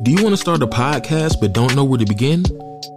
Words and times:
Do 0.00 0.12
you 0.12 0.22
want 0.22 0.32
to 0.32 0.36
start 0.36 0.62
a 0.62 0.66
podcast 0.68 1.40
but 1.40 1.52
don't 1.52 1.74
know 1.74 1.82
where 1.82 1.98
to 1.98 2.06
begin? 2.06 2.44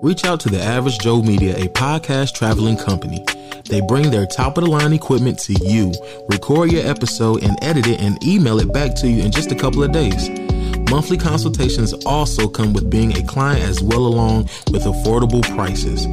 Reach 0.03 0.23
out 0.23 0.39
to 0.41 0.49
the 0.49 0.61
Average 0.61 0.99
Joe 0.99 1.23
Media, 1.23 1.57
a 1.57 1.67
podcast 1.69 2.35
traveling 2.35 2.77
company. 2.77 3.25
They 3.67 3.81
bring 3.81 4.11
their 4.11 4.27
top 4.27 4.55
of 4.59 4.65
the 4.65 4.69
line 4.69 4.93
equipment 4.93 5.39
to 5.39 5.53
you, 5.53 5.93
record 6.29 6.71
your 6.71 6.85
episode, 6.85 7.43
and 7.43 7.57
edit 7.63 7.87
it 7.87 7.99
and 7.99 8.23
email 8.23 8.59
it 8.59 8.71
back 8.71 8.93
to 8.97 9.07
you 9.07 9.23
in 9.23 9.31
just 9.31 9.51
a 9.51 9.55
couple 9.55 9.83
of 9.83 9.91
days. 9.91 10.29
Monthly 10.91 11.17
consultations 11.17 11.93
also 12.05 12.47
come 12.47 12.71
with 12.71 12.91
being 12.91 13.17
a 13.17 13.23
client 13.23 13.63
as 13.63 13.81
well 13.81 14.05
along 14.05 14.43
with 14.71 14.83
affordable 14.83 15.41
prices. 15.55 16.05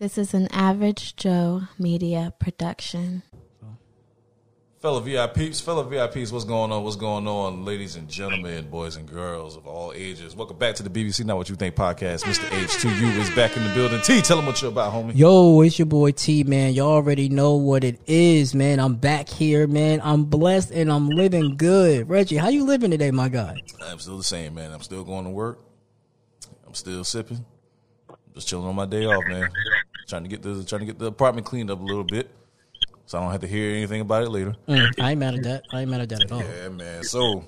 This 0.00 0.16
is 0.16 0.32
an 0.32 0.46
Average 0.52 1.16
Joe 1.16 1.62
Media 1.76 2.32
production. 2.38 3.24
Fellow 4.80 5.00
VIPs, 5.00 5.60
fellow 5.60 5.90
VIPs, 5.90 6.30
what's 6.30 6.44
going 6.44 6.70
on? 6.70 6.84
What's 6.84 6.94
going 6.94 7.26
on, 7.26 7.64
ladies 7.64 7.96
and 7.96 8.08
gentlemen, 8.08 8.70
boys 8.70 8.94
and 8.94 9.08
girls 9.08 9.56
of 9.56 9.66
all 9.66 9.92
ages? 9.92 10.36
Welcome 10.36 10.56
back 10.56 10.76
to 10.76 10.84
the 10.84 10.88
BBC 10.88 11.24
Not 11.24 11.36
What 11.36 11.48
You 11.48 11.56
Think 11.56 11.74
podcast. 11.74 12.22
Mr. 12.22 12.44
H2U 12.44 13.18
is 13.18 13.28
back 13.30 13.56
in 13.56 13.64
the 13.64 13.74
building. 13.74 14.00
T, 14.02 14.22
tell 14.22 14.36
them 14.36 14.46
what 14.46 14.62
you're 14.62 14.70
about, 14.70 14.92
homie. 14.92 15.16
Yo, 15.16 15.62
it's 15.62 15.80
your 15.80 15.86
boy 15.86 16.12
T, 16.12 16.44
man. 16.44 16.74
Y'all 16.74 16.92
already 16.92 17.28
know 17.28 17.56
what 17.56 17.82
it 17.82 18.00
is, 18.06 18.54
man. 18.54 18.78
I'm 18.78 18.94
back 18.94 19.28
here, 19.28 19.66
man. 19.66 20.00
I'm 20.04 20.26
blessed 20.26 20.70
and 20.70 20.92
I'm 20.92 21.08
living 21.08 21.56
good. 21.56 22.08
Reggie, 22.08 22.36
how 22.36 22.50
you 22.50 22.64
living 22.64 22.92
today, 22.92 23.10
my 23.10 23.28
guy? 23.28 23.56
I'm 23.82 23.98
still 23.98 24.18
the 24.18 24.22
same, 24.22 24.54
man. 24.54 24.70
I'm 24.70 24.82
still 24.82 25.02
going 25.02 25.24
to 25.24 25.30
work. 25.30 25.58
I'm 26.68 26.74
still 26.74 27.02
sipping. 27.02 27.44
I'm 28.08 28.16
just 28.34 28.46
chilling 28.46 28.68
on 28.68 28.76
my 28.76 28.86
day 28.86 29.06
off, 29.06 29.24
man. 29.26 29.50
Trying 30.08 30.22
to 30.22 30.28
get 30.30 30.40
the 30.40 30.64
trying 30.64 30.80
to 30.80 30.86
get 30.86 30.98
the 30.98 31.06
apartment 31.06 31.46
cleaned 31.46 31.70
up 31.70 31.80
a 31.80 31.84
little 31.84 32.02
bit, 32.02 32.30
so 33.04 33.18
I 33.18 33.22
don't 33.22 33.30
have 33.30 33.42
to 33.42 33.46
hear 33.46 33.76
anything 33.76 34.00
about 34.00 34.22
it 34.22 34.30
later. 34.30 34.56
Mm, 34.66 34.90
I 34.98 35.10
ain't 35.10 35.20
mad 35.20 35.34
at 35.34 35.42
that. 35.42 35.64
I 35.70 35.82
ain't 35.82 35.90
mad 35.90 36.00
at 36.00 36.08
that 36.08 36.22
at 36.22 36.32
all. 36.32 36.42
Yeah, 36.42 36.68
man. 36.70 37.04
So, 37.04 37.44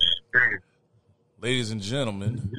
ladies 1.41 1.71
and 1.71 1.81
gentlemen, 1.81 2.53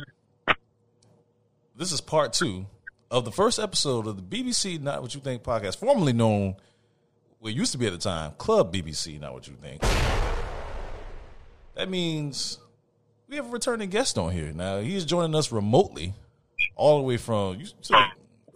this 1.77 1.93
is 1.93 2.01
part 2.01 2.33
two 2.33 2.67
of 3.13 3.25
the 3.25 3.31
first 3.31 3.61
episode 3.61 4.09
of 4.09 4.17
the 4.17 4.23
BBC 4.23 4.81
Not 4.81 5.03
What 5.03 5.15
You 5.15 5.21
Think 5.21 5.45
podcast, 5.45 5.77
formerly 5.77 6.13
known, 6.13 6.57
what 7.39 7.55
used 7.55 7.71
to 7.71 7.79
be 7.79 7.87
at 7.87 7.93
the 7.93 7.99
time, 7.99 8.33
Club 8.39 8.75
BBC 8.75 9.21
Not 9.21 9.35
What 9.35 9.47
You 9.47 9.55
Think. 9.55 9.83
That 11.77 11.89
means 11.89 12.59
we 13.29 13.37
have 13.37 13.47
a 13.47 13.51
returning 13.51 13.89
guest 13.89 14.19
on 14.19 14.33
here. 14.33 14.53
Now, 14.53 14.81
he's 14.81 15.05
joining 15.05 15.37
us 15.37 15.53
remotely, 15.53 16.15
all 16.75 16.99
the 16.99 17.05
way 17.05 17.19
from 17.19 17.61
you 17.61 17.67
said 17.83 17.97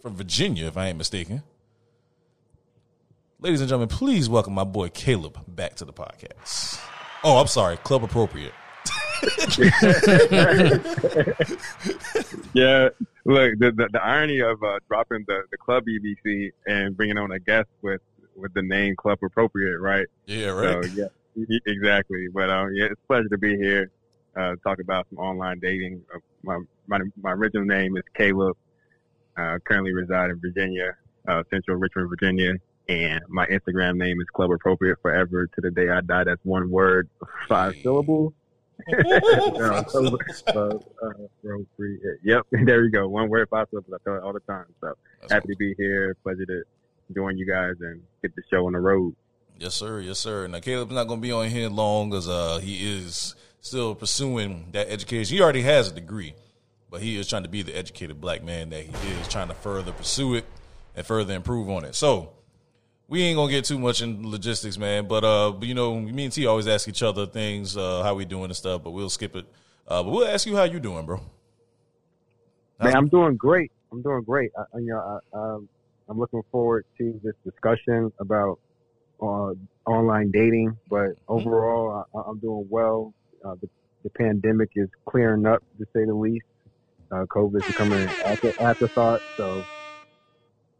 from 0.06 0.14
Virginia, 0.14 0.66
if 0.66 0.76
I 0.76 0.86
ain't 0.86 0.98
mistaken. 0.98 1.42
Ladies 3.40 3.60
and 3.60 3.68
gentlemen, 3.68 3.88
please 3.88 4.28
welcome 4.28 4.54
my 4.54 4.62
boy 4.62 4.88
Caleb 4.88 5.36
back 5.48 5.74
to 5.74 5.84
the 5.84 5.92
podcast. 5.92 6.80
Oh, 7.24 7.38
I'm 7.38 7.48
sorry, 7.48 7.76
club 7.78 8.04
appropriate. 8.04 8.52
yeah, 12.54 12.88
look, 13.24 13.58
the, 13.58 13.72
the, 13.72 13.88
the 13.90 14.00
irony 14.00 14.38
of 14.38 14.62
uh, 14.62 14.78
dropping 14.86 15.24
the, 15.26 15.42
the 15.50 15.56
club 15.56 15.82
BBC 15.84 16.52
and 16.68 16.96
bringing 16.96 17.18
on 17.18 17.32
a 17.32 17.40
guest 17.40 17.68
with 17.82 18.00
with 18.36 18.54
the 18.54 18.62
name 18.62 18.94
club 18.94 19.18
appropriate, 19.24 19.80
right? 19.80 20.06
Yeah, 20.26 20.50
right. 20.50 20.84
So 20.84 21.08
yeah, 21.34 21.58
exactly. 21.66 22.28
But 22.32 22.48
um, 22.48 22.72
yeah, 22.74 22.84
it's 22.84 23.00
a 23.02 23.06
pleasure 23.08 23.28
to 23.30 23.38
be 23.38 23.56
here. 23.56 23.90
Uh, 24.36 24.54
talk 24.62 24.78
about 24.78 25.08
some 25.10 25.18
online 25.18 25.58
dating. 25.58 26.02
Uh, 26.14 26.18
my, 26.44 26.60
my 26.86 27.00
my 27.20 27.32
original 27.32 27.64
name 27.64 27.96
is 27.96 28.04
Caleb. 28.14 28.56
Uh, 29.36 29.58
currently 29.64 29.92
reside 29.92 30.30
in 30.30 30.40
Virginia, 30.40 30.96
uh, 31.28 31.42
Central 31.50 31.76
Richmond, 31.76 32.08
Virginia, 32.08 32.54
and 32.88 33.20
my 33.28 33.46
Instagram 33.46 33.96
name 33.96 34.20
is 34.20 34.26
Club 34.32 34.50
Appropriate 34.50 34.98
Forever 35.02 35.46
to 35.46 35.60
the 35.60 35.70
day 35.70 35.90
I 35.90 36.00
die. 36.00 36.24
That's 36.24 36.44
one 36.44 36.70
word, 36.70 37.08
five 37.48 37.74
syllables. 37.82 38.32
uh. 38.88 39.82
Yep, 42.22 42.46
there 42.52 42.84
you 42.84 42.90
go. 42.90 43.08
One 43.08 43.28
word, 43.28 43.48
five 43.50 43.66
syllables. 43.70 43.92
I 43.94 44.04
tell 44.04 44.16
it 44.16 44.22
all 44.22 44.32
the 44.32 44.40
time. 44.40 44.66
So 44.80 44.94
That's 45.20 45.32
happy 45.32 45.48
cool. 45.48 45.54
to 45.54 45.58
be 45.58 45.74
here. 45.76 46.16
Pleasure 46.22 46.46
to 46.46 46.62
join 47.14 47.36
you 47.38 47.46
guys 47.46 47.74
and 47.80 48.02
get 48.22 48.34
the 48.36 48.42
show 48.50 48.66
on 48.66 48.72
the 48.72 48.80
road. 48.80 49.14
Yes, 49.58 49.74
sir. 49.74 50.00
Yes, 50.00 50.18
sir. 50.18 50.46
Now, 50.46 50.60
Caleb's 50.60 50.92
not 50.92 51.08
going 51.08 51.20
to 51.20 51.22
be 51.22 51.32
on 51.32 51.48
here 51.48 51.68
long 51.68 52.10
because 52.10 52.28
uh, 52.28 52.58
he 52.62 52.98
is 52.98 53.34
still 53.60 53.94
pursuing 53.94 54.68
that 54.72 54.88
education. 54.90 55.36
He 55.36 55.42
already 55.42 55.62
has 55.62 55.90
a 55.90 55.94
degree, 55.94 56.34
but 56.90 57.00
he 57.00 57.18
is 57.18 57.28
trying 57.28 57.42
to 57.42 57.48
be 57.48 57.62
the 57.62 57.76
educated 57.76 58.20
black 58.20 58.42
man 58.42 58.70
that 58.70 58.84
he 58.84 59.12
is, 59.12 59.28
trying 59.28 59.48
to 59.48 59.54
further 59.54 59.92
pursue 59.92 60.34
it 60.34 60.44
and 60.94 61.06
further 61.06 61.34
improve 61.34 61.68
on 61.68 61.84
it. 61.84 61.94
So, 61.94 62.32
we 63.08 63.22
ain't 63.22 63.36
gonna 63.36 63.50
get 63.50 63.64
too 63.64 63.78
much 63.78 64.02
in 64.02 64.28
logistics, 64.28 64.78
man. 64.78 65.06
But 65.06 65.24
uh, 65.24 65.54
you 65.60 65.74
know, 65.74 65.98
me 66.00 66.24
and 66.24 66.32
T 66.32 66.46
always 66.46 66.66
ask 66.66 66.88
each 66.88 67.02
other 67.02 67.26
things, 67.26 67.76
uh, 67.76 68.02
how 68.02 68.14
we 68.14 68.24
doing 68.24 68.46
and 68.46 68.56
stuff. 68.56 68.82
But 68.82 68.90
we'll 68.90 69.10
skip 69.10 69.36
it. 69.36 69.46
Uh, 69.86 70.02
but 70.02 70.10
we'll 70.10 70.26
ask 70.26 70.46
you 70.46 70.56
how 70.56 70.64
you 70.64 70.80
doing, 70.80 71.06
bro. 71.06 71.20
Man, 72.82 72.94
I'm 72.94 73.08
doing 73.08 73.36
great. 73.36 73.70
I'm 73.92 74.02
doing 74.02 74.22
great. 74.22 74.50
I, 74.58 74.78
you 74.78 74.86
know, 74.86 75.20
I, 75.32 75.38
um, 75.38 75.68
I'm 76.08 76.18
looking 76.18 76.42
forward 76.50 76.84
to 76.98 77.18
this 77.22 77.34
discussion 77.44 78.12
about 78.18 78.58
uh, 79.20 79.52
online 79.86 80.30
dating. 80.30 80.76
But 80.90 81.16
overall, 81.28 82.06
I, 82.14 82.20
I'm 82.28 82.38
doing 82.38 82.66
well. 82.68 83.14
Uh, 83.44 83.54
the, 83.60 83.68
the 84.02 84.10
pandemic 84.10 84.70
is 84.74 84.88
clearing 85.06 85.46
up, 85.46 85.62
to 85.78 85.86
say 85.94 86.04
the 86.04 86.14
least. 86.14 86.44
Uh, 87.10 87.24
COVID 87.26 87.56
is 87.60 87.66
becoming 87.66 88.00
an 88.00 88.08
after, 88.24 88.52
afterthought. 88.60 89.20
So, 89.36 89.62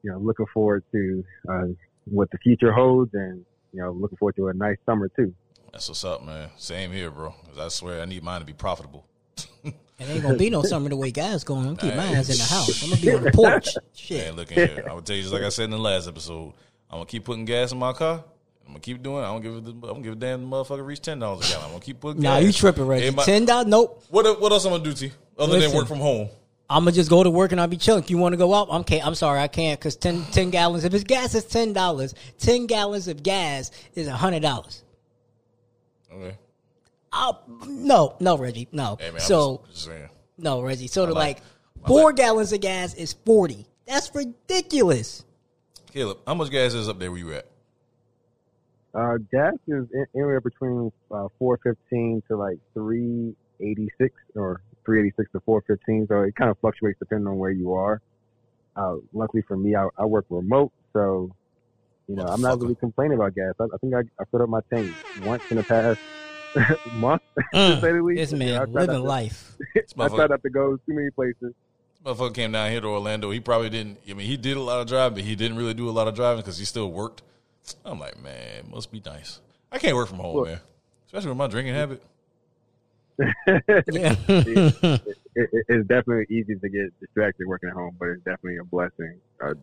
you 0.03 0.11
know, 0.11 0.19
looking 0.19 0.47
forward 0.53 0.85
to 0.93 1.25
uh, 1.49 1.65
what 2.07 2.31
the 2.31 2.39
future 2.39 2.73
holds, 2.73 3.15
and 3.15 3.45
you 3.73 3.81
know, 3.83 3.93
looking 3.93 4.19
forward 4.19 4.37
to 4.37 4.49
a 4.49 4.55
nice 4.55 4.77
summer 4.87 5.09
too. 5.15 5.35
That's 5.73 5.89
what's 5.89 6.05
up, 6.05 6.25
man. 6.25 6.49
Same 6.57 6.91
here, 6.93 7.11
bro. 7.11 7.31
'Cause 7.49 7.59
I 7.59 7.69
swear, 7.69 8.01
I 8.01 8.05
need 8.07 8.23
mine 8.23 8.41
to 8.41 8.47
be 8.47 8.53
profitable. 8.55 9.05
It 9.99 10.11
ain't 10.11 10.23
gonna 10.23 10.37
be 10.37 10.51
no 10.51 10.63
summer 10.63 10.91
the 10.91 10.97
way 10.97 11.11
guys 11.11 11.43
going. 11.43 11.67
I'm 11.67 11.75
keep 11.77 11.95
my 11.95 12.05
ass 12.05 12.29
in 12.29 12.37
the 12.37 12.43
house. 12.45 12.83
I'm 12.85 12.91
gonna 12.91 13.01
be 13.01 13.15
on 13.15 13.23
the 13.25 13.31
porch. 13.35 13.69
Shit. 13.95 14.27
Man, 14.27 14.37
look 14.37 14.53
at 14.53 14.59
here. 14.71 14.87
I 14.91 14.93
would 14.93 15.07
tell 15.07 15.17
you 15.17 15.23
just 15.23 15.33
like 15.33 15.43
I 15.43 15.49
said 15.49 15.65
in 15.65 15.71
the 15.71 15.79
last 15.79 16.07
episode. 16.07 16.53
I'm 16.91 16.97
gonna 16.99 17.07
keep 17.07 17.25
putting 17.25 17.47
gas 17.47 17.73
in 17.73 17.79
my 17.79 17.95
car. 17.95 18.23
I'm 18.67 18.73
gonna 18.73 18.81
keep 18.81 19.03
doing. 19.03 19.17
it. 19.25 19.27
I 19.27 19.33
don't 19.33 19.41
give 19.41 19.55
a, 19.55 19.57
I'm 19.71 19.81
gonna 19.81 20.01
give 20.03 20.13
a 20.13 20.17
damn 20.17 20.51
motherfucker 20.51 20.85
reach 20.85 21.01
ten 21.01 21.19
dollars 21.19 21.49
a 21.49 21.53
gallon. 21.53 21.65
I'm 21.65 21.71
gonna 21.73 21.83
keep 21.83 21.99
putting. 21.99 22.21
Nah, 22.21 22.35
gas. 22.37 22.45
you 22.45 22.53
tripping, 22.53 22.87
Reggie. 22.87 23.07
Everybody- 23.07 23.25
Ten 23.33 23.45
dollars? 23.47 23.67
Nope. 23.69 24.05
What 24.11 24.39
what 24.39 24.53
else 24.53 24.67
I'm 24.67 24.73
gonna 24.73 24.85
do, 24.85 24.93
T? 24.93 25.13
Other 25.39 25.53
than 25.53 25.61
Listen. 25.63 25.77
work 25.77 25.89
from 25.89 25.99
home. 25.99 26.29
I'm 26.69 26.83
gonna 26.83 26.93
just 26.93 27.11
go 27.11 27.23
to 27.23 27.31
work 27.31 27.53
and 27.53 27.61
I'll 27.61 27.69
be 27.69 27.77
chilling. 27.77 28.05
You 28.09 28.19
want 28.19 28.33
to 28.33 28.37
go 28.37 28.53
out? 28.53 28.69
I'm 28.71 28.83
can't. 28.83 29.07
I'm 29.07 29.15
sorry, 29.15 29.39
I 29.39 29.47
can't 29.49 29.79
because 29.79 29.95
10, 29.97 30.25
10 30.33 30.51
gallons. 30.51 30.85
If 30.85 30.95
it's 30.95 31.05
gas, 31.05 31.35
it's 31.35 31.47
ten 31.47 31.73
dollars. 31.73 32.15
Ten 32.39 32.67
gallons 32.67 33.07
of 33.07 33.23
gas 33.23 33.71
is 33.95 34.09
a 34.09 34.13
hundred 34.17 34.43
dollars. 34.43 34.83
Okay. 36.13 36.37
Oh 37.13 37.39
no, 37.69 38.17
no, 38.19 38.37
Reggie, 38.37 38.67
no. 38.73 38.97
Hey 38.99 39.11
man. 39.11 39.21
so 39.21 39.63
just, 39.71 39.87
just 39.87 39.99
no, 40.39 40.61
Reggie. 40.61 40.89
So 40.89 41.07
to 41.07 41.13
like- 41.13 41.39
like 41.39 41.87
four 41.87 42.07
like- 42.07 42.17
gallons 42.17 42.53
of 42.53 42.61
gas 42.61 42.95
is 42.95 43.13
forty. 43.25 43.67
That's 43.87 44.13
ridiculous. 44.15 45.25
Caleb, 45.93 46.19
how 46.27 46.35
much 46.35 46.51
gas 46.51 46.75
is 46.75 46.89
up 46.89 46.99
there 46.99 47.11
where 47.13 47.21
you 47.21 47.33
at? 47.33 47.47
Uh, 48.93 49.19
gas 49.31 49.55
is 49.69 49.87
in- 49.93 50.07
anywhere 50.15 50.41
between 50.41 50.91
uh, 51.13 51.29
415 51.39 52.23
to 52.29 52.37
like 52.37 52.59
386 52.75 54.15
or 54.35 54.61
386 54.87 55.33
to 55.33 55.41
415. 55.41 56.07
So 56.09 56.23
it 56.23 56.35
kind 56.37 56.51
of 56.51 56.59
fluctuates 56.61 56.99
depending 56.99 57.27
on 57.27 57.37
where 57.37 57.51
you 57.51 57.75
are. 57.75 58.01
Uh, 58.75 58.97
luckily 59.13 59.43
for 59.47 59.57
me, 59.57 59.75
I, 59.77 59.89
I 59.99 60.05
work 60.05 60.27
remote, 60.31 60.71
so 60.93 61.31
you 62.09 62.15
know 62.17 62.25
I'm 62.25 62.41
not 62.41 62.59
Motherfucker. 62.59 62.63
really 62.63 62.75
complaining 62.77 63.19
about 63.19 63.35
gas. 63.35 63.55
I, 63.61 63.65
I 63.65 63.77
think 63.81 63.95
I, 63.95 64.01
I 64.21 64.25
filled 64.31 64.43
up 64.43 64.49
my 64.49 64.61
tank 64.73 64.91
once 65.25 65.43
in 65.51 65.57
the 65.57 65.63
past 65.65 65.99
month, 66.95 67.23
to 67.37 67.43
Mm, 67.55 67.81
say 67.81 67.93
the 67.93 68.03
least. 68.03 68.19
this 68.19 68.33
You 68.33 68.39
know, 68.39 68.55
I 68.55 68.59
man 68.59 68.73
try 68.73 68.81
not 68.83 68.89
living 68.89 69.03
to- 69.03 69.09
life. 69.09 69.53
This 69.75 69.93
I 69.99 70.09
try 70.09 70.19
motherfucker, 70.19 70.31
not 70.31 70.43
to 70.43 70.51
go 70.51 70.77
too 70.77 70.83
many 70.95 71.11
places. 71.11 71.55
motherfucker 72.05 72.35
came 72.35 72.53
down 72.53 72.71
here 72.71 72.81
to 72.83 72.87
Orlando. 72.87 73.31
He 73.31 73.41
probably 73.41 73.71
didn't. 73.71 73.99
I 74.09 74.13
mean, 74.15 74.27
he 74.27 74.37
did 74.37 74.57
a 74.59 74.61
lot 74.63 74.81
of 74.81 74.87
driving, 74.89 75.15
but 75.17 75.25
he 75.25 75.35
didn't 75.37 75.57
really 75.57 75.75
do 75.75 75.89
a 75.89 75.91
lot 75.93 76.07
of 76.07 76.15
driving 76.15 76.43
because 76.43 76.59
he 76.59 76.65
still 76.67 76.91
worked. 76.93 77.23
I'm 77.85 77.99
like, 77.99 78.23
man, 78.23 78.71
must 78.71 78.93
be 78.93 79.03
nice. 79.05 79.41
I 79.73 79.79
can't 79.79 79.97
work 79.97 80.09
from 80.09 80.19
home, 80.19 80.37
Look. 80.37 80.47
man. 80.49 80.61
Especially 81.07 81.29
with 81.31 81.39
my 81.39 81.47
drinking 81.47 81.75
habit. 81.75 82.03
It, 83.19 84.75
it, 85.35 85.51
it's 85.69 85.89
definitely 85.89 86.27
easy 86.31 86.57
to 86.57 86.69
get 86.69 86.99
distracted 87.01 87.47
working 87.47 87.69
at 87.69 87.75
home, 87.75 87.97
but 87.99 88.09
it's 88.09 88.23
definitely 88.25 88.59
a 88.59 88.65
blessing. 88.65 89.21
Uh, 89.43 89.55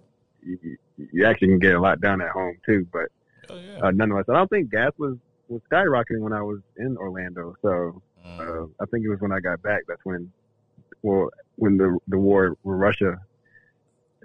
you, 0.41 0.77
you 0.97 1.25
actually 1.25 1.49
can 1.49 1.59
get 1.59 1.75
a 1.75 1.79
lot 1.79 2.01
done 2.01 2.21
at 2.21 2.29
home 2.29 2.57
too. 2.65 2.87
But 2.91 3.07
yeah. 3.49 3.79
uh, 3.81 3.91
nonetheless, 3.91 4.25
I 4.29 4.33
don't 4.33 4.49
think 4.49 4.69
gas 4.71 4.91
was 4.97 5.17
was 5.47 5.61
skyrocketing 5.71 6.19
when 6.19 6.33
I 6.33 6.41
was 6.41 6.59
in 6.77 6.97
Orlando. 6.97 7.55
So 7.61 8.01
Mm. 8.25 8.39
uh, 8.39 8.67
I 8.81 8.85
think 8.85 9.05
it 9.05 9.09
was 9.09 9.19
when 9.19 9.33
I 9.33 9.39
got 9.41 9.61
back. 9.61 9.81
That's 9.87 9.99
when, 10.05 10.31
well, 11.01 11.29
when 11.55 11.75
the 11.77 11.99
the 12.07 12.17
war 12.17 12.55
with 12.63 12.77
Russia 12.79 13.17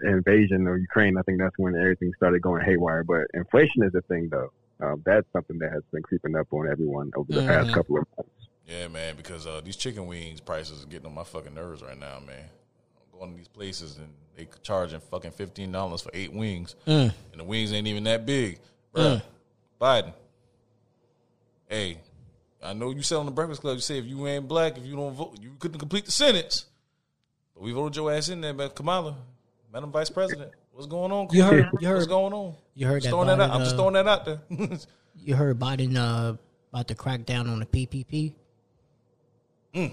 invasion 0.05 0.67
of 0.69 0.79
Ukraine, 0.79 1.17
I 1.19 1.23
think 1.23 1.39
that's 1.41 1.59
when 1.59 1.75
everything 1.75 2.13
started 2.17 2.41
going 2.41 2.65
haywire. 2.65 3.03
But 3.05 3.23
inflation 3.35 3.83
is 3.83 3.95
a 3.95 4.03
thing, 4.03 4.29
though. 4.31 4.51
Um, 4.81 5.03
that's 5.05 5.27
something 5.33 5.59
that 5.59 5.73
has 5.73 5.83
been 5.93 6.03
creeping 6.03 6.37
up 6.37 6.47
on 6.53 6.71
everyone 6.71 7.11
over 7.17 7.33
the 7.33 7.43
past 7.43 7.69
Mhm. 7.71 7.75
couple 7.75 7.99
of 7.99 8.05
months. 8.17 8.31
Yeah, 8.69 8.89
man, 8.89 9.17
because 9.17 9.47
uh, 9.47 9.63
these 9.65 9.77
chicken 9.77 10.07
wings 10.07 10.41
prices 10.41 10.85
are 10.85 10.87
getting 10.87 11.07
on 11.07 11.15
my 11.15 11.25
fucking 11.25 11.55
nerves 11.55 11.83
right 11.83 11.99
now, 11.99 12.21
man. 12.27 12.45
I'm 13.13 13.19
going 13.19 13.31
to 13.33 13.37
these 13.39 13.49
places 13.49 13.97
and 13.97 14.09
they 14.37 14.47
charging 14.63 15.01
fucking 15.01 15.31
fifteen 15.33 15.73
dollars 15.73 16.03
for 16.03 16.11
eight 16.15 16.33
wings, 16.33 16.77
Mm. 16.87 17.13
and 17.33 17.41
the 17.41 17.45
wings 17.45 17.73
ain't 17.73 17.87
even 17.87 18.05
that 18.05 18.25
big, 18.27 18.61
Bruh, 18.95 19.23
Biden, 19.81 20.13
hey, 21.69 21.99
I 22.63 22.73
know 22.75 22.91
you 22.91 23.03
sell 23.03 23.21
on 23.21 23.27
the 23.27 23.33
Breakfast 23.33 23.61
Club. 23.63 23.75
You 23.77 23.81
say 23.81 23.99
if 23.99 24.05
you 24.05 24.27
ain't 24.27 24.47
black, 24.47 24.77
if 24.79 24.85
you 24.85 24.95
don't 24.97 25.15
vote, 25.15 25.39
you 25.41 25.57
couldn't 25.59 25.79
complete 25.79 26.05
the 26.05 26.13
sentence. 26.13 26.67
But 27.55 27.63
we 27.65 27.73
voted 27.73 27.97
your 27.97 28.13
ass 28.13 28.29
in 28.29 28.41
there, 28.41 28.53
man. 28.55 28.71
Kamala, 28.71 29.17
Madam 29.73 29.91
Vice 29.91 30.11
President, 30.11 30.51
what's 30.73 30.87
going 30.87 31.11
on? 31.11 31.29
You 31.33 31.43
heard- 31.43 31.69
you 31.81 31.89
heard- 31.89 31.95
what's 31.97 32.07
going 32.07 32.33
on? 32.33 32.55
You 32.75 32.87
heard 32.87 33.03
that 33.03 33.09
throwing 33.09 33.27
that 33.29 33.41
out. 33.41 33.51
Biden, 33.51 33.55
I'm 33.55 33.61
just 33.63 33.75
uh, 33.75 33.79
throwing 33.79 33.95
that 33.95 34.07
out 34.07 34.25
there. 34.25 34.41
You 35.21 35.35
heard 35.35 35.59
Biden 35.59 35.97
uh, 35.97 36.37
about 36.73 36.87
to 36.89 36.95
crack 36.95 37.27
down 37.27 37.49
on 37.49 37.59
the 37.59 37.67
PPP. 37.67 38.35
Mm. 39.79 39.93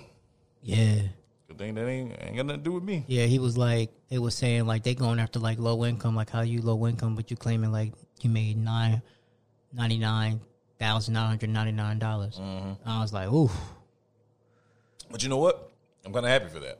Yeah, 0.61 1.01
Good 1.47 1.57
thing 1.59 1.75
that 1.75 1.87
ain't 1.87 2.11
ain't 2.19 2.35
got 2.37 2.45
nothing 2.47 2.61
to 2.61 2.69
do 2.69 2.71
with 2.73 2.83
me. 2.83 3.05
yeah. 3.07 3.25
He 3.25 3.37
was 3.39 3.55
like, 3.57 3.91
they 4.09 4.17
was 4.17 4.33
saying 4.35 4.65
like 4.65 4.83
they 4.83 4.95
going 4.95 5.19
after 5.19 5.39
like 5.39 5.59
low 5.59 5.85
income, 5.85 6.15
like 6.15 6.29
how 6.29 6.41
you 6.41 6.61
low 6.61 6.87
income, 6.87 7.15
but 7.15 7.29
you 7.29 7.37
claiming 7.37 7.71
like 7.71 7.93
you 8.21 8.29
made 8.29 8.57
nine 8.57 9.01
ninety 9.71 9.97
nine 9.99 10.39
thousand 10.79 11.13
nine 11.13 11.27
hundred 11.27 11.49
ninety 11.51 11.71
nine 11.71 11.99
dollars. 11.99 12.39
Mm-hmm. 12.39 12.89
I 12.89 13.01
was 13.01 13.13
like, 13.13 13.31
ooh, 13.31 13.49
But 15.11 15.21
you 15.23 15.29
know 15.29 15.37
what? 15.37 15.71
I'm 16.03 16.11
kind 16.13 16.25
of 16.25 16.31
happy 16.31 16.49
for 16.49 16.59
that. 16.61 16.79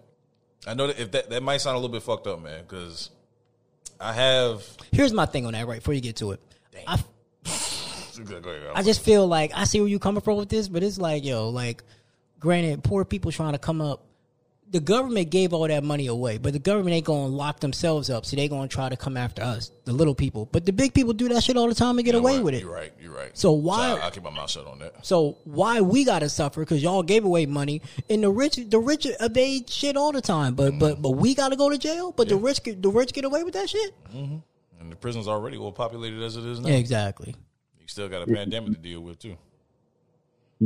I 0.67 0.73
know 0.73 0.87
that 0.87 0.99
if 0.99 1.11
that 1.11 1.29
that 1.29 1.43
might 1.43 1.57
sound 1.61 1.75
a 1.75 1.79
little 1.79 1.93
bit 1.93 2.01
fucked 2.03 2.25
up, 2.27 2.41
man, 2.41 2.63
because 2.63 3.11
I 3.99 4.13
have. 4.13 4.63
here's 4.91 5.13
my 5.13 5.25
thing 5.27 5.45
on 5.45 5.53
that. 5.53 5.67
Right 5.67 5.77
before 5.79 5.93
you 5.93 6.01
get 6.01 6.15
to 6.17 6.31
it, 6.31 6.39
I 6.87 7.03
I 8.75 8.81
just 8.81 9.01
feel 9.03 9.27
like 9.27 9.51
I 9.53 9.65
see 9.65 9.79
where 9.79 9.89
you 9.89 9.99
coming 9.99 10.21
from 10.21 10.37
with 10.37 10.49
this, 10.49 10.67
but 10.67 10.83
it's 10.83 10.97
like, 10.97 11.23
yo, 11.25 11.49
like, 11.49 11.83
granted, 12.45 12.83
poor 12.83 13.03
people 13.03 13.31
trying 13.31 13.53
to 13.53 13.59
come 13.59 13.81
up. 13.81 14.03
The 14.71 14.80
government 14.80 15.30
gave 15.30 15.53
all 15.53 15.68
that 15.68 15.83
money 15.83 16.07
away, 16.07 16.38
but 16.38 16.53
the 16.53 16.59
government 16.59 16.95
ain't 16.95 17.06
going 17.06 17.30
to 17.30 17.36
lock 17.36 17.59
themselves 17.59 18.09
up, 18.09 18.25
so 18.25 18.36
they 18.36 18.47
going 18.47 18.68
to 18.68 18.74
try 18.74 18.89
to 18.89 18.97
come 18.97 19.15
after 19.15 19.42
us, 19.42 19.71
the 19.86 19.94
little 19.94 20.15
people. 20.15 20.47
But 20.51 20.65
the 20.65 20.74
big 20.74 20.94
people 20.94 21.13
do 21.13 21.30
that 21.30 21.44
shit 21.44 21.56
all 21.56 21.68
the 21.68 21.75
time 21.75 21.97
and 21.97 22.06
get 22.06 22.13
You 22.15 22.21
know 22.21 22.27
away 22.27 22.38
what? 22.38 22.45
with 22.45 22.53
it. 22.56 22.62
You're 22.62 22.74
right. 22.74 22.94
You're 23.00 23.13
right. 23.15 23.38
So 23.38 23.51
why- 23.51 23.89
I'll, 23.89 24.01
I'll 24.03 24.12
keep 24.12 24.24
my 24.24 24.31
mouth 24.31 24.50
shut 24.50 24.68
on 24.68 24.80
that. 24.80 25.06
So 25.06 25.38
why 25.44 25.81
we 25.81 26.03
got 26.03 26.19
to 26.19 26.30
suffer? 26.30 26.62
Because 26.62 26.81
y'all 26.81 27.03
gave 27.03 27.25
away 27.25 27.45
money, 27.45 27.81
and 28.09 28.24
the 28.24 28.30
rich, 28.30 28.56
the 28.57 28.80
rich 28.80 29.07
evade 29.19 29.69
shit 29.69 29.98
all 29.98 30.12
the 30.12 30.21
time. 30.21 30.56
But 30.56 30.71
mm-hmm. 30.71 30.80
but 30.80 31.01
but 31.01 31.12
we 31.12 31.36
got 31.36 31.50
to 31.50 31.56
go 31.56 31.69
to 31.69 31.77
jail. 31.77 32.12
But 32.12 32.30
the 32.30 32.38
rich, 32.38 32.62
the 32.63 32.89
rich 32.89 33.13
get 33.13 33.24
away 33.25 33.44
with 33.44 33.53
that 33.53 33.69
shit. 33.69 33.94
Mm-hmm. 34.13 34.38
And 34.80 34.91
the 34.91 34.95
prison's 34.95 35.27
already 35.27 35.57
well 35.57 35.71
populated 35.71 36.21
as 36.21 36.38
it 36.38 36.45
is 36.45 36.59
now. 36.59 36.69
Exactly. 36.69 37.36
You 37.80 37.88
still 37.88 38.09
got 38.09 38.24
a 38.24 38.27
pandemic 38.27 38.74
to 38.74 38.80
deal 38.80 39.01
with 39.01 39.19
too. 39.19 39.38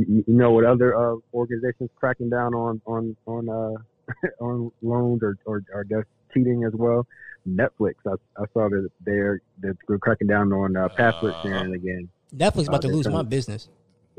You, 0.08 0.24
you 0.26 0.34
know 0.34 0.52
what 0.52 0.64
other 0.64 0.96
uh, 0.96 1.16
organizations 1.34 1.90
cracking 1.96 2.30
down 2.30 2.54
on 2.54 2.80
on 2.86 3.16
on 3.26 3.48
uh, 3.48 4.24
on 4.40 4.70
loans 4.82 5.22
or 5.22 5.36
or, 5.46 5.62
or 5.72 5.84
just 5.84 6.08
cheating 6.32 6.64
as 6.64 6.72
well? 6.72 7.06
Netflix. 7.48 7.94
I, 8.06 8.14
I 8.40 8.44
saw 8.52 8.68
that 8.68 8.88
they're 9.04 9.40
they're 9.58 9.76
cracking 9.98 10.26
down 10.26 10.52
on 10.52 10.76
uh, 10.76 10.88
password 10.88 11.34
Uh, 11.34 11.42
sharing 11.42 11.74
again. 11.74 12.08
Netflix 12.34 12.68
about 12.68 12.82
to 12.82 12.88
lose 12.88 13.08
my 13.08 13.22
business. 13.22 13.68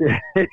I 0.36 0.46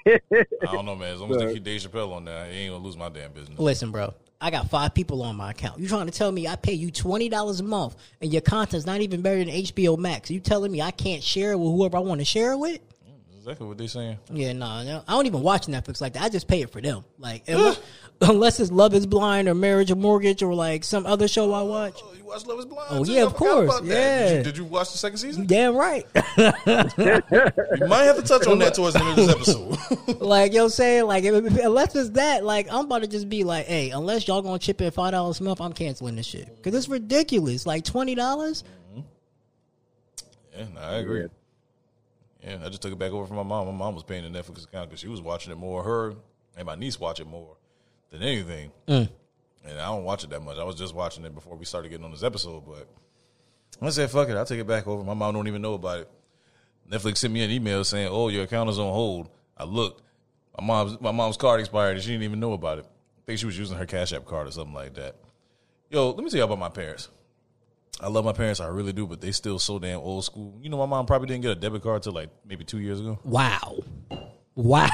don't 0.61 0.85
know, 0.85 0.95
man. 0.95 1.13
As 1.13 1.21
long 1.21 1.31
as 1.33 1.37
they 1.39 1.53
keep 1.53 1.63
Dave 1.63 1.81
Chappelle 1.81 2.13
on 2.13 2.25
there, 2.25 2.45
he 2.45 2.59
ain't 2.59 2.73
gonna 2.73 2.83
lose 2.83 2.97
my 2.97 3.09
damn 3.09 3.31
business. 3.31 3.57
Listen, 3.57 3.91
bro. 3.91 4.13
I 4.41 4.51
got 4.51 4.69
five 4.69 4.93
people 4.93 5.21
on 5.23 5.35
my 5.35 5.51
account. 5.51 5.79
You 5.81 5.87
trying 5.87 6.05
to 6.05 6.13
tell 6.13 6.31
me 6.31 6.47
I 6.47 6.55
pay 6.55 6.73
you 6.73 6.91
twenty 6.91 7.27
dollars 7.27 7.59
a 7.59 7.63
month 7.63 7.95
and 8.21 8.31
your 8.31 8.41
content's 8.41 8.85
not 8.85 9.01
even 9.01 9.21
better 9.21 9.43
than 9.43 9.53
HBO 9.53 9.97
Max? 9.97 10.31
You 10.31 10.39
telling 10.39 10.71
me 10.71 10.81
I 10.81 10.91
can't 10.91 11.23
share 11.23 11.51
it 11.51 11.57
with 11.59 11.69
whoever 11.69 11.97
I 11.97 12.01
want 12.01 12.21
to 12.21 12.25
share 12.25 12.53
it 12.53 12.57
with? 12.57 12.79
That's 13.39 13.47
exactly 13.47 13.67
what 13.67 13.77
they're 13.77 13.87
saying. 13.87 14.17
Yeah, 14.33 14.51
no, 14.51 14.83
no, 14.83 15.01
I 15.07 15.13
don't 15.13 15.25
even 15.25 15.41
watch 15.41 15.67
Netflix 15.67 16.01
like 16.01 16.11
that. 16.13 16.23
I 16.23 16.27
just 16.27 16.45
pay 16.45 16.61
it 16.61 16.71
for 16.71 16.81
them. 16.81 17.05
Like 17.17 17.47
unless, 17.47 17.79
unless 18.21 18.59
it's 18.59 18.69
Love 18.69 18.93
Is 18.93 19.05
Blind 19.07 19.47
or 19.47 19.55
Marriage 19.55 19.89
or 19.91 19.95
Mortgage 19.95 20.43
or 20.43 20.53
like 20.53 20.83
some 20.83 21.05
other 21.05 21.25
show 21.29 21.53
I 21.53 21.61
oh, 21.61 21.65
watch. 21.65 22.01
Oh, 22.03 22.13
you 22.17 22.25
watch 22.25 22.45
Love 22.45 22.59
Is 22.59 22.65
Blind? 22.65 22.87
Oh, 22.89 23.05
too? 23.05 23.13
yeah, 23.13 23.23
of 23.23 23.33
course. 23.35 23.69
about 23.69 23.85
that. 23.85 23.87
Did 23.87 24.31
Yeah. 24.31 24.37
you, 24.39 24.43
did 24.43 24.57
you 24.57 24.65
watch 24.65 24.91
the 24.91 24.97
second 24.97 25.19
season? 25.19 25.45
Damn 25.47 25.73
right. 25.73 26.05
You 26.35 27.87
might 27.87 28.03
have 28.03 28.17
to 28.17 28.23
touch 28.23 28.45
on 28.45 28.59
that 28.59 28.73
towards 28.73 28.95
the 28.95 29.03
end 29.05 29.09
of 29.11 29.15
this 29.15 29.29
episode. 29.29 30.19
like 30.21 30.51
yo 30.51 30.67
saying 30.67 31.05
like 31.05 31.23
if, 31.23 31.33
if- 31.33 31.59
unless 31.63 31.95
it's 31.95 32.09
that 32.11 32.43
like 32.43 32.67
I'm 32.69 32.85
about 32.85 33.03
to 33.03 33.07
just 33.07 33.29
be 33.29 33.45
like, 33.45 33.67
hey, 33.67 33.91
unless 33.91 34.27
y'all 34.27 34.41
gonna 34.41 34.59
chip 34.59 34.81
in 34.81 34.91
five 34.91 35.11
dollars 35.13 35.39
a 35.39 35.43
month, 35.43 35.61
I'm 35.61 35.71
canceling 35.71 36.17
this 36.17 36.25
shit 36.25 36.53
because 36.57 36.75
it's 36.75 36.89
ridiculous. 36.89 37.65
Like 37.65 37.85
twenty 37.85 38.15
dollars. 38.15 38.65
Mm-hmm. 38.91 40.59
yeah, 40.59 40.65
no, 40.75 40.81
I 40.81 40.95
agree. 40.95 41.27
Yeah, 42.43 42.57
I 42.63 42.69
just 42.69 42.81
took 42.81 42.93
it 42.93 42.99
back 42.99 43.11
over 43.11 43.25
from 43.25 43.37
my 43.37 43.43
mom. 43.43 43.67
My 43.67 43.73
mom 43.73 43.95
was 43.95 44.03
paying 44.03 44.29
the 44.29 44.39
Netflix 44.39 44.63
account 44.63 44.89
because 44.89 45.01
she 45.01 45.07
was 45.07 45.21
watching 45.21 45.51
it 45.51 45.57
more. 45.57 45.83
Her 45.83 46.13
and 46.55 46.65
my 46.65 46.75
niece 46.75 46.99
watch 46.99 47.19
it 47.19 47.27
more 47.27 47.57
than 48.11 48.21
anything. 48.21 48.71
Mm. 48.87 49.09
And 49.65 49.79
I 49.79 49.85
don't 49.85 50.03
watch 50.03 50.23
it 50.23 50.29
that 50.29 50.41
much. 50.41 50.57
I 50.57 50.63
was 50.63 50.75
just 50.75 50.95
watching 50.95 51.25
it 51.25 51.35
before 51.35 51.55
we 51.55 51.65
started 51.65 51.89
getting 51.89 52.05
on 52.05 52.11
this 52.11 52.23
episode. 52.23 52.63
But 52.65 52.87
I 53.81 53.89
said, 53.89 54.09
fuck 54.09 54.29
it. 54.29 54.37
I'll 54.37 54.45
take 54.45 54.59
it 54.59 54.67
back 54.67 54.87
over. 54.87 55.03
My 55.03 55.13
mom 55.13 55.33
don't 55.33 55.47
even 55.47 55.61
know 55.61 55.73
about 55.73 55.99
it. 55.99 56.09
Netflix 56.89 57.17
sent 57.17 57.33
me 57.33 57.43
an 57.43 57.51
email 57.51 57.83
saying, 57.83 58.07
oh, 58.09 58.29
your 58.29 58.43
account 58.43 58.69
is 58.69 58.79
on 58.79 58.91
hold. 58.91 59.29
I 59.57 59.65
looked. 59.65 60.01
My 60.59 60.65
mom's, 60.65 60.99
my 61.01 61.11
mom's 61.11 61.37
card 61.37 61.59
expired 61.59 61.95
and 61.95 62.03
she 62.03 62.11
didn't 62.11 62.23
even 62.23 62.39
know 62.39 62.53
about 62.53 62.79
it. 62.79 62.85
I 62.85 63.21
think 63.25 63.39
she 63.39 63.45
was 63.45 63.57
using 63.57 63.77
her 63.77 63.85
Cash 63.85 64.11
App 64.13 64.25
card 64.25 64.47
or 64.47 64.51
something 64.51 64.73
like 64.73 64.95
that. 64.95 65.15
Yo, 65.89 66.09
let 66.09 66.23
me 66.23 66.29
tell 66.29 66.39
you 66.39 66.43
about 66.43 66.59
my 66.59 66.69
parents. 66.69 67.09
I 67.99 68.07
love 68.07 68.23
my 68.25 68.31
parents, 68.33 68.59
I 68.59 68.67
really 68.67 68.93
do, 68.93 69.05
but 69.05 69.19
they 69.21 69.31
still 69.31 69.59
so 69.59 69.77
damn 69.79 69.99
old 69.99 70.23
school. 70.23 70.57
You 70.61 70.69
know, 70.69 70.77
my 70.77 70.85
mom 70.85 71.05
probably 71.05 71.27
didn't 71.27 71.41
get 71.41 71.51
a 71.51 71.55
debit 71.55 71.83
card 71.83 72.01
till 72.03 72.13
like 72.13 72.29
maybe 72.45 72.63
two 72.63 72.79
years 72.79 72.99
ago. 72.99 73.19
Wow. 73.23 73.83
Wow. 74.55 74.87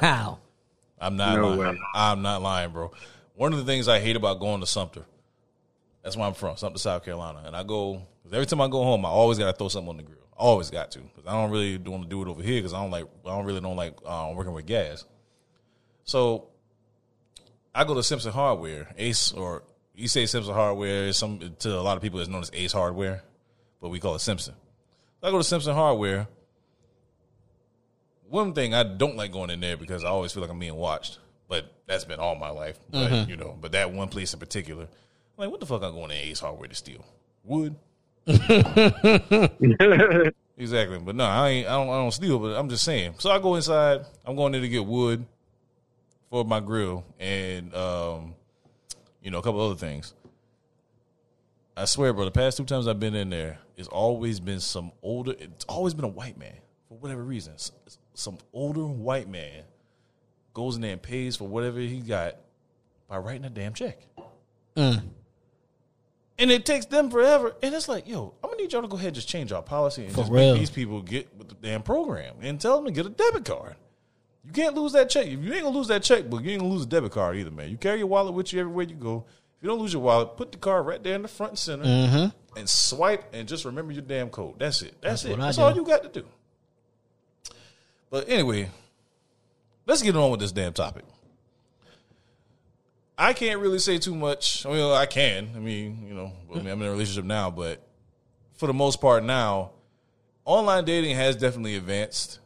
Wow. 0.00 0.38
I'm 1.00 1.16
not 1.16 1.36
No 1.36 1.48
lying. 1.48 1.58
way. 1.60 1.78
I'm 1.94 2.22
not 2.22 2.42
lying, 2.42 2.70
bro. 2.70 2.92
One 3.34 3.52
of 3.52 3.58
the 3.58 3.64
things 3.64 3.88
I 3.88 3.98
hate 4.00 4.16
about 4.16 4.38
going 4.38 4.60
to 4.60 4.66
Sumter, 4.66 5.04
that's 6.02 6.16
where 6.16 6.26
I'm 6.26 6.34
from, 6.34 6.56
Sumter, 6.56 6.78
South 6.78 7.04
Carolina, 7.04 7.42
and 7.46 7.56
I 7.56 7.62
go 7.62 8.02
'cause 8.22 8.32
every 8.32 8.46
time 8.46 8.60
I 8.60 8.68
go 8.68 8.82
home, 8.84 9.04
I 9.06 9.08
always 9.08 9.38
got 9.38 9.46
to 9.46 9.52
throw 9.56 9.68
something 9.68 9.88
on 9.88 9.96
the 9.96 10.02
grill. 10.02 10.18
Always 10.36 10.70
got 10.70 10.90
to 10.92 10.98
because 11.00 11.26
I 11.26 11.32
don't 11.32 11.50
really 11.50 11.78
want 11.78 12.04
to 12.04 12.08
do 12.08 12.22
it 12.22 12.28
over 12.28 12.42
here 12.42 12.58
because 12.60 12.72
I 12.74 12.80
don't 12.82 12.90
like 12.90 13.04
I 13.24 13.28
don't 13.30 13.44
really 13.44 13.60
don't 13.60 13.76
like 13.76 13.94
um, 14.06 14.34
working 14.36 14.52
with 14.52 14.66
gas. 14.66 15.04
So 16.04 16.48
I 17.74 17.84
go 17.84 17.94
to 17.94 18.02
Simpson 18.02 18.32
Hardware, 18.32 18.88
Ace, 18.98 19.32
or 19.32 19.62
you 19.94 20.08
say 20.08 20.26
Simpson 20.26 20.54
Hardware. 20.54 21.12
Some 21.12 21.54
to 21.60 21.78
a 21.78 21.80
lot 21.80 21.96
of 21.96 22.02
people, 22.02 22.20
it's 22.20 22.28
known 22.28 22.42
as 22.42 22.50
Ace 22.54 22.72
Hardware, 22.72 23.22
but 23.80 23.90
we 23.90 24.00
call 24.00 24.14
it 24.14 24.20
Simpson. 24.20 24.54
I 25.22 25.30
go 25.30 25.38
to 25.38 25.44
Simpson 25.44 25.74
Hardware. 25.74 26.26
One 28.28 28.54
thing 28.54 28.74
I 28.74 28.82
don't 28.82 29.16
like 29.16 29.32
going 29.32 29.50
in 29.50 29.60
there 29.60 29.76
because 29.76 30.04
I 30.04 30.08
always 30.08 30.32
feel 30.32 30.42
like 30.42 30.50
I'm 30.50 30.58
being 30.58 30.74
watched, 30.74 31.18
but 31.48 31.70
that's 31.86 32.04
been 32.04 32.18
all 32.18 32.34
my 32.34 32.50
life. 32.50 32.78
But 32.90 33.28
you 33.28 33.36
know, 33.36 33.56
but 33.60 33.72
that 33.72 33.92
one 33.92 34.08
place 34.08 34.32
in 34.32 34.40
particular, 34.40 34.84
I'm 34.84 34.88
like, 35.36 35.50
what 35.50 35.60
the 35.60 35.66
fuck? 35.66 35.82
I'm 35.82 35.92
going 35.92 36.08
to 36.08 36.16
Ace 36.16 36.40
Hardware 36.40 36.68
to 36.68 36.74
steal 36.74 37.04
wood. 37.44 37.76
Exactly, 40.56 40.98
but 40.98 41.16
no, 41.16 41.24
I 41.24 41.48
ain't. 41.48 41.66
I 41.66 41.72
don't. 41.72 41.88
I 41.88 41.94
don't 41.94 42.12
steal, 42.12 42.38
but 42.38 42.56
I'm 42.56 42.68
just 42.68 42.84
saying. 42.84 43.14
So 43.18 43.30
I 43.30 43.38
go 43.38 43.56
inside. 43.56 44.04
I'm 44.24 44.36
going 44.36 44.52
there 44.52 44.60
to 44.60 44.68
get 44.68 44.84
wood 44.84 45.24
for 46.30 46.44
my 46.44 46.60
grill 46.60 47.04
and 47.18 47.74
um, 47.74 48.34
you 49.22 49.30
know, 49.30 49.38
a 49.38 49.42
couple 49.42 49.60
other 49.60 49.74
things. 49.74 50.14
I 51.76 51.86
swear, 51.86 52.12
bro. 52.12 52.24
The 52.24 52.30
past 52.30 52.56
two 52.58 52.64
times 52.64 52.86
I've 52.86 53.00
been 53.00 53.14
in 53.14 53.30
there, 53.30 53.58
it's 53.76 53.88
always 53.88 54.40
been 54.40 54.60
some 54.60 54.92
older. 55.02 55.34
It's 55.38 55.64
always 55.66 55.94
been 55.94 56.04
a 56.04 56.08
white 56.08 56.38
man 56.38 56.56
for 56.88 56.98
whatever 56.98 57.22
reason. 57.22 57.54
Some 58.14 58.38
older 58.52 58.84
white 58.84 59.28
man 59.28 59.62
goes 60.52 60.76
in 60.76 60.82
there 60.82 60.92
and 60.92 61.02
pays 61.02 61.36
for 61.36 61.48
whatever 61.48 61.78
he 61.80 62.00
got 62.00 62.36
by 63.08 63.16
writing 63.18 63.44
a 63.44 63.50
damn 63.50 63.72
check. 63.72 63.98
Mm. 64.76 65.02
And 66.38 66.50
it 66.50 66.66
takes 66.66 66.86
them 66.86 67.10
forever. 67.10 67.54
And 67.62 67.74
it's 67.74 67.88
like, 67.88 68.08
yo, 68.08 68.34
I'm 68.42 68.50
gonna 68.50 68.62
need 68.62 68.72
y'all 68.72 68.82
to 68.82 68.88
go 68.88 68.96
ahead 68.96 69.08
and 69.08 69.14
just 69.14 69.28
change 69.28 69.52
our 69.52 69.62
policy 69.62 70.04
and 70.04 70.12
For 70.12 70.22
just 70.22 70.32
real. 70.32 70.52
make 70.52 70.60
these 70.60 70.70
people 70.70 71.00
get 71.00 71.34
with 71.36 71.48
the 71.48 71.54
damn 71.54 71.82
program 71.82 72.34
and 72.42 72.60
tell 72.60 72.76
them 72.76 72.86
to 72.86 72.90
get 72.90 73.06
a 73.06 73.10
debit 73.10 73.44
card. 73.44 73.76
You 74.44 74.52
can't 74.52 74.74
lose 74.74 74.92
that 74.92 75.08
check. 75.08 75.26
If 75.26 75.40
you 75.40 75.52
ain't 75.52 75.62
gonna 75.62 75.76
lose 75.76 75.88
that 75.88 76.02
checkbook, 76.02 76.42
you 76.42 76.50
ain't 76.50 76.60
gonna 76.60 76.72
lose 76.72 76.82
a 76.82 76.88
debit 76.88 77.12
card 77.12 77.36
either, 77.36 77.50
man. 77.50 77.70
You 77.70 77.76
carry 77.76 77.98
your 77.98 78.08
wallet 78.08 78.34
with 78.34 78.52
you 78.52 78.60
everywhere 78.60 78.84
you 78.84 78.96
go. 78.96 79.24
If 79.56 79.62
you 79.62 79.68
don't 79.68 79.78
lose 79.78 79.92
your 79.92 80.02
wallet, 80.02 80.36
put 80.36 80.50
the 80.50 80.58
card 80.58 80.86
right 80.86 81.02
there 81.02 81.14
in 81.14 81.22
the 81.22 81.28
front 81.28 81.52
and 81.52 81.58
center 81.58 82.32
and 82.56 82.68
swipe 82.68 83.32
and 83.32 83.46
just 83.46 83.64
remember 83.64 83.92
your 83.92 84.02
damn 84.02 84.30
code. 84.30 84.58
That's 84.58 84.82
it. 84.82 84.96
That's, 85.00 85.22
That's 85.22 85.34
it. 85.34 85.38
That's 85.38 85.58
all 85.58 85.74
you 85.74 85.84
got 85.84 86.02
to 86.02 86.08
do. 86.08 86.26
But 88.10 88.28
anyway, 88.28 88.68
let's 89.86 90.02
get 90.02 90.16
on 90.16 90.30
with 90.32 90.40
this 90.40 90.52
damn 90.52 90.72
topic. 90.72 91.04
I 93.16 93.32
can't 93.34 93.60
really 93.60 93.78
say 93.78 93.98
too 93.98 94.14
much. 94.14 94.66
I 94.66 94.70
mean, 94.72 94.92
I 94.92 95.06
can. 95.06 95.50
I 95.54 95.60
mean, 95.60 96.06
you 96.08 96.14
know, 96.14 96.32
I 96.50 96.56
mean, 96.56 96.66
I'm 96.66 96.82
in 96.82 96.88
a 96.88 96.90
relationship 96.90 97.24
now, 97.24 97.50
but 97.50 97.80
for 98.54 98.66
the 98.66 98.74
most 98.74 99.00
part 99.00 99.22
now, 99.22 99.70
online 100.44 100.84
dating 100.84 101.14
has 101.14 101.36
definitely 101.36 101.76
advanced 101.76 102.40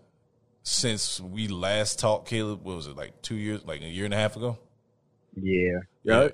since 0.66 1.20
we 1.20 1.46
last 1.46 2.00
talked. 2.00 2.28
Caleb, 2.28 2.64
what 2.64 2.74
was 2.74 2.88
it 2.88 2.96
like 2.96 3.22
two 3.22 3.36
years, 3.36 3.64
like 3.64 3.82
a 3.82 3.88
year 3.88 4.04
and 4.04 4.12
a 4.12 4.16
half 4.16 4.34
ago? 4.34 4.58
Yeah, 5.40 5.78
yeah, 6.02 6.28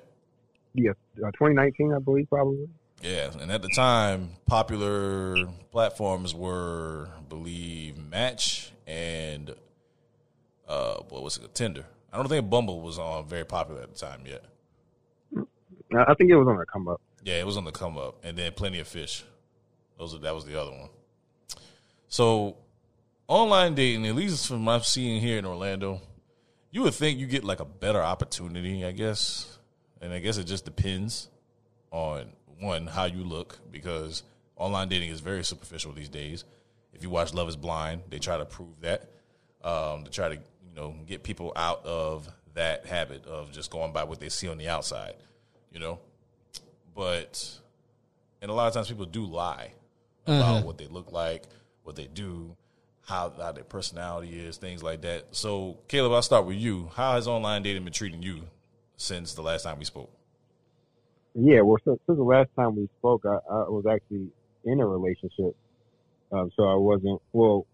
yeah. 0.73 0.91
Uh, 1.19 1.29
2019, 1.31 1.93
I 1.93 1.99
believe, 1.99 2.27
probably. 2.29 2.67
Yeah, 3.03 3.29
and 3.39 3.51
at 3.51 3.61
the 3.61 3.69
time, 3.75 4.31
popular 4.47 5.45
platforms 5.71 6.33
were, 6.33 7.09
I 7.15 7.21
believe, 7.21 7.97
Match 7.97 8.71
and 8.87 9.53
uh, 10.67 10.95
what 11.09 11.21
was 11.21 11.37
it, 11.37 11.53
Tinder. 11.53 11.85
I 12.11 12.17
don't 12.17 12.27
think 12.27 12.49
Bumble 12.49 12.81
was 12.81 12.97
on 12.97 13.27
very 13.27 13.45
popular 13.45 13.83
at 13.83 13.93
the 13.93 13.99
time 13.99 14.21
yet. 14.25 14.45
I 15.95 16.13
think 16.15 16.31
it 16.31 16.35
was 16.35 16.47
on 16.47 16.57
the 16.57 16.65
come 16.65 16.87
up. 16.87 17.01
Yeah, 17.23 17.35
it 17.35 17.45
was 17.45 17.57
on 17.57 17.65
the 17.65 17.71
come 17.71 17.99
up, 17.99 18.23
and 18.23 18.35
then 18.35 18.51
Plenty 18.53 18.79
of 18.79 18.87
Fish. 18.87 19.23
Those 19.99 20.15
are, 20.15 20.19
that 20.19 20.33
was 20.33 20.45
the 20.45 20.59
other 20.59 20.71
one. 20.71 20.89
So, 22.07 22.57
online 23.33 23.73
dating, 23.73 24.05
at 24.05 24.13
least 24.13 24.47
from 24.47 24.65
what 24.65 24.73
I'm 24.73 24.83
seeing 24.83 25.19
here 25.19 25.39
in 25.39 25.45
Orlando, 25.45 25.99
you 26.69 26.83
would 26.83 26.93
think 26.93 27.19
you 27.19 27.25
get 27.25 27.43
like 27.43 27.59
a 27.59 27.65
better 27.65 28.01
opportunity, 28.01 28.85
I 28.85 28.91
guess, 28.91 29.57
and 30.01 30.13
I 30.13 30.19
guess 30.19 30.37
it 30.37 30.43
just 30.43 30.65
depends 30.65 31.29
on 31.89 32.27
one 32.59 32.85
how 32.85 33.05
you 33.05 33.23
look 33.23 33.57
because 33.71 34.21
online 34.55 34.87
dating 34.87 35.09
is 35.09 35.19
very 35.19 35.43
superficial 35.43 35.93
these 35.93 36.09
days. 36.09 36.45
If 36.93 37.01
you 37.01 37.09
watch 37.09 37.33
Love 37.33 37.49
Is 37.49 37.55
Blind, 37.55 38.03
they 38.09 38.19
try 38.19 38.37
to 38.37 38.45
prove 38.45 38.79
that 38.81 39.09
um, 39.63 40.03
to 40.03 40.11
try 40.11 40.29
to 40.29 40.35
you 40.35 40.75
know 40.75 40.95
get 41.07 41.23
people 41.23 41.53
out 41.55 41.83
of 41.85 42.29
that 42.53 42.85
habit 42.85 43.25
of 43.25 43.51
just 43.51 43.71
going 43.71 43.93
by 43.93 44.03
what 44.03 44.19
they 44.19 44.29
see 44.29 44.47
on 44.47 44.59
the 44.59 44.69
outside, 44.69 45.15
you 45.71 45.79
know. 45.79 45.97
But 46.95 47.59
and 48.43 48.51
a 48.51 48.53
lot 48.53 48.67
of 48.67 48.75
times 48.75 48.89
people 48.89 49.05
do 49.05 49.25
lie 49.25 49.73
about 50.27 50.57
mm-hmm. 50.57 50.67
what 50.67 50.77
they 50.77 50.85
look 50.85 51.11
like, 51.11 51.45
what 51.81 51.95
they 51.95 52.05
do, 52.05 52.55
how, 53.05 53.33
how 53.37 53.51
their 53.51 53.63
personality 53.63 54.39
is, 54.39 54.57
things 54.57 54.81
like 54.81 55.01
that. 55.01 55.35
So, 55.35 55.79
Caleb, 55.87 56.13
I'll 56.13 56.21
start 56.21 56.45
with 56.45 56.57
you. 56.57 56.89
How 56.95 57.13
has 57.13 57.27
online 57.27 57.63
dating 57.63 57.83
been 57.83 57.93
treating 57.93 58.21
you 58.21 58.43
since 58.95 59.33
the 59.33 59.41
last 59.41 59.63
time 59.63 59.79
we 59.79 59.85
spoke? 59.85 60.11
Yeah, 61.35 61.61
well, 61.61 61.77
since, 61.83 61.99
since 62.05 62.17
the 62.17 62.23
last 62.23 62.49
time 62.55 62.75
we 62.75 62.87
spoke, 62.99 63.25
I, 63.25 63.37
I 63.51 63.69
was 63.69 63.85
actually 63.89 64.29
in 64.65 64.79
a 64.79 64.87
relationship, 64.87 65.55
um, 66.31 66.51
so 66.55 66.63
I 66.63 66.75
wasn't. 66.75 67.21
Well, 67.33 67.65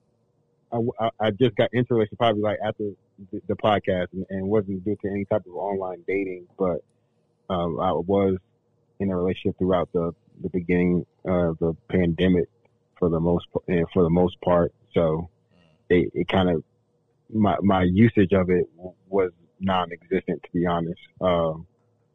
I, 0.71 1.09
I 1.19 1.31
just 1.31 1.55
got 1.55 1.69
into 1.73 1.93
a 1.93 1.95
relationship 1.95 2.19
probably 2.19 2.41
like 2.41 2.57
after 2.65 2.91
the, 3.31 3.41
the 3.47 3.55
podcast, 3.55 4.07
and, 4.13 4.25
and, 4.29 4.47
wasn't 4.47 4.85
due 4.85 4.95
to 4.95 5.07
any 5.09 5.25
type 5.25 5.45
of 5.45 5.55
online 5.55 6.03
dating, 6.07 6.47
but 6.57 6.83
um, 7.49 7.79
I 7.79 7.91
was 7.91 8.37
in 8.99 9.11
a 9.11 9.17
relationship 9.17 9.57
throughout 9.57 9.89
the 9.93 10.13
the 10.41 10.49
beginning 10.49 11.05
of 11.25 11.59
the 11.59 11.75
pandemic 11.89 12.47
for 12.99 13.09
the 13.09 13.19
most 13.19 13.47
for 13.51 14.03
the 14.03 14.09
most 14.09 14.39
part. 14.41 14.73
So 14.93 15.29
it, 15.89 16.11
it 16.13 16.27
kind 16.27 16.49
of 16.49 16.63
my 17.33 17.57
my 17.61 17.83
usage 17.83 18.33
of 18.33 18.49
it 18.49 18.67
was 19.07 19.31
non-existent 19.59 20.43
to 20.43 20.49
be 20.53 20.65
honest. 20.65 20.99
Um, 21.21 21.65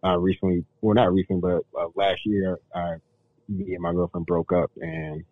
uh, 0.05 0.19
recently, 0.19 0.65
well, 0.83 0.95
not 0.95 1.13
recently, 1.13 1.41
but 1.41 1.81
uh, 1.81 1.89
last 1.95 2.21
year, 2.27 2.59
I, 2.75 2.97
me 3.49 3.73
and 3.73 3.83
my 3.83 3.93
girlfriend 3.93 4.27
broke 4.27 4.53
up, 4.53 4.71
and 4.81 5.25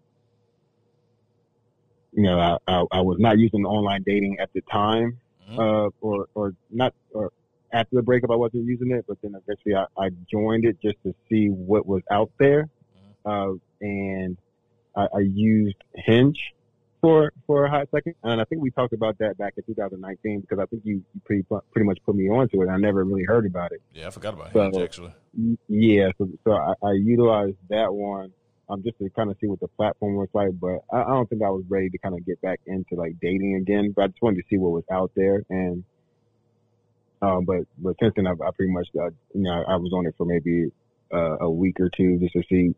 you 2.12 2.22
know, 2.22 2.38
I, 2.38 2.56
I, 2.66 2.84
I 2.92 3.00
was 3.02 3.18
not 3.18 3.38
using 3.38 3.64
online 3.64 4.02
dating 4.06 4.38
at 4.40 4.50
the 4.54 4.62
time, 4.62 5.18
mm-hmm. 5.50 5.58
uh, 5.58 5.88
or 6.00 6.26
or 6.34 6.54
not, 6.70 6.94
or 7.12 7.32
after 7.72 7.96
the 7.96 8.02
breakup, 8.02 8.30
I 8.30 8.36
wasn't 8.36 8.64
using 8.64 8.92
it, 8.92 9.04
but 9.06 9.18
then 9.22 9.34
eventually 9.34 9.74
I, 9.74 9.84
I 10.02 10.10
joined 10.30 10.64
it 10.64 10.78
just 10.82 10.96
to 11.04 11.14
see 11.28 11.48
what 11.48 11.86
was 11.86 12.02
out 12.10 12.30
there, 12.38 12.68
mm-hmm. 13.26 13.30
uh, 13.30 13.58
and 13.80 14.38
I, 14.96 15.06
I 15.14 15.20
used 15.20 15.76
Hinge 15.94 16.54
for 17.00 17.32
for 17.46 17.64
a 17.64 17.70
hot 17.70 17.88
second, 17.90 18.14
and 18.22 18.40
I 18.40 18.44
think 18.44 18.62
we 18.62 18.70
talked 18.70 18.92
about 18.92 19.18
that 19.18 19.36
back 19.36 19.54
in 19.56 19.64
2019 19.64 20.40
because 20.40 20.58
I 20.58 20.66
think 20.66 20.82
you, 20.84 21.02
you 21.14 21.20
pretty 21.24 21.44
pretty 21.72 21.86
much 21.86 21.98
put 22.06 22.14
me 22.14 22.28
onto 22.28 22.62
it. 22.62 22.68
I 22.68 22.76
never 22.76 23.04
really 23.04 23.24
heard 23.24 23.44
about 23.44 23.72
it. 23.72 23.82
Yeah, 23.92 24.06
I 24.06 24.10
forgot 24.10 24.34
about 24.34 24.52
so, 24.52 24.62
Hinge 24.62 24.76
actually. 24.78 25.12
Yeah, 25.68 26.10
so 26.16 26.28
so 26.44 26.52
I, 26.52 26.74
I 26.82 26.92
utilized 26.92 27.56
that 27.68 27.92
one 27.92 28.32
um 28.68 28.82
just 28.82 28.98
to 28.98 29.10
kind 29.10 29.30
of 29.30 29.36
see 29.40 29.48
what 29.48 29.60
the 29.60 29.68
platform 29.68 30.14
was 30.14 30.28
like, 30.32 30.50
but 30.60 30.84
I, 30.92 31.02
I 31.02 31.08
don't 31.08 31.28
think 31.28 31.42
I 31.42 31.50
was 31.50 31.64
ready 31.68 31.90
to 31.90 31.98
kind 31.98 32.14
of 32.14 32.24
get 32.24 32.40
back 32.40 32.60
into 32.66 32.94
like 32.94 33.16
dating 33.20 33.56
again. 33.56 33.92
But 33.94 34.02
I 34.02 34.06
just 34.08 34.22
wanted 34.22 34.36
to 34.36 34.44
see 34.48 34.58
what 34.58 34.70
was 34.70 34.84
out 34.90 35.10
there, 35.16 35.42
and 35.50 35.84
um, 37.20 37.44
but 37.44 37.62
but 37.78 37.96
since 38.00 38.14
then 38.14 38.26
I, 38.26 38.32
I 38.32 38.50
pretty 38.56 38.72
much 38.72 38.88
uh, 38.98 39.10
you 39.34 39.42
know 39.42 39.64
I 39.66 39.76
was 39.76 39.92
on 39.92 40.06
it 40.06 40.14
for 40.16 40.24
maybe 40.24 40.70
uh, 41.12 41.38
a 41.40 41.50
week 41.50 41.80
or 41.80 41.90
two 41.90 42.18
just 42.18 42.32
to 42.34 42.42
see 42.48 42.74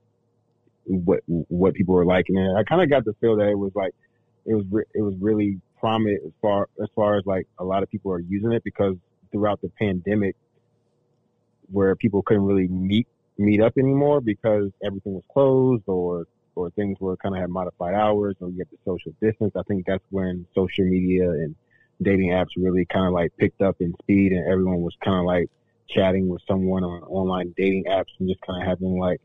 what 0.87 1.21
what 1.27 1.75
people 1.75 1.95
were 1.95 2.05
liking 2.05 2.37
it. 2.37 2.55
I 2.55 2.63
kind 2.65 2.83
of 2.83 2.91
got 2.91 3.05
the 3.05 3.15
feel 3.21 3.37
that 3.37 3.49
it 3.49 3.59
was 3.59 3.73
like 3.75 3.95
it 4.47 4.55
was 4.55 4.65
re- 4.71 4.85
it 4.95 5.03
was 5.03 5.15
really 5.21 5.61
prominent 5.81 6.23
as 6.25 6.33
far 6.41 6.69
as 6.83 6.89
far 6.95 7.17
as 7.17 7.25
like 7.27 7.47
a 7.59 7.65
lot 7.65 7.83
of 7.83 7.91
people 7.91 8.13
are 8.13 8.21
using 8.21 8.53
it 8.53 8.63
because 8.65 8.97
throughout 9.33 9.61
the 9.61 9.69
pandemic, 9.71 10.37
where 11.71 11.97
people 11.97 12.23
couldn't 12.23 12.45
really 12.45 12.69
meet 12.69 13.07
meet 13.39 13.61
up 13.61 13.77
anymore 13.79 14.21
because 14.21 14.71
everything 14.85 15.15
was 15.15 15.25
closed 15.33 15.83
or 15.87 16.27
or 16.57 16.71
things 16.71 16.99
were 17.01 17.17
kind 17.17 17.35
of 17.35 17.41
had 17.41 17.51
modified 17.51 17.95
hours 17.95 18.37
or 18.41 18.49
you 18.49 18.59
have 18.59 18.69
the 18.71 18.79
social 18.85 19.13
distance. 19.21 19.53
I 19.57 19.63
think 19.63 19.87
that's 19.87 20.05
when 20.11 20.47
social 20.55 20.85
media 20.85 21.29
and 21.29 21.57
dating 22.03 22.31
apps 22.31 22.51
really 22.57 22.85
kind 22.85 23.07
of 23.07 23.13
like 23.13 23.37
picked 23.37 23.61
up 23.61 23.77
in 23.81 23.95
speed 24.03 24.33
and 24.33 24.47
everyone 24.47 24.83
was 24.83 24.95
kind 25.03 25.19
of 25.19 25.25
like 25.25 25.51
chatting 25.89 26.29
with 26.29 26.43
someone 26.47 26.85
on 26.85 27.03
online 27.05 27.55
dating 27.57 27.85
apps 27.85 28.13
and 28.19 28.29
just 28.29 28.41
kind 28.41 28.63
of 28.63 28.69
having 28.69 28.99
like 28.99 29.21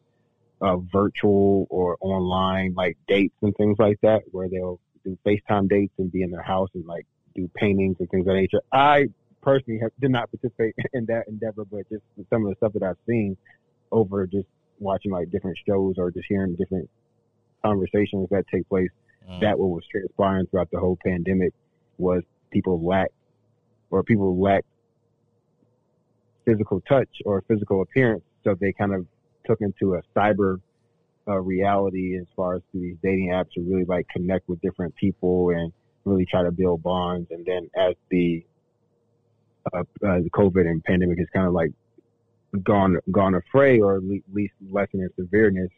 uh, 0.62 0.78
virtual 0.78 1.68
or 1.70 1.98
online 2.02 2.74
like 2.76 2.98
dates 3.08 3.36
and 3.42 3.56
things 3.56 3.78
like 3.80 4.00
that 4.02 4.22
where 4.32 4.50
they'll 4.50 4.80
do 5.04 5.18
FaceTime 5.26 5.70
dates 5.70 5.94
and 5.98 6.12
be 6.12 6.22
in 6.22 6.32
their 6.32 6.42
house 6.42 6.70
and 6.74 6.86
like 6.86 7.06
do 7.36 7.50
paintings 7.56 7.98
and 8.00 8.10
things 8.10 8.22
of 8.22 8.28
that 8.28 8.34
nature. 8.34 8.62
I 8.72 9.08
personally 9.42 9.80
have, 9.82 9.92
did 10.00 10.12
not 10.12 10.30
participate 10.32 10.76
in 10.94 11.06
that 11.06 11.28
endeavor, 11.28 11.66
but 11.66 11.90
just 11.90 12.04
some 12.30 12.46
of 12.46 12.50
the 12.50 12.56
stuff 12.58 12.74
that 12.74 12.84
I've 12.84 12.98
seen 13.08 13.38
over 13.92 14.28
just 14.28 14.48
watching 14.80 15.12
like 15.12 15.32
different 15.32 15.58
shows 15.68 15.96
or 15.98 16.12
just 16.12 16.26
hearing 16.28 16.56
different 16.56 16.90
conversations 17.64 18.28
that 18.32 18.46
take 18.52 18.68
place, 18.70 18.90
mm. 19.30 19.40
that 19.42 19.58
what 19.58 19.70
was 19.70 19.84
transpiring 19.92 20.48
throughout 20.48 20.70
the 20.72 20.80
whole 20.80 20.98
pandemic 21.06 21.54
was 21.98 22.24
people 22.52 22.82
lack 22.86 23.12
or 23.92 24.04
people 24.04 24.40
lack 24.40 24.66
physical 26.46 26.82
touch 26.82 27.10
or 27.26 27.44
physical 27.48 27.82
appearance. 27.82 28.24
So 28.44 28.56
they 28.60 28.72
kind 28.72 28.94
of 28.94 29.06
took 29.50 29.62
into 29.62 29.96
a 29.96 30.02
cyber 30.16 30.62
uh, 31.28 31.38
reality 31.38 32.18
as 32.18 32.26
far 32.36 32.56
as 32.56 32.62
these 32.74 32.96
dating 33.04 33.30
apps 33.30 33.52
to 33.54 33.62
really 33.62 33.86
like 33.86 34.08
connect 34.10 34.48
with 34.48 34.62
different 34.62 34.96
people 34.96 35.50
and 35.50 35.72
really 36.06 36.26
try 36.26 36.44
to 36.44 36.52
build 36.52 36.84
bonds. 36.84 37.30
And 37.32 37.46
then 37.46 37.70
as 37.76 37.96
the 38.10 38.46
uh, 39.74 39.80
uh, 39.80 39.84
the 40.20 40.30
COVID 40.32 40.68
and 40.68 40.84
pandemic 40.84 41.20
has 41.20 41.28
kind 41.34 41.48
of 41.48 41.54
like 41.54 41.72
gone 42.64 42.98
gone 43.12 43.36
afray 43.36 43.80
or 43.80 43.98
at 43.98 44.04
least 44.34 44.54
lessen 44.72 45.02
in 45.02 45.10
severeness, 45.16 45.70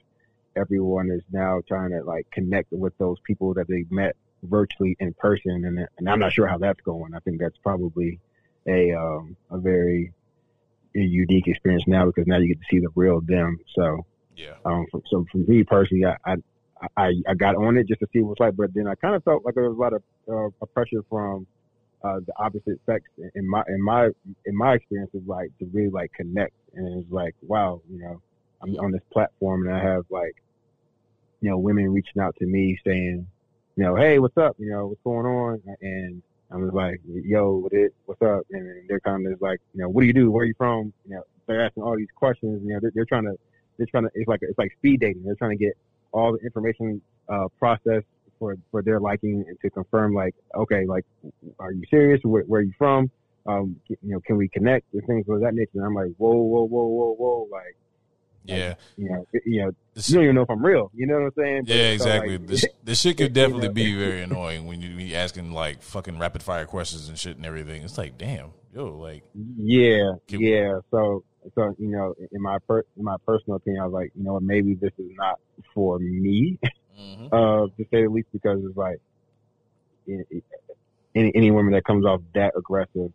everyone 0.56 1.10
is 1.10 1.24
now 1.32 1.62
trying 1.68 1.92
to 1.92 2.04
like 2.04 2.30
connect 2.32 2.72
with 2.72 2.98
those 2.98 3.18
people 3.25 3.54
that 3.56 3.68
they 3.68 3.86
met 3.90 4.16
virtually 4.44 4.96
in 5.00 5.13
person. 5.13 5.66
And 5.66 5.88
and 5.98 6.10
I'm 6.10 6.20
not 6.20 6.34
sure 6.34 6.48
how 6.48 6.58
that's 6.58 6.82
going. 6.82 7.13
I 7.16 7.20
think 7.20 7.40
that's 7.40 7.58
probably 7.58 8.20
a 8.68 8.94
um, 8.94 9.36
a 9.50 9.58
very 9.58 10.13
a 10.95 11.00
unique 11.00 11.48
experience 11.48 11.83
now 11.88 12.05
because 12.05 12.27
now 12.27 12.38
you 12.38 12.48
get 12.48 12.60
to 12.60 12.65
see 12.69 12.79
the 12.79 12.89
real 12.95 13.21
them. 13.21 13.60
So 13.75 14.05
yeah. 14.36 14.55
Um, 14.65 14.86
so 15.10 15.25
for 15.31 15.38
me 15.38 15.63
personally, 15.63 16.05
I, 16.05 16.15
I, 16.25 16.36
I, 16.98 17.13
I 17.27 17.33
got 17.36 17.55
on 17.55 17.77
it 17.77 17.88
just 17.88 18.00
to 18.00 18.07
see 18.12 18.21
what's 18.21 18.39
like, 18.39 18.55
but 18.55 18.74
then 18.74 18.88
I 18.88 18.95
kind 18.95 19.15
of 19.15 19.24
felt 19.24 19.45
like 19.45 19.55
there 19.55 19.69
was 19.69 19.77
a 19.77 19.79
lot 19.79 19.93
of 19.93 20.53
uh, 20.62 20.65
pressure 20.67 21.03
from 21.10 21.45
uh, 22.03 22.19
the 22.25 22.33
opposite 22.38 22.79
sex 22.86 23.03
in 23.36 23.48
my 23.48 23.63
in 23.67 23.83
my 23.83 24.10
in 24.45 24.57
my 24.57 24.74
experience 24.74 25.12
is 25.13 25.21
like 25.27 25.51
to 25.60 25.65
really 25.71 25.91
like 25.91 26.12
connect, 26.13 26.53
and 26.74 27.03
it's 27.03 27.12
like 27.12 27.36
wow, 27.43 27.81
you 27.89 28.00
know, 28.00 28.21
I'm 28.62 28.75
on 28.77 28.91
this 28.91 29.01
platform 29.12 29.67
and 29.67 29.75
I 29.75 29.83
have 29.83 30.05
like, 30.10 30.36
you 31.41 31.50
know, 31.50 31.57
women 31.57 31.93
reaching 31.93 32.21
out 32.21 32.36
to 32.39 32.45
me 32.45 32.79
saying, 32.86 33.27
you 33.75 33.83
know, 33.83 33.95
hey, 33.95 34.19
what's 34.19 34.38
up? 34.38 34.55
You 34.57 34.71
know, 34.71 34.88
what's 34.88 35.01
going 35.03 35.25
on? 35.25 35.62
And 35.81 36.24
I'm 36.51 36.65
just 36.65 36.75
like, 36.75 37.00
yo, 37.05 37.55
what 37.58 37.74
it, 37.74 37.93
what's 38.05 38.22
up? 38.22 38.46
And 38.51 38.89
they're 38.89 39.00
kind 39.00 39.25
of 39.25 39.41
like, 39.41 39.60
you 39.74 39.81
know, 39.81 39.89
what 39.89 40.01
do 40.01 40.08
you 40.08 40.13
do? 40.13 40.31
Where 40.31 40.43
are 40.43 40.46
you 40.46 40.53
from? 40.58 40.93
You 41.08 41.15
know, 41.15 41.24
they're 41.48 41.65
asking 41.65 41.84
all 41.84 41.96
these 41.98 42.12
questions. 42.15 42.62
You 42.63 42.74
know, 42.74 42.79
they're, 42.81 42.91
they're 42.93 43.05
trying 43.05 43.24
to 43.24 43.36
they're 43.77 43.88
trying 43.88 44.03
to 44.03 44.12
it's 44.13 44.27
like 44.27 44.41
it's 44.41 44.58
like 44.58 44.74
speed 44.77 45.00
dating. 45.00 45.24
They're 45.24 45.36
trying 45.36 45.58
to 45.58 45.63
get 45.63 45.74
all 46.12 46.34
the 46.34 46.39
information 46.39 47.01
uh, 47.29 47.48
processed 47.58 48.05
for 48.38 48.58
for 48.70 48.81
their 48.81 49.00
liking 49.00 49.46
and 49.48 49.58
to 49.62 49.70
confirm 49.70 50.13
like 50.13 50.36
okay 50.55 50.86
like 50.86 51.05
are 51.60 51.72
you 51.72 51.84
serious? 51.89 52.20
Where, 52.24 52.43
where 52.43 52.60
are 52.60 52.63
you 52.63 52.74
from? 52.77 53.10
Um, 53.48 53.77
you 53.88 53.98
know, 54.03 54.20
can 54.20 54.38
we 54.38 54.48
connect 54.50 54.93
and 54.93 55.05
things 55.08 55.25
of 55.29 55.41
that 55.41 55.55
nature? 55.55 55.72
And 55.75 55.86
I'm 55.86 55.96
like, 55.96 56.12
whoa, 56.17 56.34
whoa, 56.34 56.63
whoa, 56.65 56.86
whoa, 56.86 57.15
whoa, 57.15 57.48
like. 57.51 57.75
Yeah, 58.43 58.69
like, 58.69 58.77
you 58.98 59.10
know, 59.10 59.25
you 59.45 59.62
know, 59.62 59.71
this, 59.93 60.10
you 60.10 60.15
don't 60.15 60.24
even 60.24 60.36
know 60.36 60.41
if 60.41 60.50
I'm 60.50 60.65
real. 60.65 60.91
You 60.95 61.07
know 61.07 61.15
what 61.15 61.25
I'm 61.25 61.31
saying? 61.38 61.63
But 61.65 61.75
yeah, 61.75 61.83
exactly. 61.91 62.38
like, 62.38 62.48
this, 62.48 62.65
this 62.83 63.01
shit 63.01 63.17
could 63.17 63.33
definitely 63.33 63.63
you 63.63 63.69
know? 63.69 63.74
be 63.74 63.95
very 63.95 64.21
annoying 64.24 64.65
when 64.65 64.81
you 64.81 64.95
be 64.95 65.15
asking 65.15 65.51
like 65.51 65.83
fucking 65.83 66.17
rapid 66.17 66.41
fire 66.41 66.65
questions 66.65 67.07
and 67.07 67.17
shit 67.17 67.38
and 67.38 67.45
everything. 67.45 67.83
It's 67.83 67.98
like, 67.98 68.17
damn, 68.17 68.51
yo, 68.74 68.98
like, 68.98 69.24
yeah, 69.57 70.13
yeah. 70.27 70.79
So 70.89 71.24
so 71.55 71.75
you 71.77 71.88
know, 71.88 72.15
in 72.31 72.41
my 72.41 72.57
per- 72.67 72.86
in 72.98 73.03
my 73.03 73.17
personal 73.25 73.57
opinion, 73.57 73.81
I 73.83 73.86
was 73.86 73.93
like, 73.93 74.12
you 74.15 74.24
know, 74.24 74.39
maybe 74.39 74.75
this 74.75 74.91
is 74.98 75.12
not 75.17 75.39
for 75.74 76.00
me, 76.00 76.57
mm-hmm. 77.00 77.25
uh, 77.31 77.67
to 77.67 77.88
say 77.91 78.03
the 78.03 78.10
least, 78.10 78.27
because 78.31 78.60
it's 78.63 78.77
like 78.77 79.00
any 80.07 81.31
any 81.36 81.51
woman 81.51 81.74
that 81.74 81.83
comes 81.83 82.05
off 82.05 82.21
that 82.33 82.53
aggressive 82.57 83.12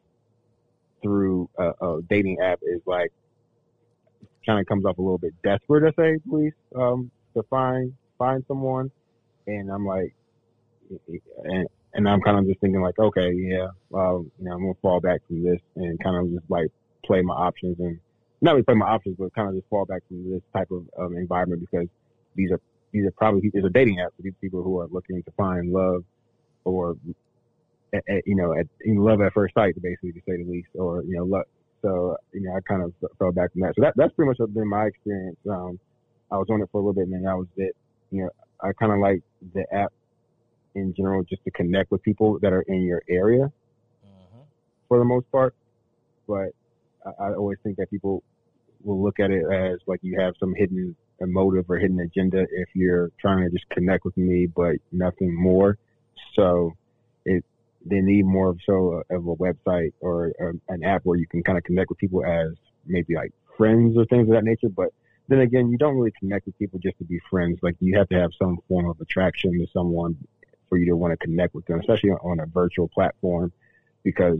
through 1.02 1.48
a, 1.58 1.70
a 1.80 2.02
dating 2.08 2.40
app 2.40 2.60
is 2.62 2.80
like 2.86 3.12
kind 4.46 4.60
of 4.60 4.66
comes 4.66 4.84
off 4.84 4.98
a 4.98 5.02
little 5.02 5.18
bit 5.18 5.34
desperate, 5.42 5.92
I 5.98 6.02
say 6.02 6.18
please, 6.28 6.52
um, 6.74 7.10
to 7.34 7.42
find 7.44 7.92
find 8.18 8.44
someone. 8.48 8.90
And 9.46 9.70
I'm 9.70 9.84
like, 9.84 10.14
and 11.44 11.68
and 11.94 12.08
I'm 12.08 12.20
kind 12.20 12.38
of 12.38 12.46
just 12.46 12.60
thinking 12.60 12.80
like, 12.80 12.98
okay, 12.98 13.32
yeah, 13.32 13.68
well, 13.90 14.24
you 14.38 14.44
know, 14.44 14.52
I'm 14.52 14.60
gonna 14.60 14.74
fall 14.82 15.00
back 15.00 15.20
from 15.26 15.42
this 15.42 15.60
and 15.76 16.02
kind 16.02 16.16
of 16.16 16.32
just 16.32 16.50
like 16.50 16.68
play 17.04 17.22
my 17.22 17.34
options 17.34 17.78
and 17.78 17.98
not 18.40 18.52
really 18.52 18.64
play 18.64 18.74
my 18.74 18.86
options, 18.86 19.16
but 19.18 19.34
kind 19.34 19.48
of 19.48 19.54
just 19.54 19.68
fall 19.68 19.84
back 19.84 20.02
from 20.08 20.30
this 20.30 20.42
type 20.54 20.70
of 20.70 20.84
um, 20.98 21.16
environment 21.16 21.60
because 21.60 21.88
these 22.34 22.50
are 22.50 22.60
these 22.92 23.06
are 23.06 23.12
probably 23.12 23.50
it's 23.52 23.66
a 23.66 23.70
dating 23.70 24.00
app 24.00 24.14
for 24.16 24.22
these 24.22 24.34
people 24.40 24.62
who 24.62 24.80
are 24.80 24.88
looking 24.90 25.22
to 25.22 25.30
find 25.32 25.72
love 25.72 26.04
or 26.64 26.96
at, 27.92 28.02
at, 28.08 28.26
you 28.26 28.36
know 28.36 28.52
at 28.52 28.66
love 28.86 29.20
at 29.20 29.32
first 29.32 29.54
sight, 29.54 29.80
basically 29.80 30.12
to 30.12 30.20
say 30.28 30.42
the 30.42 30.44
least, 30.44 30.68
or 30.74 31.02
you 31.02 31.16
know 31.16 31.24
love. 31.24 31.44
So 31.86 32.16
you 32.32 32.42
know 32.42 32.56
I 32.56 32.60
kind 32.68 32.82
of 32.82 32.92
fell 33.18 33.30
back 33.30 33.52
from 33.52 33.62
that. 33.62 33.74
So 33.76 33.82
that 33.82 33.94
that's 33.96 34.12
pretty 34.14 34.28
much 34.28 34.38
been 34.52 34.68
my 34.68 34.86
experience. 34.86 35.36
Um, 35.48 35.78
I 36.32 36.36
was 36.36 36.48
on 36.50 36.60
it 36.60 36.68
for 36.72 36.78
a 36.78 36.80
little 36.80 36.94
bit, 36.94 37.04
and 37.04 37.12
then 37.12 37.22
that 37.22 37.36
was 37.36 37.46
it. 37.56 37.76
You 38.10 38.24
know, 38.24 38.30
I 38.60 38.72
kind 38.72 38.92
of 38.92 38.98
like 38.98 39.22
the 39.54 39.64
app 39.72 39.92
in 40.74 40.92
general 40.96 41.22
just 41.22 41.44
to 41.44 41.50
connect 41.52 41.92
with 41.92 42.02
people 42.02 42.38
that 42.42 42.52
are 42.52 42.62
in 42.62 42.82
your 42.82 43.02
area 43.08 43.44
mm-hmm. 43.44 44.40
for 44.88 44.98
the 44.98 45.04
most 45.04 45.30
part. 45.30 45.54
But 46.26 46.50
I, 47.06 47.26
I 47.26 47.34
always 47.34 47.58
think 47.62 47.76
that 47.76 47.88
people 47.90 48.24
will 48.82 49.02
look 49.02 49.20
at 49.20 49.30
it 49.30 49.44
as 49.44 49.78
like 49.86 50.00
you 50.02 50.18
have 50.20 50.34
some 50.40 50.54
hidden 50.56 50.96
motive 51.20 51.70
or 51.70 51.78
hidden 51.78 52.00
agenda 52.00 52.40
if 52.40 52.68
you're 52.74 53.10
trying 53.20 53.44
to 53.44 53.50
just 53.50 53.68
connect 53.70 54.04
with 54.04 54.16
me, 54.16 54.46
but 54.54 54.74
nothing 54.90 55.34
more. 55.34 55.78
So 56.34 56.72
it 57.24 57.44
they 57.88 58.00
need 58.00 58.24
more 58.24 58.50
of 58.50 58.58
so 58.66 59.02
of 59.10 59.26
a 59.26 59.36
website 59.36 59.92
or, 60.00 60.32
or 60.38 60.54
an 60.68 60.84
app 60.84 61.02
where 61.04 61.16
you 61.16 61.26
can 61.26 61.42
kind 61.42 61.56
of 61.56 61.64
connect 61.64 61.88
with 61.88 61.98
people 61.98 62.24
as 62.24 62.52
maybe 62.84 63.14
like 63.14 63.32
friends 63.56 63.96
or 63.96 64.04
things 64.06 64.28
of 64.28 64.34
that 64.34 64.44
nature. 64.44 64.68
But 64.68 64.92
then 65.28 65.40
again, 65.40 65.70
you 65.70 65.78
don't 65.78 65.96
really 65.96 66.12
connect 66.18 66.46
with 66.46 66.58
people 66.58 66.78
just 66.80 66.98
to 66.98 67.04
be 67.04 67.20
friends. 67.30 67.58
Like 67.62 67.76
you 67.80 67.96
have 67.98 68.08
to 68.08 68.16
have 68.16 68.30
some 68.40 68.58
form 68.68 68.88
of 68.88 69.00
attraction 69.00 69.52
to 69.52 69.66
someone 69.72 70.16
for 70.68 70.78
you 70.78 70.86
to 70.86 70.96
want 70.96 71.12
to 71.12 71.16
connect 71.16 71.54
with 71.54 71.64
them, 71.66 71.78
especially 71.80 72.10
on 72.10 72.40
a 72.40 72.46
virtual 72.46 72.88
platform, 72.88 73.52
because 74.02 74.38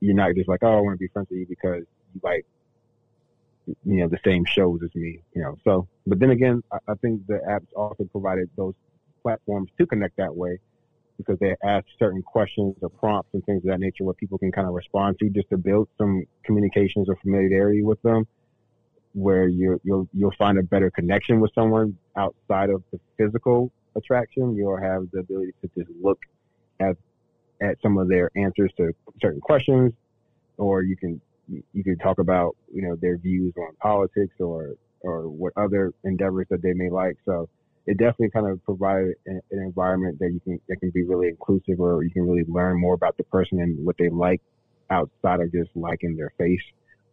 you're 0.00 0.14
not 0.14 0.34
just 0.36 0.48
like, 0.48 0.62
oh, 0.62 0.78
I 0.78 0.80
want 0.80 0.94
to 0.94 0.98
be 0.98 1.08
friends 1.08 1.28
with 1.30 1.40
you 1.40 1.46
because 1.46 1.82
you 2.14 2.20
like, 2.22 2.46
you 3.66 3.76
know, 4.00 4.08
the 4.08 4.20
same 4.24 4.44
shows 4.44 4.80
as 4.84 4.94
me, 4.94 5.20
you 5.34 5.42
know. 5.42 5.58
So, 5.64 5.88
but 6.06 6.20
then 6.20 6.30
again, 6.30 6.62
I, 6.72 6.78
I 6.88 6.94
think 6.94 7.26
the 7.26 7.40
apps 7.48 7.66
also 7.74 8.04
provided 8.04 8.48
those 8.56 8.74
platforms 9.22 9.70
to 9.78 9.86
connect 9.86 10.16
that 10.16 10.34
way 10.34 10.60
because 11.18 11.38
they 11.40 11.54
ask 11.62 11.84
certain 11.98 12.22
questions 12.22 12.74
or 12.80 12.88
prompts 12.88 13.30
and 13.34 13.44
things 13.44 13.62
of 13.64 13.70
that 13.70 13.80
nature 13.80 14.04
where 14.04 14.14
people 14.14 14.38
can 14.38 14.50
kind 14.50 14.66
of 14.66 14.72
respond 14.72 15.18
to 15.18 15.28
just 15.28 15.50
to 15.50 15.58
build 15.58 15.88
some 15.98 16.24
communications 16.44 17.08
or 17.08 17.16
familiarity 17.16 17.82
with 17.82 18.00
them 18.02 18.26
where 19.14 19.48
you 19.48 19.80
you'll 19.84 20.08
you'll 20.12 20.34
find 20.38 20.58
a 20.58 20.62
better 20.62 20.90
connection 20.90 21.40
with 21.40 21.50
someone 21.54 21.96
outside 22.16 22.70
of 22.70 22.82
the 22.92 23.00
physical 23.16 23.72
attraction. 23.96 24.54
You'll 24.54 24.80
have 24.80 25.04
the 25.12 25.20
ability 25.20 25.52
to 25.62 25.70
just 25.76 25.90
look 26.00 26.18
at 26.80 26.96
at 27.60 27.76
some 27.82 27.98
of 27.98 28.08
their 28.08 28.30
answers 28.36 28.70
to 28.76 28.92
certain 29.20 29.40
questions, 29.40 29.92
or 30.56 30.82
you 30.82 30.96
can 30.96 31.20
you 31.48 31.84
can 31.84 31.98
talk 31.98 32.18
about 32.18 32.56
you 32.72 32.82
know 32.82 32.96
their 33.00 33.18
views 33.18 33.52
on 33.58 33.74
politics 33.80 34.34
or 34.38 34.74
or 35.00 35.28
what 35.28 35.52
other 35.56 35.92
endeavors 36.04 36.46
that 36.50 36.62
they 36.62 36.72
may 36.72 36.90
like. 36.90 37.16
So 37.24 37.48
it 37.88 37.96
definitely 37.96 38.28
kind 38.28 38.46
of 38.46 38.62
provided 38.64 39.14
an, 39.24 39.40
an, 39.50 39.62
environment 39.62 40.18
that 40.18 40.30
you 40.30 40.40
can 40.40 40.60
that 40.68 40.76
can 40.76 40.90
be 40.90 41.04
really 41.04 41.28
inclusive, 41.28 41.80
or 41.80 42.04
you 42.04 42.10
can 42.10 42.28
really 42.28 42.44
learn 42.46 42.78
more 42.78 42.92
about 42.92 43.16
the 43.16 43.24
person 43.24 43.60
and 43.60 43.84
what 43.84 43.96
they 43.98 44.10
like 44.10 44.42
outside 44.90 45.40
of 45.40 45.50
just 45.50 45.70
liking 45.74 46.14
their 46.14 46.30
face. 46.36 46.60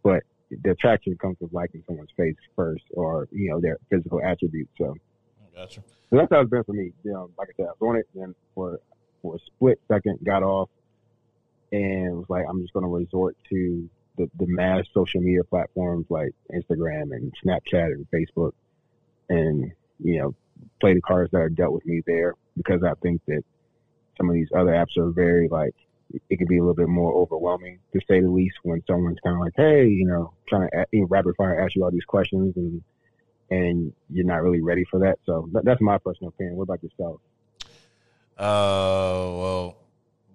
But 0.03 0.23
the 0.51 0.71
attraction 0.71 1.17
comes 1.17 1.37
with 1.39 1.53
liking 1.53 1.81
someone's 1.87 2.09
face 2.17 2.35
first, 2.57 2.83
or 2.91 3.29
you 3.31 3.49
know 3.49 3.61
their 3.61 3.77
physical 3.89 4.21
attributes. 4.21 4.69
So, 4.77 4.95
gotcha. 5.55 5.81
So 6.09 6.17
that's 6.17 6.27
how 6.29 6.41
it's 6.41 6.49
been 6.49 6.65
for 6.65 6.73
me. 6.73 6.91
You 7.03 7.13
know, 7.13 7.31
like 7.37 7.47
I 7.51 7.53
said, 7.55 7.67
I 7.67 7.71
was 7.79 7.89
on 7.89 7.95
it, 7.95 8.07
and 8.13 8.35
for 8.53 8.77
for 9.21 9.35
a 9.35 9.39
split 9.45 9.79
second, 9.87 10.19
got 10.25 10.43
off, 10.43 10.69
and 11.71 12.17
was 12.17 12.25
like, 12.27 12.43
I'm 12.49 12.61
just 12.61 12.73
going 12.73 12.85
to 12.85 12.91
resort 12.91 13.37
to 13.49 13.89
the 14.17 14.29
the 14.37 14.45
mass 14.47 14.83
social 14.93 15.21
media 15.21 15.45
platforms 15.45 16.05
like 16.09 16.33
Instagram 16.53 17.15
and 17.15 17.33
Snapchat 17.45 17.93
and 17.93 18.05
Facebook, 18.13 18.51
and 19.29 19.71
you 20.03 20.19
know, 20.19 20.35
play 20.79 20.93
the 20.93 21.01
cards 21.01 21.31
that 21.31 21.37
are 21.37 21.49
dealt 21.49 21.73
with 21.73 21.85
me 21.85 22.01
there 22.05 22.33
because 22.57 22.83
I 22.83 22.93
think 23.01 23.21
that 23.27 23.43
some 24.17 24.29
of 24.29 24.35
these 24.35 24.49
other 24.55 24.71
apps 24.71 24.97
are 24.97 25.11
very 25.11 25.47
like 25.47 25.75
it 26.29 26.37
can 26.37 26.47
be 26.47 26.57
a 26.57 26.61
little 26.61 26.75
bit 26.75 26.87
more 26.87 27.13
overwhelming 27.13 27.79
to 27.93 27.99
say 28.07 28.21
the 28.21 28.29
least 28.29 28.55
when 28.63 28.81
someone's 28.87 29.17
kind 29.23 29.35
of 29.35 29.41
like, 29.41 29.53
hey, 29.55 29.87
you 29.87 30.05
know, 30.05 30.33
trying 30.47 30.69
to 30.69 30.85
you 30.91 31.01
know, 31.01 31.07
rapid 31.07 31.35
fire 31.35 31.59
ask 31.59 31.75
you 31.75 31.83
all 31.83 31.91
these 31.91 32.05
questions 32.05 32.55
and 32.55 32.81
and 33.49 33.93
you're 34.09 34.25
not 34.25 34.41
really 34.41 34.61
ready 34.61 34.85
for 34.89 34.99
that. 34.99 35.19
So 35.25 35.49
that's 35.51 35.81
my 35.81 35.97
personal 35.97 36.29
opinion. 36.29 36.55
What 36.55 36.63
about 36.63 36.83
yourself? 36.83 37.21
Uh, 38.37 39.31
well, 39.37 39.77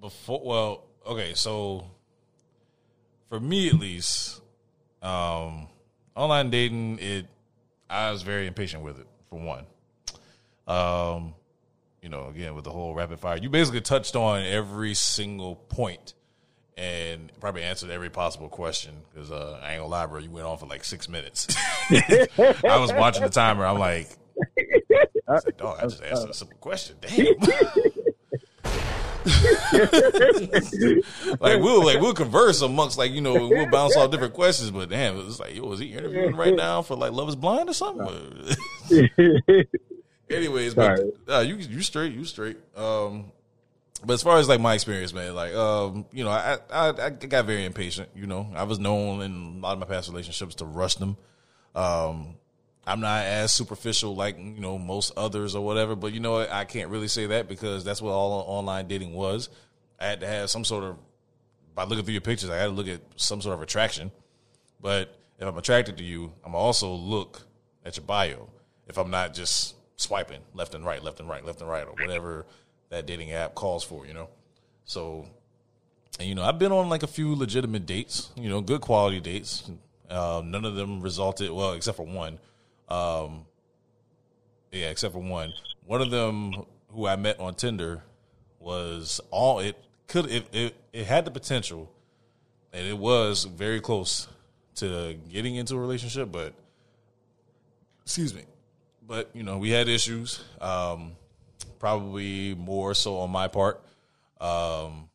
before, 0.01 0.41
well, 0.45 0.85
okay, 1.07 1.35
so 1.35 1.85
for 3.29 3.41
me 3.41 3.69
at 3.69 3.75
least, 3.75 4.41
um, 5.03 5.67
online 6.15 6.51
dating, 6.51 6.99
it, 7.01 7.27
I 7.89 8.11
was 8.11 8.23
very 8.23 8.47
impatient 8.47 8.83
with 8.83 8.99
it 9.01 9.07
for 9.29 9.41
one. 9.41 9.67
Um, 10.71 11.35
you 12.01 12.09
know, 12.09 12.29
again 12.29 12.55
with 12.55 12.65
the 12.65 12.71
whole 12.71 12.95
rapid 12.95 13.19
fire, 13.19 13.37
you 13.37 13.51
basically 13.51 13.81
touched 13.81 14.15
on 14.15 14.45
every 14.45 14.95
single 14.95 15.57
point 15.57 16.15
and 16.77 17.33
probably 17.41 17.63
answered 17.63 17.91
every 17.91 18.09
possible 18.09 18.49
question 18.49 18.95
because 19.13 19.33
uh, 19.33 19.59
I 19.63 19.73
ain't 19.73 19.81
gonna 19.81 19.91
lie, 19.91 20.07
bro. 20.07 20.21
You 20.21 20.31
went 20.31 20.47
on 20.47 20.59
for 20.59 20.67
like 20.67 20.85
six 20.85 21.09
minutes. 21.09 21.49
I 21.91 22.79
was 22.79 22.93
watching 22.93 23.25
the 23.25 23.31
timer. 23.31 23.67
I'm 23.67 23.81
like, 23.81 24.11
I, 25.29 25.33
like, 25.33 25.59
dog, 25.59 25.79
I 25.81 25.83
just 25.83 26.05
asked 26.05 26.29
a 26.29 26.35
simple 26.35 26.57
question. 26.59 26.97
Damn. 27.01 27.27
like 31.41 31.61
we'll 31.61 31.85
like 31.85 32.01
we'll 32.01 32.15
converse 32.15 32.63
amongst 32.63 32.97
like 32.97 33.11
you 33.11 33.21
know 33.21 33.49
we'll 33.49 33.69
bounce 33.69 33.97
off 33.97 34.11
different 34.11 34.35
questions, 34.35 34.71
but 34.71 34.89
damn, 34.89 35.19
it's 35.27 35.41
like 35.41 35.55
yo, 35.55 35.71
is 35.73 35.81
he 35.81 35.93
interviewing 35.93 36.37
right 36.37 36.55
now 36.55 36.81
for 36.81 36.95
like 36.95 37.13
Love 37.13 37.29
Is 37.29 37.37
Blind 37.37 37.69
or 37.69 37.75
something? 37.75 38.57
Anyways, 40.31 40.75
but 40.75 41.01
uh, 41.29 41.40
you 41.40 41.57
you 41.57 41.83
straight, 41.83 42.12
you 42.12 42.25
straight. 42.25 42.57
Um, 42.77 43.33
but 44.05 44.14
as 44.14 44.23
far 44.23 44.38
as 44.38 44.49
like 44.49 44.61
my 44.61 44.75
experience, 44.75 45.12
man, 45.12 45.35
like 45.35 45.55
um, 45.55 46.07
you 46.12 46.25
know, 46.25 46.31
I, 46.31 46.59
I 46.73 46.88
I 46.88 47.11
got 47.11 47.45
very 47.45 47.64
impatient. 47.64 48.09
You 48.14 48.27
know, 48.27 48.49
I 48.55 48.62
was 48.62 48.79
known 48.79 49.23
in 49.23 49.59
a 49.59 49.61
lot 49.61 49.73
of 49.73 49.79
my 49.79 49.87
past 49.87 50.09
relationships 50.09 50.55
to 50.57 50.64
rush 50.64 50.95
them. 50.95 51.16
Um, 51.75 52.37
I'm 52.87 53.01
not 53.01 53.25
as 53.25 53.53
superficial 53.53 54.14
like 54.14 54.38
you 54.38 54.61
know 54.61 54.79
most 54.79 55.12
others 55.16 55.55
or 55.55 55.64
whatever, 55.64 55.97
but 55.97 56.12
you 56.12 56.21
know 56.21 56.38
I 56.38 56.64
can't 56.64 56.90
really 56.90 57.09
say 57.09 57.27
that 57.27 57.49
because 57.49 57.85
that's 57.85 58.01
what 58.01 58.12
all 58.12 58.33
online 58.47 58.88
dating 58.88 59.14
was. 59.14 59.49
I 59.99 60.07
had 60.07 60.21
to 60.21 60.27
have 60.27 60.49
some 60.49 60.64
sort 60.64 60.85
of 60.85 60.97
by 61.75 61.85
looking 61.85 62.05
through 62.05 62.12
your 62.14 62.21
pictures, 62.21 62.51
I 62.51 62.57
had 62.57 62.66
to 62.66 62.71
look 62.71 62.88
at 62.88 63.01
some 63.16 63.40
sort 63.40 63.55
of 63.55 63.62
attraction. 63.62 64.11
But 64.81 65.14
if 65.38 65.47
I'm 65.47 65.57
attracted 65.57 65.99
to 65.99 66.05
you, 66.05 66.33
I'm 66.45 66.55
also 66.55 66.93
look 66.93 67.43
at 67.85 67.97
your 67.97 68.05
bio. 68.05 68.49
If 68.88 68.99
I'm 68.99 69.11
not 69.11 69.35
just 69.35 69.75
swiping 70.01 70.41
left 70.55 70.75
and 70.75 70.85
right, 70.85 71.03
left 71.03 71.21
and 71.21 71.29
right, 71.29 71.45
left 71.45 71.61
and 71.61 71.69
right, 71.69 71.87
or 71.87 71.93
whatever 71.93 72.47
that 72.89 73.07
dating 73.07 73.33
app 73.33 73.55
calls 73.55 73.85
for, 73.85 74.07
you 74.07 74.15
know. 74.15 74.29
So, 74.85 75.27
and, 76.19 76.29
you 76.29 76.35
know, 76.35 76.43
I've 76.43 76.59
been 76.59 76.73
on 76.73 76.89
like 76.89 77.03
a 77.03 77.07
few 77.07 77.35
legitimate 77.35 77.87
dates, 77.87 78.31
you 78.37 78.49
know, 78.49 78.61
good 78.61 78.81
quality 78.81 79.21
dates. 79.21 79.71
Uh, 80.09 80.43
none 80.45 80.65
of 80.65 80.75
them 80.75 81.01
resulted 81.01 81.51
well, 81.51 81.73
except 81.73 81.97
for 81.97 82.07
one. 82.07 82.39
Um, 82.89 83.47
yeah, 84.73 84.91
except 84.91 85.15
for 85.15 85.23
one. 85.23 85.53
One 85.87 86.01
of 86.01 86.11
them 86.11 86.65
who 86.89 87.07
I 87.07 87.17
met 87.17 87.39
on 87.39 87.55
Tinder 87.55 88.03
was 88.59 89.21
all 89.31 89.61
it 89.61 89.77
could. 90.09 90.27
It 90.31 90.47
it, 90.53 90.75
it 90.93 91.07
had 91.07 91.25
the 91.25 91.31
potential, 91.31 91.91
and 92.73 92.87
it 92.87 92.99
was 92.99 93.45
very 93.45 93.81
close 93.81 94.29
to 94.77 95.15
getting 95.31 95.57
into 95.57 95.77
a 95.77 95.79
relationship, 95.79 96.33
but 96.33 96.55
excuse 98.03 98.35
me. 98.35 98.43
But 99.11 99.31
you 99.35 99.42
know, 99.42 99.59
we 99.59 99.70
had 99.70 99.88
issues. 99.88 100.40
Um, 100.61 101.16
probably 101.81 102.55
more 102.55 102.94
so 102.94 103.16
on 103.16 103.31
my 103.31 103.49
part, 103.49 103.83
um, 104.40 105.09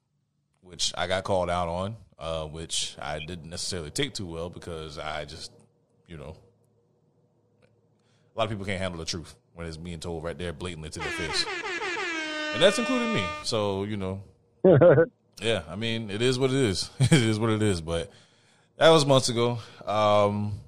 which 0.61 0.91
I 0.97 1.07
got 1.07 1.23
called 1.23 1.49
out 1.49 1.69
on, 1.69 1.95
uh, 2.19 2.43
which 2.43 2.97
I 3.01 3.19
didn't 3.19 3.49
necessarily 3.49 3.91
take 3.91 4.13
too 4.13 4.25
well 4.25 4.49
because 4.49 4.99
I 4.99 5.23
just, 5.23 5.49
you 6.09 6.17
know, 6.17 6.35
a 8.35 8.37
lot 8.37 8.43
of 8.43 8.49
people 8.49 8.65
can't 8.65 8.81
handle 8.81 8.99
the 8.99 9.05
truth 9.05 9.33
when 9.53 9.65
it's 9.65 9.77
being 9.77 10.01
told 10.01 10.25
right 10.25 10.37
there 10.37 10.51
blatantly 10.51 10.89
to 10.89 10.99
their 10.99 11.07
face. 11.11 11.45
And 12.53 12.61
that's 12.61 12.77
including 12.77 13.13
me. 13.13 13.23
So, 13.43 13.85
you 13.85 13.95
know, 13.95 14.21
yeah, 15.41 15.61
I 15.69 15.77
mean, 15.77 16.09
it 16.09 16.21
is 16.21 16.37
what 16.37 16.49
it 16.49 16.57
is. 16.57 16.89
it 16.99 17.13
is 17.13 17.39
what 17.39 17.49
it 17.49 17.61
is. 17.61 17.79
But 17.79 18.11
that 18.75 18.89
was 18.89 19.05
months 19.05 19.29
ago. 19.29 19.59
Um, 19.85 20.59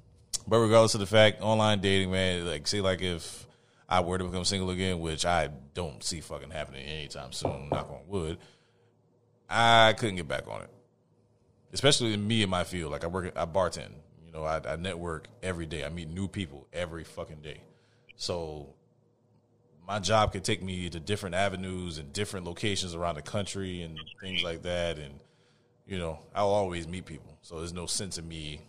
but 0.48 0.58
regardless 0.58 0.94
of 0.94 1.00
the 1.00 1.06
fact, 1.06 1.42
online 1.42 1.80
dating, 1.80 2.10
man, 2.10 2.46
like, 2.46 2.66
say, 2.66 2.80
like, 2.80 3.02
if 3.02 3.46
I 3.88 4.00
were 4.00 4.18
to 4.18 4.24
become 4.24 4.44
single 4.44 4.70
again, 4.70 5.00
which 5.00 5.24
I 5.24 5.48
don't 5.72 6.02
see 6.04 6.20
fucking 6.20 6.50
happening 6.50 6.84
anytime 6.86 7.32
soon. 7.32 7.68
Knock 7.70 7.90
on 7.90 8.00
wood. 8.06 8.38
I 9.48 9.94
couldn't 9.94 10.16
get 10.16 10.28
back 10.28 10.46
on 10.46 10.60
it, 10.60 10.70
especially 11.72 12.12
in 12.12 12.26
me 12.26 12.42
in 12.42 12.50
my 12.50 12.64
field. 12.64 12.92
Like 12.92 13.04
I 13.04 13.06
work, 13.06 13.32
I 13.34 13.46
bartend. 13.46 13.92
You 14.26 14.32
know, 14.32 14.44
I, 14.44 14.60
I 14.66 14.76
network 14.76 15.28
every 15.42 15.64
day. 15.64 15.84
I 15.84 15.88
meet 15.88 16.10
new 16.10 16.28
people 16.28 16.66
every 16.70 17.02
fucking 17.02 17.40
day. 17.40 17.62
So 18.16 18.74
my 19.86 20.00
job 20.00 20.32
could 20.32 20.44
take 20.44 20.62
me 20.62 20.90
to 20.90 21.00
different 21.00 21.34
avenues 21.34 21.96
and 21.96 22.12
different 22.12 22.44
locations 22.44 22.94
around 22.94 23.14
the 23.14 23.22
country 23.22 23.80
and 23.80 23.98
things 24.20 24.42
like 24.42 24.62
that. 24.64 24.98
And 24.98 25.18
you 25.86 25.96
know, 25.96 26.18
I'll 26.34 26.48
always 26.48 26.86
meet 26.86 27.06
people. 27.06 27.38
So 27.40 27.56
there's 27.56 27.72
no 27.72 27.86
sense 27.86 28.18
in 28.18 28.28
me 28.28 28.60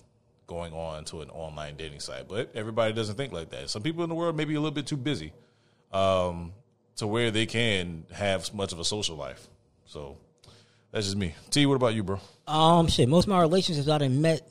going 0.49 0.73
on 0.73 1.05
to 1.05 1.21
an 1.21 1.29
online 1.29 1.75
dating 1.77 1.99
site. 1.99 2.27
But 2.27 2.49
everybody 2.55 2.91
doesn't 2.91 3.15
think 3.15 3.31
like 3.31 3.51
that. 3.51 3.69
Some 3.69 3.83
people 3.83 4.03
in 4.03 4.09
the 4.09 4.15
world 4.15 4.35
may 4.35 4.45
be 4.45 4.55
a 4.55 4.59
little 4.59 4.73
bit 4.73 4.87
too 4.87 4.97
busy 4.97 5.31
um, 5.93 6.53
to 6.97 7.05
where 7.05 7.29
they 7.29 7.45
can 7.45 8.03
have 8.11 8.51
much 8.53 8.73
of 8.73 8.79
a 8.79 8.83
social 8.83 9.15
life. 9.15 9.47
So 9.85 10.17
that's 10.91 11.05
just 11.05 11.17
me. 11.17 11.35
T, 11.51 11.67
what 11.67 11.75
about 11.75 11.93
you, 11.93 12.03
bro? 12.03 12.19
Um, 12.47 12.87
shit. 12.87 13.07
Most 13.07 13.25
of 13.25 13.29
my 13.29 13.41
relationships 13.41 13.87
I 13.87 13.99
done 13.99 14.21
met 14.21 14.41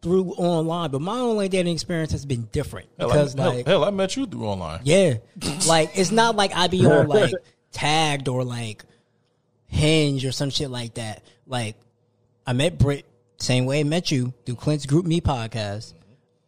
through 0.00 0.30
online, 0.32 0.90
but 0.90 1.02
my 1.02 1.18
online 1.18 1.50
dating 1.50 1.74
experience 1.74 2.12
has 2.12 2.24
been 2.24 2.48
different 2.52 2.88
Hell, 2.98 3.08
because, 3.08 3.38
I, 3.38 3.46
like, 3.46 3.66
hell, 3.66 3.80
hell, 3.80 3.84
I 3.84 3.90
met 3.90 4.16
you 4.16 4.24
through 4.26 4.46
online. 4.46 4.80
yeah, 4.84 5.14
like 5.66 5.90
it's 5.94 6.10
not 6.10 6.36
like 6.36 6.54
I 6.54 6.68
be 6.68 6.86
on 6.86 7.08
like 7.08 7.32
tagged 7.72 8.28
or 8.28 8.44
like 8.44 8.84
Hinge 9.66 10.24
or 10.24 10.32
some 10.32 10.50
shit 10.50 10.70
like 10.70 10.94
that. 10.94 11.22
Like, 11.46 11.76
I 12.46 12.52
met 12.52 12.78
Britt 12.78 13.04
same 13.38 13.66
way 13.66 13.80
I 13.80 13.84
met 13.84 14.10
you 14.10 14.32
through 14.44 14.56
Clint's 14.56 14.86
GroupMe 14.86 15.20
podcast. 15.20 15.94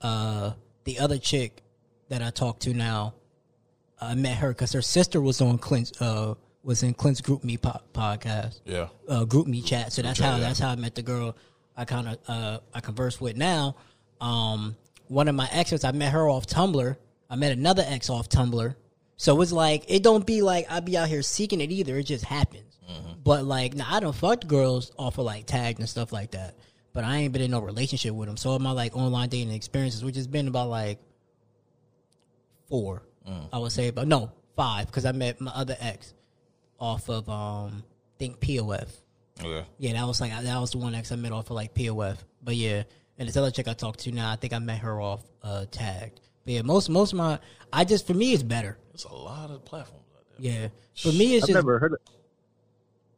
Uh, 0.00 0.52
the 0.84 0.98
other 0.98 1.18
chick 1.18 1.62
that 2.08 2.22
I 2.22 2.30
talk 2.30 2.60
to 2.60 2.72
now, 2.72 3.14
I 4.00 4.14
met 4.14 4.38
her 4.38 4.48
because 4.50 4.72
her 4.72 4.82
sister 4.82 5.20
was 5.20 5.40
on 5.40 5.58
Clint's 5.58 6.00
uh 6.00 6.34
was 6.62 6.82
in 6.82 6.94
Clint's 6.94 7.20
GroupMe 7.20 7.60
po- 7.60 7.80
podcast 7.94 8.60
Yeah. 8.64 8.88
uh, 9.08 9.24
group 9.24 9.46
me 9.46 9.62
chat. 9.62 9.92
So 9.92 10.02
that's 10.02 10.18
how 10.18 10.36
yeah. 10.36 10.40
that's 10.40 10.58
how 10.58 10.70
I 10.70 10.76
met 10.76 10.94
the 10.94 11.02
girl 11.02 11.36
I 11.76 11.84
kind 11.84 12.08
of 12.08 12.18
uh, 12.28 12.58
I 12.74 12.80
converse 12.80 13.20
with 13.20 13.36
now. 13.36 13.76
Um, 14.20 14.76
one 15.08 15.28
of 15.28 15.34
my 15.34 15.48
exes, 15.52 15.84
I 15.84 15.92
met 15.92 16.12
her 16.12 16.28
off 16.28 16.46
Tumblr. 16.46 16.96
I 17.30 17.36
met 17.36 17.52
another 17.52 17.84
ex 17.86 18.10
off 18.10 18.28
Tumblr. 18.28 18.74
So 19.16 19.40
it's 19.40 19.52
like 19.52 19.84
it 19.88 20.02
don't 20.02 20.26
be 20.26 20.42
like 20.42 20.66
I 20.70 20.80
be 20.80 20.96
out 20.96 21.08
here 21.08 21.22
seeking 21.22 21.60
it 21.60 21.70
either. 21.70 21.96
It 21.98 22.04
just 22.04 22.24
happens. 22.24 22.78
Mm-hmm. 22.90 23.20
But 23.24 23.44
like, 23.44 23.74
now 23.74 23.86
I 23.88 24.00
don't 24.00 24.14
fuck 24.14 24.46
girls 24.46 24.92
off 24.98 25.18
of 25.18 25.24
like 25.24 25.46
tagged 25.46 25.80
and 25.80 25.88
stuff 25.88 26.12
like 26.12 26.30
that. 26.32 26.56
But 26.98 27.04
I 27.04 27.18
ain't 27.18 27.32
been 27.32 27.42
in 27.42 27.52
no 27.52 27.60
relationship 27.60 28.12
with 28.12 28.26
them. 28.26 28.36
So 28.36 28.58
my 28.58 28.72
like 28.72 28.96
online 28.96 29.28
dating 29.28 29.52
experiences, 29.52 30.02
which 30.04 30.16
has 30.16 30.26
been 30.26 30.48
about 30.48 30.68
like 30.68 30.98
four, 32.68 33.04
Mm. 33.24 33.48
I 33.52 33.58
would 33.58 33.70
say, 33.70 33.90
but 33.90 34.08
no 34.08 34.32
five 34.56 34.86
because 34.86 35.04
I 35.04 35.12
met 35.12 35.40
my 35.40 35.52
other 35.52 35.76
ex 35.78 36.12
off 36.80 37.08
of 37.08 37.28
um 37.28 37.84
think 38.18 38.40
POF. 38.40 38.88
Okay. 39.40 39.64
Yeah, 39.78 39.92
that 39.92 40.08
was 40.08 40.20
like 40.20 40.32
that 40.32 40.60
was 40.60 40.72
the 40.72 40.78
one 40.78 40.96
ex 40.96 41.12
I 41.12 41.14
met 41.14 41.30
off 41.30 41.50
of 41.50 41.52
like 41.52 41.72
POF. 41.72 42.16
But 42.42 42.56
yeah, 42.56 42.82
and 43.16 43.28
this 43.28 43.36
other 43.36 43.52
chick 43.52 43.68
I 43.68 43.74
talked 43.74 44.00
to 44.00 44.10
now, 44.10 44.32
I 44.32 44.34
think 44.34 44.52
I 44.52 44.58
met 44.58 44.78
her 44.78 45.00
off 45.00 45.22
uh 45.44 45.66
tagged. 45.70 46.20
But 46.44 46.54
yeah, 46.54 46.62
most 46.62 46.88
most 46.88 47.12
of 47.12 47.18
my 47.18 47.38
I 47.72 47.84
just 47.84 48.08
for 48.08 48.14
me 48.14 48.32
it's 48.32 48.42
better. 48.42 48.76
It's 48.92 49.04
a 49.04 49.14
lot 49.14 49.52
of 49.52 49.64
platforms 49.64 50.06
out 50.16 50.24
there. 50.40 50.50
Yeah, 50.50 50.68
for 50.96 51.16
me 51.16 51.36
it's 51.36 51.44
I've 51.44 51.48
just 51.48 51.54
never 51.54 51.78
heard. 51.78 51.92
Of, 51.92 51.98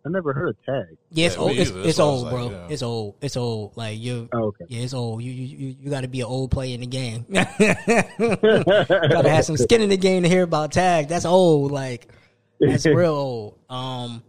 I 0.04 0.08
never 0.08 0.32
heard 0.32 0.48
of 0.50 0.56
tag. 0.64 0.96
yeah, 1.10 1.26
it's 1.26 1.34
Yeah, 1.36 1.40
old. 1.42 1.50
me 1.52 1.58
It's, 1.58 1.70
it's 1.70 1.84
That's 1.84 1.98
what 1.98 2.04
old, 2.06 2.22
like, 2.24 2.32
bro. 2.32 2.50
yeah. 2.50 2.66
It's 2.70 2.82
old. 2.82 3.14
It's 3.20 3.36
old. 3.36 3.76
Like 3.76 3.98
you. 3.98 4.28
Oh, 4.32 4.44
okay. 4.46 4.64
Yeah, 4.68 4.80
it's 4.82 4.94
old. 4.94 5.22
You 5.22 5.30
you 5.30 5.56
you, 5.56 5.76
you 5.80 5.90
got 5.90 6.00
to 6.02 6.08
be 6.08 6.20
an 6.20 6.26
old 6.26 6.50
player 6.50 6.74
in 6.74 6.80
the 6.80 6.86
game. 6.86 7.26
got 7.30 9.22
to 9.22 9.30
have 9.30 9.44
some 9.44 9.56
skin 9.56 9.82
in 9.82 9.88
the 9.88 9.96
game 9.96 10.22
to 10.22 10.28
hear 10.28 10.42
about 10.42 10.72
tag. 10.72 11.08
That's 11.08 11.24
old. 11.24 11.70
Like 11.70 12.08
that's 12.58 12.86
real 13.00 13.12
old. 13.14 13.58
Um, 13.68 14.22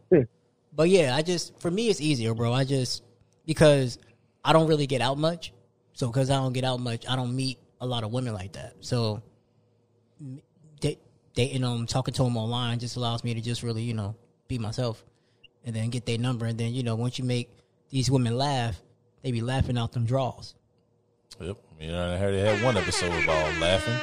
but 0.74 0.90
yeah, 0.90 1.16
I 1.16 1.22
just 1.22 1.60
for 1.60 1.72
me 1.72 1.90
it's 1.90 2.02
easier, 2.02 2.34
bro. 2.34 2.54
I 2.54 2.64
just 2.64 3.04
because 3.46 3.98
I 4.44 4.54
don't 4.54 4.68
really 4.68 4.88
get 4.88 5.02
out 5.02 5.18
much, 5.18 5.54
so 5.94 6.08
because 6.08 6.30
I 6.30 6.36
don't 6.36 6.54
get 6.54 6.64
out 6.64 6.80
much, 6.80 7.06
I 7.08 7.16
don't 7.16 7.36
meet 7.36 7.60
a 7.80 7.86
lot 7.86 8.04
of 8.04 8.12
women 8.12 8.34
like 8.34 8.54
that. 8.54 8.76
So 8.82 9.22
m- 10.20 10.42
da- 10.80 11.00
dating 11.34 11.62
them, 11.62 11.86
talking 11.88 12.14
to 12.16 12.24
them 12.24 12.38
online, 12.38 12.80
just 12.80 12.96
allows 12.96 13.24
me 13.24 13.34
to 13.34 13.42
just 13.42 13.64
really 13.64 13.84
you 13.84 13.94
know 13.94 14.16
be 14.48 14.58
myself, 14.58 15.04
and 15.66 15.76
then 15.76 15.90
get 15.90 16.06
their 16.06 16.18
number, 16.18 16.46
and 16.46 16.58
then 16.58 16.74
you 16.74 16.84
know 16.84 16.96
once 16.96 17.20
you 17.20 17.26
make 17.26 17.50
these 17.90 18.10
women 18.10 18.38
laugh, 18.38 18.80
they 19.22 19.32
be 19.32 19.42
laughing 19.42 19.78
out 19.78 19.92
them 19.92 20.06
draws. 20.06 20.56
Yep. 21.40 21.58
You 21.80 21.92
know, 21.92 22.14
I 22.14 22.18
heard 22.18 22.36
they 22.36 22.42
had 22.42 22.64
one 22.64 22.78
episode 22.78 23.12
about 23.24 23.60
laughing 23.60 23.98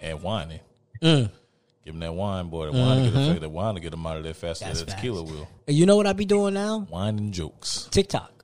and 0.00 0.22
whining. 0.22 0.60
Mm. 1.02 1.30
Give 1.84 1.94
them 1.94 2.00
that 2.00 2.12
wine, 2.14 2.48
boy. 2.48 2.66
That 2.66 2.74
wine, 2.74 3.04
to 3.04 3.10
get, 3.10 3.40
that 3.40 3.48
wine 3.48 3.74
to 3.74 3.80
get 3.80 3.90
them 3.90 4.06
out 4.06 4.16
of 4.18 4.22
there 4.22 4.34
faster 4.34 4.64
That's 4.64 4.80
than 4.80 4.86
that 4.86 4.92
facts. 4.92 5.02
tequila 5.02 5.22
will. 5.22 5.48
And 5.66 5.76
you 5.76 5.86
know 5.86 5.96
what 5.96 6.06
I 6.06 6.12
be 6.12 6.24
doing 6.24 6.54
now? 6.54 6.86
Wine 6.90 7.18
and 7.18 7.32
jokes. 7.32 7.88
TikTok. 7.90 8.37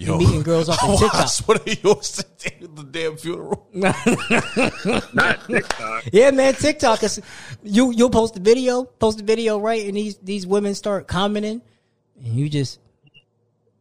Yo. 0.00 0.16
meeting 0.16 0.42
girls 0.42 0.70
off 0.70 0.82
of 0.82 0.98
TikTok. 0.98 1.12
That's 1.12 1.46
what 1.46 1.64
they 1.64 1.78
yours 1.82 2.12
today 2.12 2.56
at 2.62 2.74
the 2.74 2.84
damn 2.84 3.18
funeral. 3.18 3.68
Not 3.74 5.46
TikTok. 5.46 6.04
Yeah, 6.10 6.30
man, 6.30 6.54
TikTok 6.54 7.02
is 7.02 7.20
you 7.62 7.92
you'll 7.92 8.08
post 8.08 8.34
a 8.36 8.40
video, 8.40 8.84
post 8.84 9.20
a 9.20 9.24
video, 9.24 9.58
right? 9.58 9.86
And 9.86 9.96
these 9.96 10.16
these 10.16 10.46
women 10.46 10.74
start 10.74 11.06
commenting 11.06 11.60
and 12.24 12.34
you 12.34 12.48
just 12.48 12.80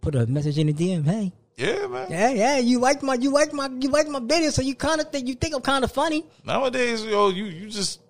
put 0.01 0.13
a 0.13 0.27
message 0.27 0.57
in 0.57 0.67
the 0.67 0.73
DM, 0.73 1.05
hey. 1.05 1.31
Yeah, 1.55 1.87
man. 1.87 2.07
Yeah, 2.09 2.29
yeah, 2.31 2.57
you 2.57 2.79
like 2.79 3.01
my 3.01 3.13
you 3.13 3.31
like 3.31 3.53
my 3.53 3.69
you 3.79 3.89
like 3.89 4.09
my 4.09 4.19
video, 4.19 4.49
so 4.49 4.61
you 4.61 4.75
kinda 4.75 5.05
think 5.05 5.25
you 5.25 5.35
think 5.35 5.55
I'm 5.55 5.61
kinda 5.61 5.87
funny. 5.87 6.25
Nowadays, 6.43 7.05
yo, 7.05 7.29
you 7.29 7.45
you 7.45 7.69
just 7.69 8.01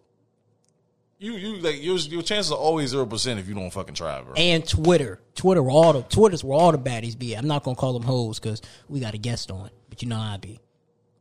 you 1.19 1.33
you 1.33 1.57
like 1.57 1.81
your 1.83 1.97
your 1.97 2.21
chances 2.21 2.51
are 2.51 2.57
always 2.57 2.89
zero 2.91 3.05
percent 3.05 3.39
if 3.39 3.47
you 3.47 3.53
don't 3.53 3.69
fucking 3.71 3.95
try, 3.95 4.21
bro. 4.21 4.33
And 4.35 4.67
Twitter. 4.67 5.19
Twitter 5.35 5.61
where 5.61 5.71
all 5.71 5.93
the 5.93 6.01
Twitter's 6.03 6.43
where 6.43 6.57
all 6.57 6.71
the 6.71 6.77
baddies 6.77 7.17
be. 7.17 7.33
I'm 7.35 7.47
not 7.47 7.63
gonna 7.63 7.75
call 7.75 7.93
them 7.93 8.03
hoes 8.03 8.39
because 8.39 8.61
we 8.87 8.99
got 8.99 9.13
a 9.13 9.17
guest 9.17 9.51
on. 9.51 9.69
But 9.89 10.01
you 10.01 10.07
know 10.07 10.15
how 10.17 10.33
I 10.33 10.37
be. 10.37 10.59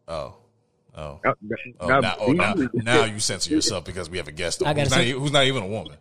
Oh, 0.06 0.34
oh, 0.96 1.20
Oh, 1.24 1.86
now- 1.86 2.00
now, 2.00 2.16
oh, 2.20 2.32
now, 2.32 2.54
now 2.72 3.04
you 3.04 3.18
censor 3.20 3.50
yourself 3.50 3.84
because 3.84 4.08
we 4.08 4.16
have 4.18 4.28
a 4.28 4.32
guest 4.32 4.62
on 4.62 4.68
I 4.68 4.72
gotta 4.72 4.82
who's 4.82 4.90
not, 4.90 4.96
say- 4.96 5.10
who's 5.10 5.32
not 5.32 5.44
even 5.44 5.62
a 5.64 5.66
woman. 5.68 5.96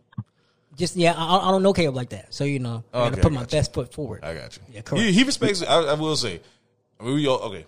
Just 0.76 0.96
yeah, 0.96 1.14
I, 1.18 1.38
I 1.48 1.52
don't 1.52 1.64
know 1.64 1.74
Caleb 1.74 1.96
like 1.96 2.10
that. 2.10 2.34
So 2.34 2.44
you 2.44 2.60
know, 2.60 2.84
I 2.94 3.10
gotta 3.10 3.22
put 3.22 3.32
I 3.32 3.36
my 3.36 3.42
you. 3.42 3.48
best 3.48 3.74
foot 3.74 3.92
forward. 3.94 4.24
I 4.24 4.36
got 4.36 4.56
you. 4.56 4.64
Yeah, 4.74 4.82
correct. 4.82 5.06
He, 5.06 5.12
he 5.12 5.24
respects. 5.24 5.64
I, 5.64 5.76
I 5.82 5.94
will 5.96 6.16
say, 6.16 6.40
I 7.00 7.04
mean, 7.04 7.16
we 7.16 7.28
all 7.28 7.40
okay. 7.40 7.66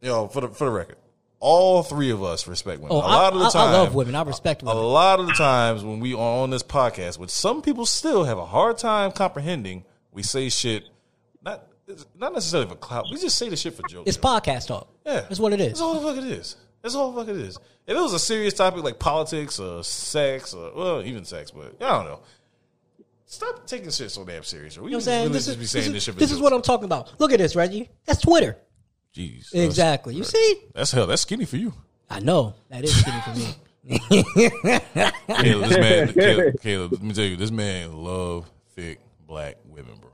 Yo, 0.00 0.28
for 0.28 0.40
the 0.40 0.48
for 0.48 0.64
the 0.64 0.70
record, 0.70 0.96
all 1.42 1.82
three 1.82 2.10
of 2.10 2.22
us 2.22 2.46
respect 2.46 2.80
women. 2.80 2.96
Oh, 2.96 3.00
a 3.00 3.02
lot 3.02 3.32
I, 3.32 3.36
of 3.36 3.42
the 3.42 3.50
time, 3.50 3.68
I 3.68 3.72
love 3.72 3.94
women. 3.96 4.14
I 4.14 4.22
respect 4.22 4.62
women. 4.62 4.76
A 4.76 4.80
lot 4.80 5.18
of 5.18 5.26
the 5.26 5.32
times 5.32 5.84
when 5.84 5.98
we 5.98 6.14
are 6.14 6.42
on 6.42 6.50
this 6.50 6.62
podcast, 6.62 7.18
which 7.18 7.30
some 7.30 7.62
people 7.62 7.84
still 7.84 8.22
have 8.24 8.38
a 8.38 8.46
hard 8.46 8.78
time 8.78 9.10
comprehending, 9.10 9.84
we 10.12 10.22
say 10.22 10.48
shit. 10.48 10.84
Not 11.44 11.66
not 12.16 12.32
necessarily 12.32 12.68
for 12.68 12.76
clout. 12.76 13.06
We 13.10 13.18
just 13.18 13.36
say 13.36 13.48
the 13.48 13.56
shit 13.56 13.74
for 13.74 13.82
jokes. 13.88 14.08
It's 14.08 14.16
podcast 14.16 14.68
talk. 14.68 14.88
Yeah, 15.04 15.22
That's 15.22 15.40
what 15.40 15.52
it 15.52 15.60
is. 15.60 15.70
That's 15.72 15.80
all 15.80 16.00
the 16.00 16.06
fuck 16.14 16.16
it 16.24 16.30
is. 16.30 16.56
That's 16.80 16.94
all 16.94 17.10
the 17.10 17.20
fuck 17.20 17.28
it 17.34 17.40
is. 17.40 17.58
If 17.88 17.96
it 17.96 18.00
was 18.00 18.12
a 18.14 18.20
serious 18.20 18.54
topic 18.54 18.84
like 18.84 19.00
politics 19.00 19.58
or 19.58 19.82
sex 19.82 20.54
or 20.54 20.72
well, 20.76 21.02
even 21.02 21.24
sex, 21.24 21.50
but 21.50 21.74
I 21.80 21.88
don't 21.90 22.04
know. 22.04 22.20
Stop 23.26 23.66
taking 23.66 23.90
shit 23.90 24.10
so 24.12 24.24
damn 24.24 24.44
serious. 24.44 24.78
We 24.78 24.84
You 24.84 24.90
know 24.90 24.96
what 24.98 24.98
I'm 24.98 24.98
just 24.98 25.04
saying? 25.06 25.22
really 25.22 25.32
This 25.32 25.46
just 25.46 25.48
is, 25.48 25.56
be 25.56 25.62
this, 25.62 25.70
saying 25.72 25.86
is, 25.86 25.92
this 25.92 26.04
shit. 26.04 26.14
for 26.14 26.20
this 26.20 26.30
is 26.30 26.38
what 26.38 26.52
I'm 26.52 26.62
talking 26.62 26.84
about. 26.84 27.18
Look 27.18 27.32
at 27.32 27.38
this, 27.38 27.56
Reggie. 27.56 27.90
That's 28.04 28.20
Twitter. 28.20 28.58
Jeez, 29.14 29.54
Exactly. 29.54 30.14
You 30.14 30.24
see? 30.24 30.62
That's 30.74 30.90
hell. 30.90 31.06
That's 31.06 31.22
skinny 31.22 31.44
for 31.44 31.56
you. 31.56 31.72
I 32.08 32.20
know. 32.20 32.54
That 32.70 32.84
is 32.84 32.98
skinny 32.98 33.20
for 33.20 33.38
me. 33.38 33.54
Caleb, 35.34 35.68
this 35.68 35.78
man, 35.78 36.12
Caleb, 36.12 36.60
Caleb, 36.60 36.92
let 36.92 37.02
me 37.02 37.12
tell 37.12 37.24
you, 37.24 37.36
this 37.36 37.50
man 37.50 37.92
love 37.92 38.48
thick 38.76 39.00
black 39.26 39.56
women, 39.64 39.96
bro. 40.00 40.10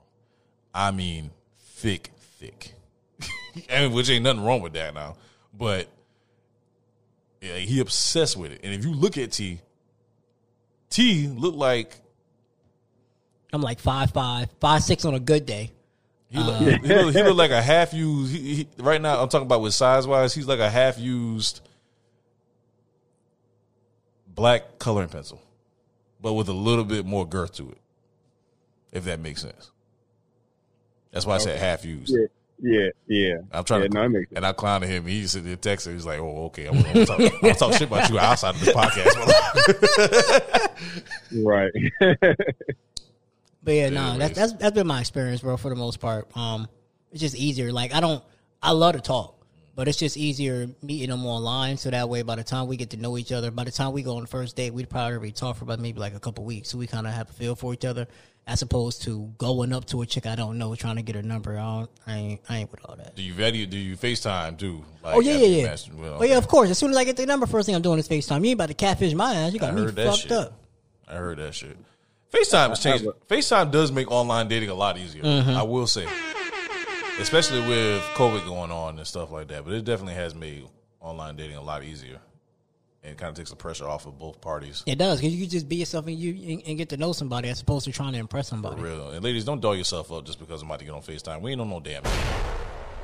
I 0.74 0.90
mean, 0.90 1.30
thick, 1.58 2.11
thick. 2.38 2.72
and 3.68 3.92
which 3.92 4.08
ain't 4.08 4.24
nothing 4.24 4.42
wrong 4.42 4.62
with 4.62 4.72
that 4.72 4.94
now, 4.94 5.16
but 5.52 5.88
yeah, 7.40 7.56
he 7.56 7.80
obsessed 7.80 8.37
with 8.37 8.52
it. 8.52 8.61
And 8.64 8.72
if 8.72 8.84
you 8.84 8.92
look 8.92 9.18
at 9.18 9.32
T, 9.32 9.61
T 10.88 11.28
look 11.28 11.54
like 11.54 12.00
I'm 13.52 13.61
like 13.61 13.80
five 13.80 14.11
five, 14.11 14.48
five 14.61 14.82
six 14.82 15.04
on 15.04 15.14
a 15.14 15.20
good 15.20 15.46
day. 15.46 15.72
He 16.30 16.38
look, 16.38 16.60
he, 16.60 16.94
look, 16.94 17.14
he 17.14 17.22
look 17.22 17.36
like 17.36 17.50
a 17.50 17.62
half 17.62 17.94
used. 17.94 18.34
He, 18.34 18.54
he, 18.54 18.68
right 18.78 19.00
now, 19.00 19.22
I'm 19.22 19.28
talking 19.28 19.46
about 19.46 19.62
with 19.62 19.74
size 19.74 20.06
wise, 20.06 20.34
he's 20.34 20.46
like 20.46 20.60
a 20.60 20.68
half 20.68 20.98
used 20.98 21.60
black 24.26 24.78
coloring 24.78 25.08
pencil, 25.08 25.42
but 26.20 26.34
with 26.34 26.48
a 26.48 26.52
little 26.52 26.84
bit 26.84 27.06
more 27.06 27.26
girth 27.26 27.54
to 27.54 27.70
it. 27.70 27.78
If 28.92 29.04
that 29.04 29.20
makes 29.20 29.42
sense. 29.42 29.70
That's 31.12 31.26
why 31.26 31.34
I 31.36 31.38
said 31.38 31.58
half 31.58 31.84
used. 31.84 32.14
Yeah, 32.14 32.26
yeah, 32.60 32.88
yeah. 33.06 33.34
I'm 33.52 33.64
trying 33.64 33.82
yeah, 33.82 33.88
to, 33.88 34.08
no, 34.08 34.22
and 34.36 34.46
I 34.46 34.52
clowned 34.52 34.84
him. 34.84 35.06
He 35.06 35.26
said 35.26 35.44
the 35.44 35.56
texter. 35.56 35.92
He's 35.92 36.06
like, 36.06 36.20
"Oh, 36.20 36.46
okay. 36.46 36.66
I'm 36.66 36.82
gonna, 36.82 37.06
talk, 37.06 37.20
I'm 37.20 37.40
gonna 37.40 37.54
talk 37.54 37.72
shit 37.74 37.82
about 37.82 38.10
you 38.10 38.18
outside 38.18 38.54
of 38.54 38.60
this 38.60 38.74
podcast." 38.74 39.14
Right. 41.44 41.72
But 43.68 43.74
yeah, 43.74 43.90
no, 43.90 44.00
Anyways. 44.12 44.18
that's 44.18 44.35
that's 44.38 44.52
that's 44.54 44.74
been 44.74 44.87
my 44.87 45.00
experience, 45.00 45.42
bro. 45.42 45.59
For 45.59 45.68
the 45.68 45.76
most 45.76 46.00
part, 46.00 46.35
um, 46.35 46.68
it's 47.12 47.20
just 47.20 47.37
easier. 47.37 47.70
Like 47.70 47.92
I 47.92 48.00
don't, 48.00 48.24
I 48.62 48.70
love 48.70 48.94
to 48.94 49.00
talk, 49.02 49.44
But 49.74 49.88
it's 49.88 49.98
just 49.98 50.16
easier 50.16 50.70
meeting 50.83 51.11
them 51.11 51.26
online, 51.26 51.76
so 51.76 51.90
that 51.90 52.09
way 52.09 52.22
by 52.22 52.37
the 52.37 52.44
time 52.44 52.66
we 52.66 52.78
get 52.78 52.88
to 52.90 52.96
know 52.96 53.18
each 53.18 53.31
other, 53.31 53.50
by 53.50 53.64
the 53.64 53.70
time 53.70 53.92
we 53.92 54.02
go 54.02 54.16
on 54.16 54.22
the 54.22 54.26
first 54.26 54.57
date, 54.57 54.72
we'd 54.72 54.88
probably 54.88 55.16
already 55.16 55.33
talk 55.33 55.57
for 55.57 55.64
about 55.64 55.81
maybe 55.81 56.00
like 56.00 56.14
a 56.14 56.18
couple 56.18 56.44
weeks, 56.44 56.70
so 56.70 56.78
we 56.78 56.87
kind 56.87 57.07
of 57.07 57.12
have 57.12 57.28
a 57.28 57.33
feel 57.35 57.54
for 57.54 57.74
each 57.74 57.85
other, 57.85 58.09
as 58.46 58.62
opposed 58.62 59.02
to 59.02 59.31
going 59.37 59.74
up 59.74 59.85
to 59.88 60.00
a 60.00 60.07
chick 60.07 60.24
I 60.24 60.35
don't 60.35 60.57
know 60.57 60.74
trying 60.74 60.96
to 60.96 61.02
get 61.02 61.16
her 61.16 61.22
number. 61.22 61.59
I, 61.59 61.62
don't, 61.62 61.90
I 62.07 62.16
ain't, 62.16 62.40
I 62.48 62.57
ain't 62.57 62.70
with 62.70 62.81
all 62.87 62.96
that. 62.96 63.16
Do 63.16 63.22
you 63.22 63.35
value? 63.35 63.66
Do 63.66 63.76
you 63.76 63.98
FaceTime 63.98 64.57
too? 64.57 64.83
Like 65.04 65.14
oh 65.14 65.20
yeah, 65.20 65.37
yeah, 65.37 65.46
yeah. 65.46 65.64
master- 65.66 65.92
well, 65.94 66.16
Oh 66.20 66.24
yeah, 66.24 66.38
of 66.38 66.48
course. 66.48 66.70
As 66.70 66.78
soon 66.78 66.92
as 66.92 66.96
I 66.96 67.04
get 67.04 67.18
the 67.18 67.26
number, 67.26 67.44
first 67.44 67.66
thing 67.66 67.74
I'm 67.74 67.83
doing 67.83 67.98
is 67.98 68.09
FaceTime. 68.09 68.40
You 68.40 68.46
ain't 68.46 68.54
about 68.54 68.68
to 68.68 68.74
catfish 68.74 69.12
my 69.12 69.35
ass. 69.35 69.52
You 69.52 69.61
got 69.61 69.74
me 69.74 69.87
fucked 69.88 70.20
shit. 70.20 70.33
up. 70.33 70.54
I 71.07 71.16
heard 71.16 71.37
that 71.37 71.54
shit. 71.54 71.76
FaceTime 72.32 72.68
has 72.70 72.80
changed. 72.80 73.04
FaceTime 73.28 73.70
does 73.70 73.90
make 73.92 74.10
online 74.10 74.48
dating 74.48 74.68
a 74.70 74.74
lot 74.74 74.98
easier. 74.98 75.22
Mm-hmm. 75.22 75.50
I 75.50 75.62
will 75.62 75.86
say, 75.86 76.06
especially 77.20 77.60
with 77.60 78.02
COVID 78.14 78.44
going 78.46 78.70
on 78.70 78.98
and 78.98 79.06
stuff 79.06 79.30
like 79.30 79.48
that. 79.48 79.64
But 79.64 79.74
it 79.74 79.84
definitely 79.84 80.14
has 80.14 80.34
made 80.34 80.66
online 81.00 81.36
dating 81.36 81.56
a 81.56 81.62
lot 81.62 81.82
easier, 81.84 82.18
and 83.02 83.12
it 83.12 83.18
kind 83.18 83.30
of 83.30 83.36
takes 83.36 83.50
the 83.50 83.56
pressure 83.56 83.88
off 83.88 84.06
of 84.06 84.18
both 84.18 84.40
parties. 84.40 84.82
It 84.86 84.98
does 84.98 85.20
because 85.20 85.34
you 85.34 85.42
can 85.42 85.50
just 85.50 85.68
be 85.68 85.76
yourself 85.76 86.06
and 86.06 86.16
you 86.18 86.52
and, 86.54 86.62
and 86.66 86.78
get 86.78 86.90
to 86.90 86.96
know 86.96 87.12
somebody 87.12 87.48
as 87.48 87.60
opposed 87.62 87.86
to 87.86 87.92
trying 87.92 88.12
to 88.12 88.18
impress 88.18 88.48
For 88.48 88.56
somebody. 88.56 88.82
real. 88.82 89.10
And 89.10 89.24
ladies, 89.24 89.44
don't 89.44 89.60
doll 89.60 89.76
yourself 89.76 90.12
up 90.12 90.24
just 90.26 90.38
because 90.38 90.60
I'm 90.62 90.68
about 90.68 90.80
to 90.80 90.84
get 90.84 90.94
on 90.94 91.02
FaceTime. 91.02 91.40
We 91.40 91.52
ain't 91.52 91.60
on 91.60 91.70
no 91.70 91.80
damn. 91.80 92.02
thing. 92.02 92.44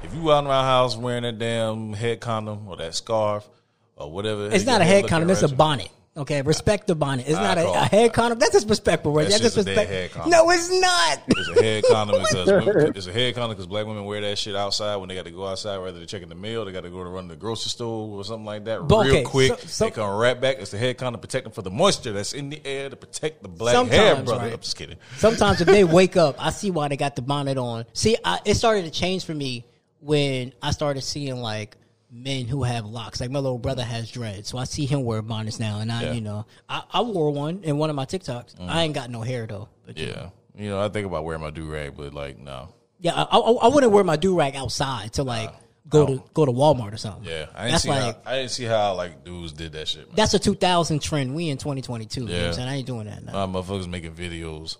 If 0.02 0.14
you 0.14 0.30
out 0.30 0.44
in 0.44 0.50
our 0.50 0.64
house 0.64 0.98
wearing 0.98 1.22
that 1.22 1.38
damn 1.38 1.94
head 1.94 2.20
condom 2.20 2.68
or 2.68 2.76
that 2.76 2.94
scarf 2.94 3.48
or 3.96 4.10
whatever, 4.12 4.50
It's 4.50 4.66
not 4.66 4.82
a 4.82 4.84
head 4.84 5.08
condom. 5.08 5.30
It's 5.30 5.40
a 5.40 5.44
ratchet, 5.46 5.56
bonnet. 5.56 5.88
Okay, 6.16 6.42
respect 6.42 6.87
the 6.87 6.94
bonnet. 6.94 7.27
It's 7.27 7.33
not 7.37 7.59
a, 7.59 7.68
a 7.68 7.85
head 7.87 8.12
condom. 8.12 8.38
That's 8.38 8.53
disrespectful, 8.53 9.11
right? 9.11 9.29
That's 9.29 9.40
That's 9.40 9.57
just 9.57 9.66
a 9.66 9.74
dead 9.74 9.88
head 9.88 10.12
condom. 10.12 10.31
No, 10.31 10.48
it's 10.50 10.70
not. 10.70 11.22
It's 11.27 11.48
a 11.48 11.62
head 11.62 11.85
condom 11.90 12.22
because 12.22 12.46
women- 12.46 12.92
it's 12.96 13.07
a 13.09 13.12
head 13.12 13.35
condom 13.35 13.50
because 13.50 13.66
black 13.66 13.85
women 13.85 14.05
wear 14.05 14.20
that 14.20 14.38
shit 14.38 14.55
outside 14.55 14.94
when 14.96 15.09
they 15.09 15.16
got 15.16 15.24
to 15.24 15.33
go 15.33 15.44
outside, 15.44 15.79
whether 15.79 15.98
they're 15.98 16.07
checking 16.07 16.29
the 16.29 16.37
mail, 16.37 16.64
they 16.64 16.70
got 16.70 16.85
to 16.85 16.90
go 16.90 17.03
to 17.03 17.11
run 17.11 17.24
to 17.24 17.35
the 17.35 17.40
grocery 17.40 17.70
store 17.70 18.16
or 18.16 18.24
something 18.24 18.44
like 18.44 18.64
that. 18.66 18.87
But 18.87 19.07
real 19.07 19.14
okay, 19.14 19.24
quick, 19.24 19.59
so- 19.59 19.66
so- 19.66 19.85
they 19.87 19.90
come 19.90 20.16
right 20.16 20.40
back. 20.40 20.59
It's 20.61 20.72
a 20.72 20.79
head 20.79 20.98
condom 20.98 21.20
protecting 21.20 21.53
for 21.53 21.62
the 21.62 21.70
moisture 21.72 22.12
that's 22.12 22.33
in 22.33 22.48
the 22.48 22.64
air 22.64 22.90
to 22.90 22.96
protect 22.96 23.42
the 23.42 23.48
black 23.48 23.74
hair, 23.88 24.14
brother. 24.22 24.44
right. 24.44 24.53
I'm 24.53 24.61
just 24.61 24.77
kidding. 24.77 24.98
Sometimes 25.16 25.61
if 25.62 25.66
they 25.74 25.83
wake 25.83 26.16
up, 26.16 26.37
I 26.38 26.50
see 26.50 26.70
why 26.70 26.87
they 26.87 26.96
got 26.96 27.16
the 27.16 27.22
bonnet 27.22 27.59
on. 27.59 27.87
See, 27.92 28.16
I, 28.24 28.38
it 28.44 28.55
started 28.55 28.85
to 28.85 28.92
change 28.92 29.24
for 29.24 29.35
me 29.35 29.66
when 29.98 30.53
I 30.62 30.70
started 30.70 31.03
seeing 31.03 31.38
like 31.38 31.77
men 32.16 32.46
who 32.46 32.62
have 32.62 32.87
locks. 32.87 33.20
Like 33.20 33.31
my 33.31 33.40
little 33.40 33.59
brother 33.59 33.83
has 33.85 34.11
dreads, 34.11 34.48
so 34.48 34.57
I 34.59 34.64
see 34.64 34.87
him 34.87 35.05
wear 35.05 35.20
bonnets 35.20 35.59
now. 35.59 35.81
And 35.81 35.90
I, 35.90 36.03
Yeah. 36.03 36.09
Mm. 36.11 36.14
you 36.14 36.20
know, 36.20 36.46
I, 36.68 36.83
I 36.92 37.00
wore 37.00 37.31
one 37.33 37.62
in 37.64 37.77
one 37.77 37.90
of 37.90 37.96
my 37.96 38.05
TikToks. 38.07 38.55
I 38.61 38.83
ain't 38.85 38.94
got 38.94 39.11
no 39.11 39.22
hair 39.22 39.46
though. 39.46 39.68
But 39.85 39.98
yeah, 39.98 40.07
Yeah, 40.07 40.29
you 40.57 40.70
know, 40.70 40.81
I 40.81 40.88
think 40.88 41.07
about 41.07 41.24
wearing 41.24 41.42
my 41.42 41.50
do 41.50 41.66
rag, 41.70 41.96
but 41.96 42.14
like, 42.14 42.38
no. 42.38 42.68
yeah, 43.00 43.14
I, 43.14 43.22
I, 43.24 43.38
I 43.38 43.68
wouldn't 43.68 43.92
wear 43.92 44.05
my 44.05 44.16
do 44.16 44.38
rag 44.38 44.55
outside 44.55 45.12
to 45.14 45.24
like 45.24 45.53
go 45.88 46.07
to 46.07 46.22
go 46.33 46.46
to 46.46 46.53
Walmart 46.53 46.92
or 46.94 46.96
something. 46.96 47.24
Yeah, 47.24 47.46
I 47.55 47.62
didn't 47.64 47.70
that's 47.72 47.83
see 47.83 47.88
like 47.90 48.24
how 48.24 48.31
I 48.31 48.37
didn't 48.38 48.50
see 48.53 48.64
how 48.64 48.94
like 48.94 49.24
dudes 49.24 49.53
did 49.53 49.72
that 49.72 49.88
shit. 49.88 50.07
Man. 50.07 50.14
that's 50.16 50.33
a 50.35 50.38
2000 50.38 51.03
trend. 51.03 51.35
We 51.35 51.48
in 51.50 51.59
2022. 51.59 52.20
You 52.20 52.27
know 52.27 52.33
what 52.33 52.40
Yeah. 52.40 52.46
I'm 52.48 52.53
saying? 52.55 52.68
I 52.68 52.74
ain't 52.77 52.87
doing 52.87 53.07
that 53.07 53.24
now. 53.24 53.37
Uh, 53.44 53.46
motherfuckers 53.48 53.88
making 53.88 54.12
videos, 54.14 54.77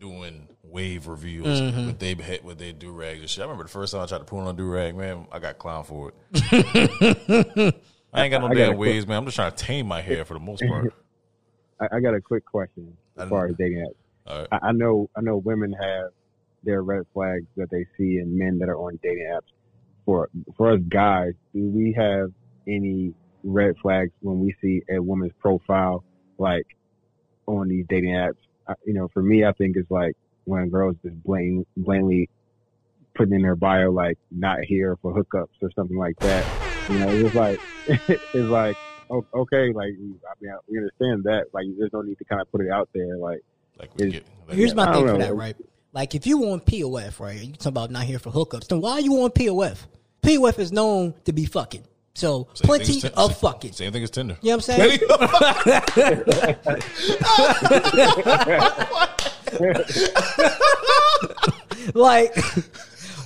doing 0.00 0.48
wave 0.76 1.06
reviews 1.06 1.46
Mm-hmm. 1.46 1.86
with 1.86 1.98
they 1.98 2.14
hit 2.14 2.44
with 2.44 2.58
their 2.58 2.72
do 2.72 2.92
rags 2.92 3.20
and 3.20 3.30
shit. 3.30 3.40
I 3.40 3.44
remember 3.44 3.64
the 3.64 3.70
first 3.70 3.92
time 3.92 4.02
I 4.02 4.06
tried 4.06 4.18
to 4.18 4.24
put 4.24 4.38
on 4.40 4.48
a 4.48 4.52
do 4.52 4.66
rag, 4.70 4.94
man, 4.94 5.26
I 5.32 5.38
got 5.38 5.58
clown 5.58 5.84
for 5.84 6.12
it. 6.12 6.14
I 8.12 8.22
ain't 8.24 8.30
got 8.30 8.40
no 8.40 8.46
I 8.46 8.48
got 8.48 8.50
a 8.50 8.54
damn 8.54 8.76
quick- 8.76 8.78
waves, 8.78 9.06
man. 9.06 9.18
I'm 9.18 9.24
just 9.24 9.36
trying 9.36 9.52
to 9.52 9.56
tame 9.56 9.86
my 9.86 10.00
hair 10.02 10.24
for 10.24 10.34
the 10.34 10.40
most 10.40 10.62
part. 10.66 10.92
I, 11.80 11.96
I 11.96 12.00
got 12.00 12.14
a 12.14 12.20
quick 12.20 12.44
question 12.44 12.96
as 13.16 13.28
far 13.28 13.46
as 13.46 13.54
dating 13.58 13.78
apps. 13.78 13.94
All 14.26 14.38
right. 14.40 14.48
I, 14.52 14.68
I 14.68 14.72
know 14.72 15.08
I 15.16 15.20
know 15.22 15.36
women 15.38 15.72
have 15.72 16.10
their 16.64 16.82
red 16.82 17.04
flags 17.14 17.46
that 17.56 17.70
they 17.70 17.86
see 17.96 18.18
in 18.18 18.36
men 18.36 18.58
that 18.58 18.68
are 18.68 18.76
on 18.78 18.98
dating 19.02 19.26
apps. 19.34 19.50
For 20.04 20.28
for 20.56 20.72
us 20.72 20.80
guys, 20.88 21.32
do 21.54 21.68
we 21.68 21.92
have 21.96 22.32
any 22.66 23.14
red 23.44 23.76
flags 23.82 24.12
when 24.20 24.40
we 24.40 24.54
see 24.60 24.82
a 24.94 25.00
woman's 25.00 25.32
profile 25.40 26.04
like 26.38 26.66
on 27.46 27.68
these 27.68 27.86
dating 27.88 28.14
apps? 28.14 28.36
I, 28.68 28.74
you 28.84 28.94
know, 28.94 29.08
for 29.08 29.22
me, 29.22 29.44
I 29.44 29.52
think 29.52 29.76
it's 29.76 29.90
like 29.90 30.16
when 30.46 30.70
girls 30.70 30.96
just 31.04 31.22
blatant, 31.22 31.68
blatantly 31.76 32.28
putting 33.14 33.34
in 33.34 33.42
their 33.42 33.56
bio 33.56 33.90
like 33.90 34.18
not 34.30 34.64
here 34.64 34.96
for 35.02 35.12
hookups 35.14 35.48
or 35.62 35.70
something 35.76 35.96
like 35.98 36.18
that. 36.20 36.44
You 36.90 36.98
know, 36.98 37.08
it's 37.08 37.34
like 37.34 37.60
it's 38.08 38.34
like 38.34 38.76
okay, 39.10 39.72
like 39.72 39.92
I 39.92 40.34
mean, 40.40 40.54
we 40.68 40.78
understand 40.78 41.24
that. 41.24 41.46
Like, 41.52 41.66
there's 41.78 41.92
no 41.92 42.02
need 42.02 42.18
to 42.18 42.24
kind 42.24 42.40
of 42.40 42.50
put 42.50 42.60
it 42.60 42.70
out 42.70 42.88
there. 42.94 43.16
Like, 43.16 43.40
Like, 43.78 43.90
we 43.96 44.10
get, 44.10 44.24
like 44.48 44.56
Here's 44.56 44.72
I 44.72 44.76
my 44.76 44.84
don't 44.86 44.94
thing 44.94 45.06
for 45.14 45.18
that, 45.18 45.34
right? 45.34 45.56
Like 45.92 46.14
if 46.14 46.26
you 46.26 46.42
on 46.50 46.60
POF, 46.60 47.20
right? 47.20 47.40
You 47.40 47.52
talking 47.52 47.68
about 47.68 47.90
not 47.90 48.04
here 48.04 48.18
for 48.18 48.30
hookups. 48.30 48.68
Then 48.68 48.80
why 48.80 48.92
are 48.92 49.00
you 49.00 49.14
on 49.22 49.30
POF? 49.30 49.78
POF 50.22 50.58
is 50.58 50.72
known 50.72 51.14
to 51.24 51.32
be 51.32 51.44
fucking. 51.46 51.84
So 52.14 52.48
same 52.54 52.66
plenty 52.66 52.96
as 52.96 53.02
Tin- 53.02 53.12
of 53.16 53.30
same- 53.32 53.40
fucking. 53.40 53.72
Same 53.72 53.92
thing 53.92 54.02
as 54.02 54.10
Tinder. 54.10 54.36
You 54.42 54.50
know 54.50 54.56
what 54.56 54.68
I'm 54.70 54.76
saying? 54.78 55.00
like, 61.94 62.36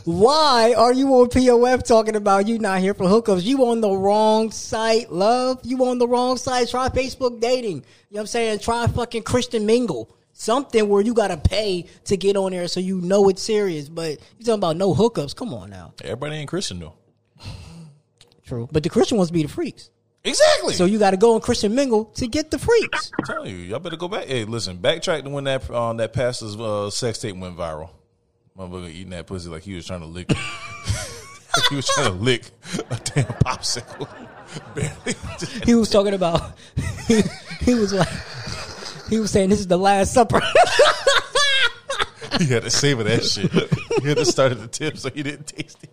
why 0.04 0.74
are 0.76 0.92
you 0.92 1.08
on 1.14 1.28
POF 1.28 1.86
talking 1.86 2.16
about 2.16 2.48
you 2.48 2.58
not 2.58 2.80
here 2.80 2.94
for 2.94 3.04
hookups? 3.04 3.44
You 3.44 3.66
on 3.66 3.80
the 3.80 3.90
wrong 3.90 4.50
site, 4.50 5.12
love. 5.12 5.60
You 5.62 5.84
on 5.86 5.98
the 5.98 6.08
wrong 6.08 6.36
site. 6.36 6.68
Try 6.68 6.88
Facebook 6.88 7.40
dating. 7.40 7.76
You 7.76 7.80
know 7.80 7.84
what 8.08 8.20
I'm 8.20 8.26
saying? 8.26 8.58
Try 8.60 8.86
fucking 8.86 9.22
Christian 9.22 9.66
Mingle. 9.66 10.14
Something 10.32 10.88
where 10.88 11.02
you 11.02 11.12
gotta 11.12 11.36
pay 11.36 11.86
to 12.04 12.16
get 12.16 12.36
on 12.36 12.52
there 12.52 12.66
so 12.66 12.80
you 12.80 13.00
know 13.02 13.28
it's 13.28 13.42
serious. 13.42 13.88
But 13.88 14.18
you 14.38 14.44
talking 14.44 14.54
about 14.54 14.76
no 14.76 14.94
hookups? 14.94 15.36
Come 15.36 15.52
on 15.52 15.70
now. 15.70 15.92
Everybody 16.02 16.36
ain't 16.36 16.48
Christian 16.48 16.80
though. 16.80 16.94
True. 18.46 18.68
But 18.72 18.82
the 18.82 18.88
Christian 18.88 19.18
wants 19.18 19.28
to 19.28 19.34
be 19.34 19.42
the 19.42 19.48
freaks. 19.48 19.90
Exactly. 20.22 20.74
So 20.74 20.84
you 20.84 20.98
got 20.98 21.12
to 21.12 21.16
go 21.16 21.34
on 21.34 21.40
Christian 21.40 21.74
Mingle 21.74 22.06
to 22.16 22.26
get 22.26 22.50
the 22.50 22.58
freaks. 22.58 23.10
I'm 23.18 23.24
telling 23.24 23.50
you, 23.50 23.56
y'all 23.56 23.78
better 23.78 23.96
go 23.96 24.08
back. 24.08 24.26
Hey, 24.26 24.44
listen, 24.44 24.76
backtrack 24.78 25.24
to 25.24 25.30
when 25.30 25.44
that 25.44 25.70
um, 25.70 25.96
that 25.96 26.12
pastor's 26.12 26.56
uh, 26.56 26.90
sex 26.90 27.18
tape 27.18 27.36
went 27.36 27.56
viral. 27.56 27.90
Motherfucker 28.58 28.90
eating 28.90 29.10
that 29.10 29.26
pussy 29.26 29.48
like 29.48 29.62
he 29.62 29.74
was 29.74 29.86
trying 29.86 30.00
to 30.00 30.06
lick. 30.06 30.28
like 30.28 30.38
he 31.70 31.76
was 31.76 31.86
trying 31.86 32.08
to 32.08 32.18
lick 32.18 32.50
a 32.90 32.96
damn 32.96 33.24
popsicle. 33.24 34.08
Barely. 34.74 35.64
He 35.64 35.74
was 35.74 35.88
talking 35.88 36.12
about. 36.12 36.58
He, 37.06 37.22
he 37.60 37.74
was 37.74 37.94
like. 37.94 38.08
He 39.08 39.18
was 39.18 39.30
saying 39.30 39.48
this 39.48 39.58
is 39.60 39.66
the 39.66 39.78
last 39.78 40.12
supper. 40.12 40.40
he 42.38 42.44
had 42.46 42.62
to 42.62 42.70
savor 42.70 43.02
that 43.04 43.24
shit. 43.24 43.50
He 44.02 44.08
had 44.08 44.18
to 44.18 44.24
start 44.24 44.52
at 44.52 44.60
the 44.60 44.68
tip 44.68 44.98
so 44.98 45.10
he 45.10 45.22
didn't 45.22 45.46
taste 45.46 45.82
it. 45.82 45.90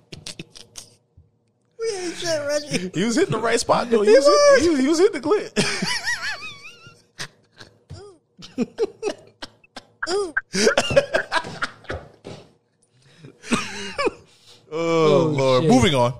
We 1.89 1.97
ain't 1.97 2.15
shit, 2.15 2.41
Reggie. 2.47 2.91
He 2.99 3.05
was 3.05 3.15
hitting 3.15 3.31
the 3.31 3.39
right 3.39 3.59
spot 3.59 3.89
though. 3.89 4.01
He, 4.01 4.09
He 4.11 4.15
was, 4.15 4.25
was. 4.25 4.61
Hitting, 4.61 4.63
he, 4.63 4.69
was, 4.69 4.79
he 4.79 4.87
was 4.87 4.99
hitting 4.99 5.21
the 5.21 5.27
clit. 5.27 5.51
Oh, 14.69 15.33
Lord. 15.35 15.63
shit. 15.63 15.71
Moving 15.71 15.95
on. 15.95 16.13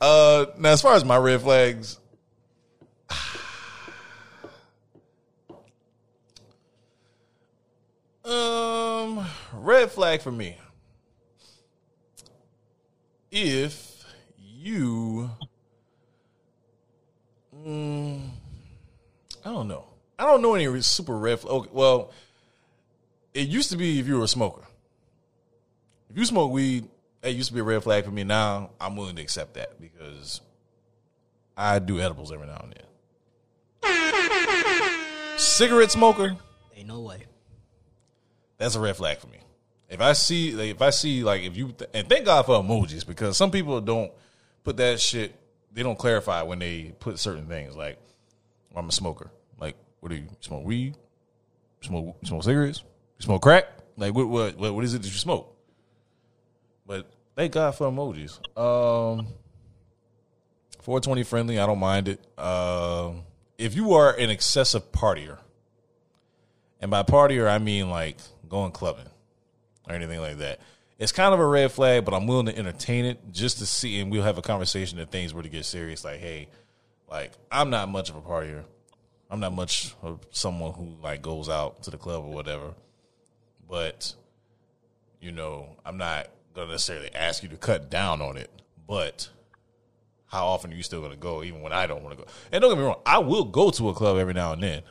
uh, 0.00 0.46
now, 0.58 0.70
as 0.70 0.82
far 0.82 0.94
as 0.94 1.04
my 1.04 1.16
red 1.16 1.40
flags, 1.40 1.98
um, 8.24 9.24
red 9.52 9.92
flag 9.92 10.22
for 10.22 10.32
me. 10.32 10.56
If 13.30 13.91
you, 14.62 15.30
mm, 17.66 18.20
I 19.44 19.50
don't 19.50 19.68
know. 19.68 19.84
I 20.18 20.24
don't 20.24 20.40
know 20.42 20.54
any 20.54 20.80
super 20.82 21.16
red 21.18 21.40
flag. 21.40 21.52
Okay, 21.52 21.70
well, 21.72 22.12
it 23.34 23.48
used 23.48 23.70
to 23.72 23.76
be 23.76 23.98
if 23.98 24.06
you 24.06 24.18
were 24.18 24.24
a 24.24 24.28
smoker. 24.28 24.62
If 26.10 26.16
you 26.18 26.24
smoke 26.24 26.52
weed, 26.52 26.88
it 27.22 27.34
used 27.34 27.48
to 27.48 27.54
be 27.54 27.60
a 27.60 27.64
red 27.64 27.82
flag 27.82 28.04
for 28.04 28.10
me. 28.10 28.22
Now 28.24 28.70
I'm 28.80 28.96
willing 28.96 29.16
to 29.16 29.22
accept 29.22 29.54
that 29.54 29.80
because 29.80 30.40
I 31.56 31.78
do 31.78 32.00
edibles 32.00 32.30
every 32.32 32.46
now 32.46 32.62
and 32.62 32.74
then. 32.74 32.82
Cigarette 35.38 35.90
smoker, 35.90 36.36
Ain't 36.76 36.86
no 36.88 37.00
way. 37.00 37.24
that's 38.58 38.76
a 38.76 38.80
red 38.80 38.96
flag 38.96 39.18
for 39.18 39.26
me. 39.26 39.38
If 39.88 40.00
I 40.00 40.12
see, 40.12 40.52
like, 40.52 40.70
if 40.70 40.80
I 40.80 40.90
see, 40.90 41.24
like, 41.24 41.42
if 41.42 41.56
you, 41.56 41.74
and 41.92 42.08
thank 42.08 42.24
God 42.26 42.46
for 42.46 42.62
emojis 42.62 43.06
because 43.06 43.36
some 43.36 43.50
people 43.50 43.80
don't 43.80 44.12
put 44.64 44.76
that 44.78 45.00
shit. 45.00 45.34
They 45.72 45.82
don't 45.82 45.98
clarify 45.98 46.42
when 46.42 46.58
they 46.58 46.92
put 46.98 47.18
certain 47.18 47.46
things. 47.46 47.76
Like, 47.76 47.98
I'm 48.74 48.88
a 48.88 48.92
smoker. 48.92 49.30
Like, 49.58 49.76
what 50.00 50.10
do 50.10 50.16
you 50.16 50.28
smoke? 50.40 50.64
Weed? 50.64 50.96
Smoke? 51.80 52.16
Smoke 52.24 52.42
cigarettes? 52.42 52.82
You 53.18 53.24
smoke 53.24 53.42
crack? 53.42 53.66
Like, 53.96 54.14
what? 54.14 54.28
What? 54.28 54.56
What, 54.56 54.74
what 54.74 54.84
is 54.84 54.94
it 54.94 55.02
that 55.02 55.08
you 55.08 55.18
smoke? 55.18 55.56
But 56.86 57.10
thank 57.36 57.52
God 57.52 57.74
for 57.74 57.90
emojis. 57.90 58.38
Um, 58.58 59.28
420 60.80 61.22
friendly. 61.22 61.58
I 61.58 61.66
don't 61.66 61.78
mind 61.78 62.08
it. 62.08 62.38
Um, 62.38 63.22
if 63.58 63.76
you 63.76 63.94
are 63.94 64.12
an 64.14 64.30
excessive 64.30 64.90
partier, 64.92 65.38
and 66.80 66.90
by 66.90 67.02
partier 67.04 67.48
I 67.48 67.58
mean 67.58 67.88
like 67.88 68.16
going 68.48 68.72
clubbing 68.72 69.08
or 69.88 69.94
anything 69.94 70.20
like 70.20 70.38
that. 70.38 70.60
It's 71.02 71.10
kind 71.10 71.34
of 71.34 71.40
a 71.40 71.46
red 71.46 71.72
flag, 71.72 72.04
but 72.04 72.14
I'm 72.14 72.28
willing 72.28 72.46
to 72.46 72.56
entertain 72.56 73.04
it 73.04 73.18
just 73.32 73.58
to 73.58 73.66
see, 73.66 73.98
and 73.98 74.08
we'll 74.08 74.22
have 74.22 74.38
a 74.38 74.42
conversation 74.42 75.00
if 75.00 75.08
things 75.08 75.34
were 75.34 75.42
to 75.42 75.48
get 75.48 75.64
serious. 75.64 76.04
Like, 76.04 76.20
hey, 76.20 76.46
like 77.10 77.32
I'm 77.50 77.70
not 77.70 77.88
much 77.88 78.08
of 78.08 78.14
a 78.14 78.20
partier. 78.20 78.62
I'm 79.28 79.40
not 79.40 79.52
much 79.52 79.96
of 80.00 80.20
someone 80.30 80.72
who 80.74 80.94
like 81.02 81.20
goes 81.20 81.48
out 81.48 81.82
to 81.84 81.90
the 81.90 81.98
club 81.98 82.24
or 82.24 82.32
whatever. 82.32 82.74
But 83.68 84.14
you 85.20 85.32
know, 85.32 85.76
I'm 85.84 85.96
not 85.96 86.28
gonna 86.54 86.70
necessarily 86.70 87.12
ask 87.12 87.42
you 87.42 87.48
to 87.48 87.56
cut 87.56 87.90
down 87.90 88.22
on 88.22 88.36
it. 88.36 88.50
But 88.86 89.28
how 90.26 90.46
often 90.46 90.72
are 90.72 90.76
you 90.76 90.84
still 90.84 91.02
gonna 91.02 91.16
go, 91.16 91.42
even 91.42 91.62
when 91.62 91.72
I 91.72 91.88
don't 91.88 92.04
want 92.04 92.16
to 92.16 92.24
go? 92.24 92.30
And 92.52 92.62
don't 92.62 92.70
get 92.70 92.78
me 92.78 92.84
wrong, 92.84 93.00
I 93.04 93.18
will 93.18 93.44
go 93.44 93.70
to 93.70 93.88
a 93.88 93.94
club 93.94 94.18
every 94.18 94.34
now 94.34 94.52
and 94.52 94.62
then. 94.62 94.82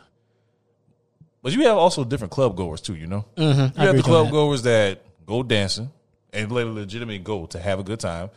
But 1.41 1.54
you 1.54 1.62
have 1.67 1.78
also 1.78 2.04
different 2.04 2.32
club 2.32 2.58
goers 2.58 2.82
too, 2.82 2.95
you 2.95 3.08
know. 3.08 3.26
Mm-hmm. 3.38 3.80
You 3.80 3.88
have 3.88 3.95
the 3.95 4.04
club 4.04 4.30
goers 4.30 4.63
that 4.63 5.04
go 5.26 5.41
dancing 5.41 5.89
and 6.33 6.51
let 6.51 6.67
a 6.67 6.69
legitimate 6.69 7.23
go 7.23 7.45
to 7.47 7.59
have 7.59 7.79
a 7.79 7.83
good 7.83 7.99
time. 7.99 8.29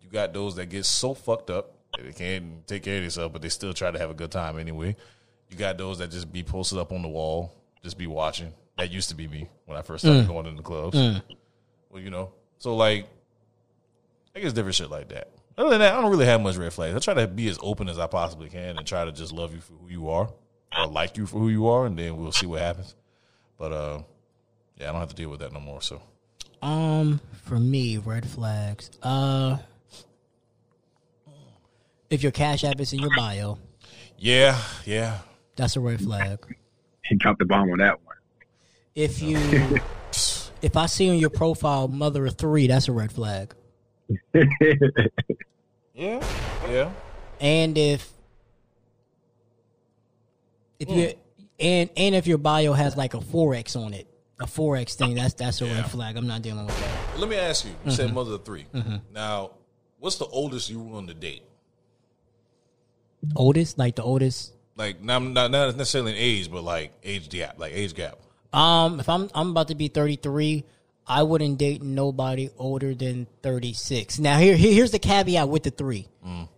You 0.00 0.10
got 0.10 0.32
those 0.32 0.56
that 0.56 0.66
get 0.66 0.84
so 0.84 1.14
fucked 1.14 1.50
up 1.50 1.74
that 1.96 2.04
they 2.04 2.12
can't 2.12 2.66
take 2.66 2.82
care 2.82 2.96
of 2.96 3.02
themselves, 3.02 3.32
but 3.32 3.42
they 3.42 3.48
still 3.48 3.72
try 3.72 3.90
to 3.90 3.98
have 3.98 4.10
a 4.10 4.14
good 4.14 4.30
time 4.30 4.58
anyway. 4.58 4.96
You 5.50 5.56
got 5.56 5.76
those 5.76 5.98
that 5.98 6.10
just 6.10 6.32
be 6.32 6.42
posted 6.42 6.78
up 6.78 6.92
on 6.92 7.02
the 7.02 7.08
wall, 7.08 7.52
just 7.82 7.98
be 7.98 8.06
watching. 8.06 8.52
That 8.78 8.90
used 8.90 9.10
to 9.10 9.14
be 9.14 9.28
me 9.28 9.48
when 9.66 9.76
I 9.76 9.82
first 9.82 10.04
started 10.04 10.24
mm. 10.24 10.28
going 10.28 10.46
into 10.46 10.62
clubs. 10.62 10.96
Mm. 10.96 11.22
Well, 11.90 12.02
you 12.02 12.10
know, 12.10 12.32
so 12.58 12.74
like, 12.74 13.06
I 14.34 14.40
guess 14.40 14.54
different 14.54 14.76
shit 14.76 14.90
like 14.90 15.10
that. 15.10 15.30
Other 15.58 15.70
than 15.70 15.80
that, 15.80 15.94
I 15.94 16.00
don't 16.00 16.10
really 16.10 16.24
have 16.24 16.40
much 16.40 16.56
red 16.56 16.72
flags. 16.72 16.96
I 16.96 16.98
try 16.98 17.22
to 17.22 17.28
be 17.28 17.48
as 17.48 17.58
open 17.60 17.88
as 17.90 17.98
I 17.98 18.06
possibly 18.06 18.48
can 18.48 18.78
and 18.78 18.86
try 18.86 19.04
to 19.04 19.12
just 19.12 19.32
love 19.32 19.54
you 19.54 19.60
for 19.60 19.74
who 19.74 19.88
you 19.88 20.08
are 20.08 20.30
or 20.78 20.86
like 20.86 21.16
you 21.18 21.26
for 21.26 21.38
who 21.38 21.48
you 21.48 21.68
are, 21.68 21.86
and 21.86 21.98
then 21.98 22.16
we'll 22.16 22.32
see 22.32 22.46
what 22.46 22.60
happens. 22.60 22.94
But 23.58 23.72
uh, 23.72 24.02
yeah, 24.76 24.88
I 24.88 24.92
don't 24.92 25.00
have 25.00 25.10
to 25.10 25.14
deal 25.14 25.28
with 25.28 25.40
that 25.40 25.52
no 25.52 25.60
more. 25.60 25.82
So, 25.82 26.00
um, 26.62 27.20
for 27.44 27.58
me, 27.58 27.98
red 27.98 28.26
flags. 28.26 28.90
Uh, 29.02 29.58
if 32.08 32.22
your 32.22 32.32
cash 32.32 32.64
app 32.64 32.80
is 32.80 32.92
in 32.92 33.00
your 33.00 33.10
bio, 33.16 33.58
yeah, 34.16 34.58
yeah, 34.86 35.18
that's 35.56 35.76
a 35.76 35.80
red 35.80 36.00
flag. 36.00 36.38
He 37.04 37.16
dropped 37.16 37.40
the 37.40 37.44
bomb 37.44 37.70
on 37.70 37.78
that 37.78 38.02
one. 38.04 38.16
If 38.94 39.20
you, 39.20 39.38
if 40.62 40.76
I 40.76 40.86
see 40.86 41.10
on 41.10 41.16
your 41.16 41.30
profile 41.30 41.88
mother 41.88 42.24
of 42.26 42.36
three, 42.36 42.68
that's 42.68 42.88
a 42.88 42.92
red 42.92 43.10
flag. 43.10 43.54
yeah, 45.94 46.24
yeah. 46.68 46.90
And 47.40 47.76
if 47.76 48.12
if 50.78 50.88
mm. 50.88 50.96
you 50.96 51.14
and 51.58 51.90
and 51.96 52.14
if 52.14 52.26
your 52.26 52.38
bio 52.38 52.72
has 52.72 52.96
like 52.96 53.14
a 53.14 53.18
forex 53.18 53.76
on 53.76 53.94
it, 53.94 54.06
a 54.42 54.46
forex 54.46 54.94
thing, 54.94 55.14
that's 55.14 55.34
that's 55.34 55.60
a 55.62 55.66
yeah. 55.66 55.76
red 55.76 55.90
flag. 55.90 56.16
I'm 56.16 56.26
not 56.26 56.42
dealing 56.42 56.66
with 56.66 56.78
that. 56.78 57.18
Let 57.18 57.28
me 57.28 57.36
ask 57.36 57.64
you. 57.64 57.70
You 57.70 57.76
mm-hmm. 57.76 57.90
said 57.90 58.12
mother 58.12 58.34
of 58.34 58.44
3 58.44 58.66
mm-hmm. 58.74 58.96
Now, 59.14 59.52
what's 59.98 60.16
the 60.16 60.26
oldest 60.26 60.68
you 60.68 60.80
were 60.80 60.98
on 60.98 61.06
the 61.06 61.14
date? 61.14 61.44
Oldest, 63.36 63.78
like 63.78 63.96
the 63.96 64.02
oldest, 64.02 64.52
like 64.76 65.02
not 65.02 65.22
not, 65.22 65.50
not 65.50 65.76
necessarily 65.76 66.12
in 66.12 66.18
age, 66.18 66.50
but 66.50 66.64
like 66.64 66.92
age 67.04 67.28
gap, 67.28 67.58
like 67.58 67.72
age 67.72 67.94
gap. 67.94 68.18
Um, 68.52 69.00
if 69.00 69.08
I'm 69.08 69.30
I'm 69.34 69.50
about 69.50 69.68
to 69.68 69.74
be 69.76 69.88
33, 69.88 70.64
I 71.06 71.22
wouldn't 71.22 71.58
date 71.58 71.82
nobody 71.82 72.50
older 72.58 72.94
than 72.94 73.28
36. 73.42 74.18
Now 74.18 74.38
here, 74.38 74.56
here 74.56 74.72
here's 74.72 74.90
the 74.90 74.98
caveat 74.98 75.48
with 75.48 75.62
the 75.62 75.70
three. 75.70 76.08
Mm. 76.26 76.48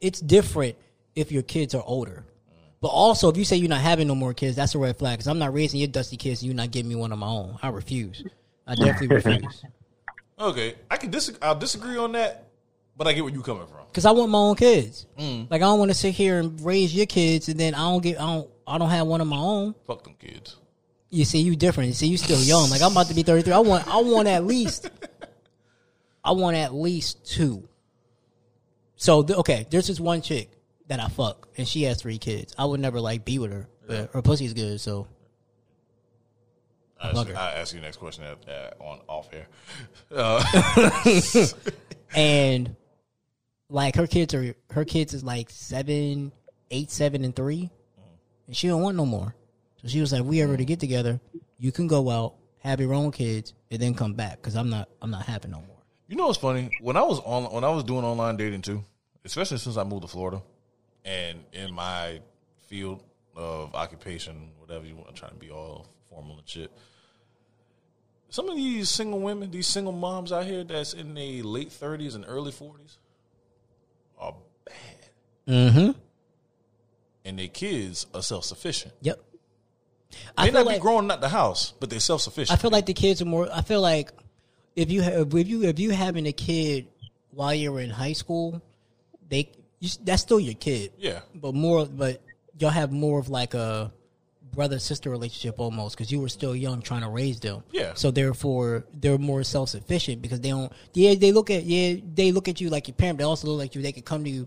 It's 0.00 0.20
different 0.20 0.76
if 1.16 1.32
your 1.32 1.42
kids 1.42 1.74
are 1.74 1.82
older. 1.84 2.24
But 2.80 2.88
also, 2.88 3.28
if 3.28 3.36
you 3.36 3.44
say 3.44 3.56
you're 3.56 3.68
not 3.68 3.82
having 3.82 4.08
no 4.08 4.14
more 4.14 4.32
kids, 4.32 4.56
that's 4.56 4.74
a 4.74 4.78
red 4.78 4.96
flag. 4.96 5.18
Because 5.18 5.28
I'm 5.28 5.38
not 5.38 5.52
raising 5.52 5.80
your 5.80 5.88
dusty 5.88 6.16
kids, 6.16 6.40
and 6.40 6.46
you're 6.46 6.56
not 6.56 6.70
giving 6.70 6.88
me 6.88 6.94
one 6.94 7.12
of 7.12 7.18
my 7.18 7.26
own. 7.26 7.58
I 7.62 7.68
refuse. 7.68 8.24
I 8.66 8.74
definitely 8.74 9.08
refuse. 9.32 9.64
Okay, 10.38 10.74
I 10.90 10.96
can 10.96 11.10
disagree. 11.10 11.40
I'll 11.42 11.58
disagree 11.58 11.98
on 11.98 12.12
that, 12.12 12.48
but 12.96 13.06
I 13.06 13.12
get 13.12 13.22
where 13.22 13.32
you're 13.32 13.42
coming 13.42 13.66
from. 13.66 13.84
Because 13.88 14.06
I 14.06 14.12
want 14.12 14.30
my 14.30 14.38
own 14.38 14.56
kids. 14.56 15.06
Mm. 15.18 15.50
Like 15.50 15.60
I 15.60 15.66
don't 15.66 15.78
want 15.78 15.90
to 15.90 15.96
sit 15.96 16.14
here 16.14 16.38
and 16.38 16.58
raise 16.64 16.94
your 16.94 17.04
kids, 17.04 17.48
and 17.50 17.60
then 17.60 17.74
I 17.74 17.80
don't 17.80 18.02
get. 18.02 18.18
I 18.18 18.24
don't. 18.24 18.50
I 18.66 18.78
don't 18.78 18.88
have 18.88 19.06
one 19.06 19.20
of 19.20 19.26
my 19.26 19.36
own. 19.36 19.74
Fuck 19.86 20.04
them 20.04 20.14
kids. 20.18 20.56
You 21.10 21.24
see, 21.24 21.40
you 21.40 21.56
different. 21.56 21.88
You 21.88 21.94
see, 21.94 22.06
you 22.06 22.16
still 22.16 22.40
young. 22.40 22.70
Like 22.70 22.80
I'm 22.80 22.92
about 22.92 23.08
to 23.08 23.14
be 23.14 23.22
33. 23.22 23.52
I 23.52 23.58
want. 23.58 23.86
I 23.88 24.00
want 24.00 24.26
at 24.26 24.46
least. 24.46 24.88
I 26.24 26.32
want 26.32 26.56
at 26.56 26.72
least 26.72 27.26
two. 27.26 27.68
So 28.96 29.26
okay, 29.28 29.66
there's 29.70 29.88
this 29.88 30.00
one 30.00 30.22
chick 30.22 30.50
that 30.90 30.98
I 30.98 31.06
fuck, 31.06 31.46
and 31.56 31.68
she 31.68 31.84
has 31.84 32.02
three 32.02 32.18
kids. 32.18 32.52
I 32.58 32.64
would 32.64 32.80
never 32.80 33.00
like 33.00 33.24
be 33.24 33.38
with 33.38 33.52
her, 33.52 33.68
but 33.86 33.96
yeah. 33.96 34.06
her 34.12 34.22
pussy's 34.22 34.52
good, 34.52 34.80
so. 34.80 35.06
I 37.00 37.12
will 37.12 37.34
ask 37.38 37.72
you 37.72 37.80
next 37.80 37.98
question 37.98 38.24
at, 38.24 38.46
at, 38.48 38.76
on 38.80 38.98
off 39.08 39.30
here. 39.30 39.46
Uh. 40.14 40.44
and 42.16 42.74
like 43.68 43.94
her 43.94 44.08
kids 44.08 44.34
are 44.34 44.52
her 44.72 44.84
kids 44.84 45.14
is 45.14 45.22
like 45.22 45.48
seven, 45.48 46.32
eight, 46.72 46.90
seven, 46.90 47.24
and 47.24 47.36
three, 47.36 47.70
and 48.48 48.56
she 48.56 48.66
don't 48.66 48.82
want 48.82 48.96
no 48.96 49.06
more. 49.06 49.36
So 49.80 49.86
she 49.86 50.00
was 50.00 50.12
like, 50.12 50.24
"We 50.24 50.42
ever 50.42 50.56
to 50.56 50.64
get 50.64 50.80
together, 50.80 51.20
you 51.56 51.70
can 51.70 51.86
go 51.86 52.10
out, 52.10 52.34
have 52.58 52.80
your 52.80 52.92
own 52.92 53.12
kids, 53.12 53.54
and 53.70 53.80
then 53.80 53.94
come 53.94 54.14
back 54.14 54.38
because 54.38 54.56
I'm 54.56 54.68
not 54.68 54.88
I'm 55.00 55.12
not 55.12 55.22
having 55.22 55.52
no 55.52 55.58
more." 55.58 55.78
You 56.08 56.16
know 56.16 56.26
what's 56.26 56.38
funny? 56.38 56.70
When 56.80 56.96
I 56.96 57.02
was 57.02 57.20
on 57.20 57.44
when 57.44 57.62
I 57.62 57.70
was 57.70 57.84
doing 57.84 58.04
online 58.04 58.36
dating 58.36 58.62
too, 58.62 58.84
especially 59.24 59.58
since 59.58 59.76
I 59.76 59.84
moved 59.84 60.02
to 60.02 60.08
Florida, 60.08 60.42
and 61.04 61.44
in 61.52 61.72
my 61.72 62.20
field 62.68 63.02
of 63.36 63.74
occupation, 63.74 64.50
whatever 64.58 64.86
you 64.86 64.96
want, 64.96 65.08
I'm 65.08 65.14
trying 65.14 65.32
to 65.32 65.38
be 65.38 65.50
all 65.50 65.86
formal 66.08 66.38
and 66.38 66.48
shit. 66.48 66.70
Some 68.28 68.48
of 68.48 68.56
these 68.56 68.88
single 68.88 69.20
women, 69.20 69.50
these 69.50 69.66
single 69.66 69.92
moms 69.92 70.30
out 70.30 70.46
here 70.46 70.62
that's 70.62 70.92
in 70.92 71.14
the 71.14 71.42
late 71.42 71.70
30s 71.70 72.14
and 72.14 72.24
early 72.28 72.52
40s 72.52 72.98
are 74.18 74.34
bad. 74.64 74.74
Mm-hmm. 75.48 75.90
And 77.24 77.38
their 77.38 77.48
kids 77.48 78.06
are 78.14 78.22
self 78.22 78.44
sufficient. 78.44 78.94
Yep. 79.02 79.20
I 80.36 80.46
may 80.46 80.52
not 80.52 80.66
like, 80.66 80.76
be 80.76 80.80
growing 80.80 81.10
out 81.10 81.20
the 81.20 81.28
house, 81.28 81.72
but 81.80 81.90
they're 81.90 82.00
self 82.00 82.20
sufficient. 82.20 82.56
I 82.56 82.60
feel 82.60 82.70
like 82.70 82.86
the 82.86 82.94
kids 82.94 83.20
are 83.20 83.26
more. 83.26 83.48
I 83.52 83.62
feel 83.62 83.80
like 83.80 84.10
if 84.76 84.90
you 84.90 85.02
have, 85.02 85.34
if 85.34 85.48
you 85.48 85.64
if 85.64 85.78
you 85.78 85.90
having 85.90 86.26
a 86.26 86.32
kid 86.32 86.86
while 87.30 87.54
you're 87.54 87.80
in 87.80 87.90
high 87.90 88.12
school, 88.12 88.62
they 89.28 89.50
you, 89.80 89.88
that's 90.04 90.22
still 90.22 90.38
your 90.38 90.54
kid. 90.54 90.92
Yeah. 90.98 91.20
But 91.34 91.54
more, 91.54 91.86
but 91.86 92.22
y'all 92.58 92.70
have 92.70 92.92
more 92.92 93.18
of 93.18 93.28
like 93.28 93.54
a 93.54 93.92
brother 94.52 94.78
sister 94.78 95.10
relationship 95.10 95.58
almost 95.58 95.96
because 95.96 96.10
you 96.10 96.20
were 96.20 96.28
still 96.28 96.54
young 96.54 96.82
trying 96.82 97.02
to 97.02 97.08
raise 97.08 97.40
them. 97.40 97.62
Yeah. 97.72 97.94
So 97.94 98.10
therefore, 98.10 98.84
they're 98.92 99.18
more 99.18 99.42
self 99.42 99.70
sufficient 99.70 100.22
because 100.22 100.40
they 100.40 100.50
don't. 100.50 100.72
Yeah, 100.92 101.14
they 101.14 101.32
look 101.32 101.50
at 101.50 101.64
yeah 101.64 101.96
they 102.14 102.32
look 102.32 102.48
at 102.48 102.60
you 102.60 102.68
like 102.68 102.88
your 102.88 102.94
parent. 102.94 103.18
They 103.18 103.24
also 103.24 103.48
look 103.48 103.58
like 103.58 103.74
you. 103.74 103.82
They 103.82 103.92
could 103.92 104.04
come 104.04 104.24
to 104.24 104.30
you 104.30 104.46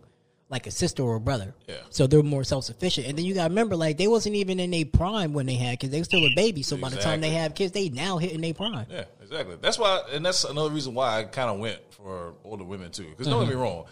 like 0.50 0.68
a 0.68 0.72
sister 0.72 1.02
or 1.02 1.16
a 1.16 1.20
brother. 1.20 1.56
Yeah. 1.68 1.78
So 1.90 2.06
they're 2.06 2.22
more 2.22 2.44
self 2.44 2.66
sufficient. 2.66 3.08
And 3.08 3.18
then 3.18 3.26
you 3.26 3.34
got 3.34 3.44
to 3.44 3.50
remember, 3.50 3.76
like 3.76 3.98
they 3.98 4.08
wasn't 4.08 4.36
even 4.36 4.60
in 4.60 4.74
a 4.74 4.86
prime 4.86 5.34
when 5.34 5.48
they 5.48 5.56
had 5.56 5.80
kids. 5.80 5.92
They 5.92 6.00
were 6.00 6.06
still 6.06 6.26
a 6.26 6.36
baby. 6.36 6.62
So 6.62 6.76
exactly. 6.76 6.96
by 6.96 6.96
the 6.96 7.02
time 7.02 7.22
they 7.22 7.32
have 7.32 7.56
kids, 7.56 7.72
they 7.72 7.90
now 7.90 8.18
hitting 8.18 8.42
their 8.42 8.54
prime. 8.54 8.86
Yeah, 8.90 9.06
exactly. 9.22 9.58
That's 9.60 9.80
why, 9.80 10.04
and 10.12 10.24
that's 10.24 10.44
another 10.44 10.70
reason 10.70 10.94
why 10.94 11.20
I 11.20 11.24
kind 11.24 11.50
of 11.50 11.58
went 11.58 11.80
for 11.90 12.36
older 12.44 12.64
women 12.64 12.92
too. 12.92 13.06
Because 13.10 13.26
don't 13.26 13.42
mm-hmm. 13.42 13.50
get 13.50 13.58
me 13.58 13.62
wrong 13.62 13.86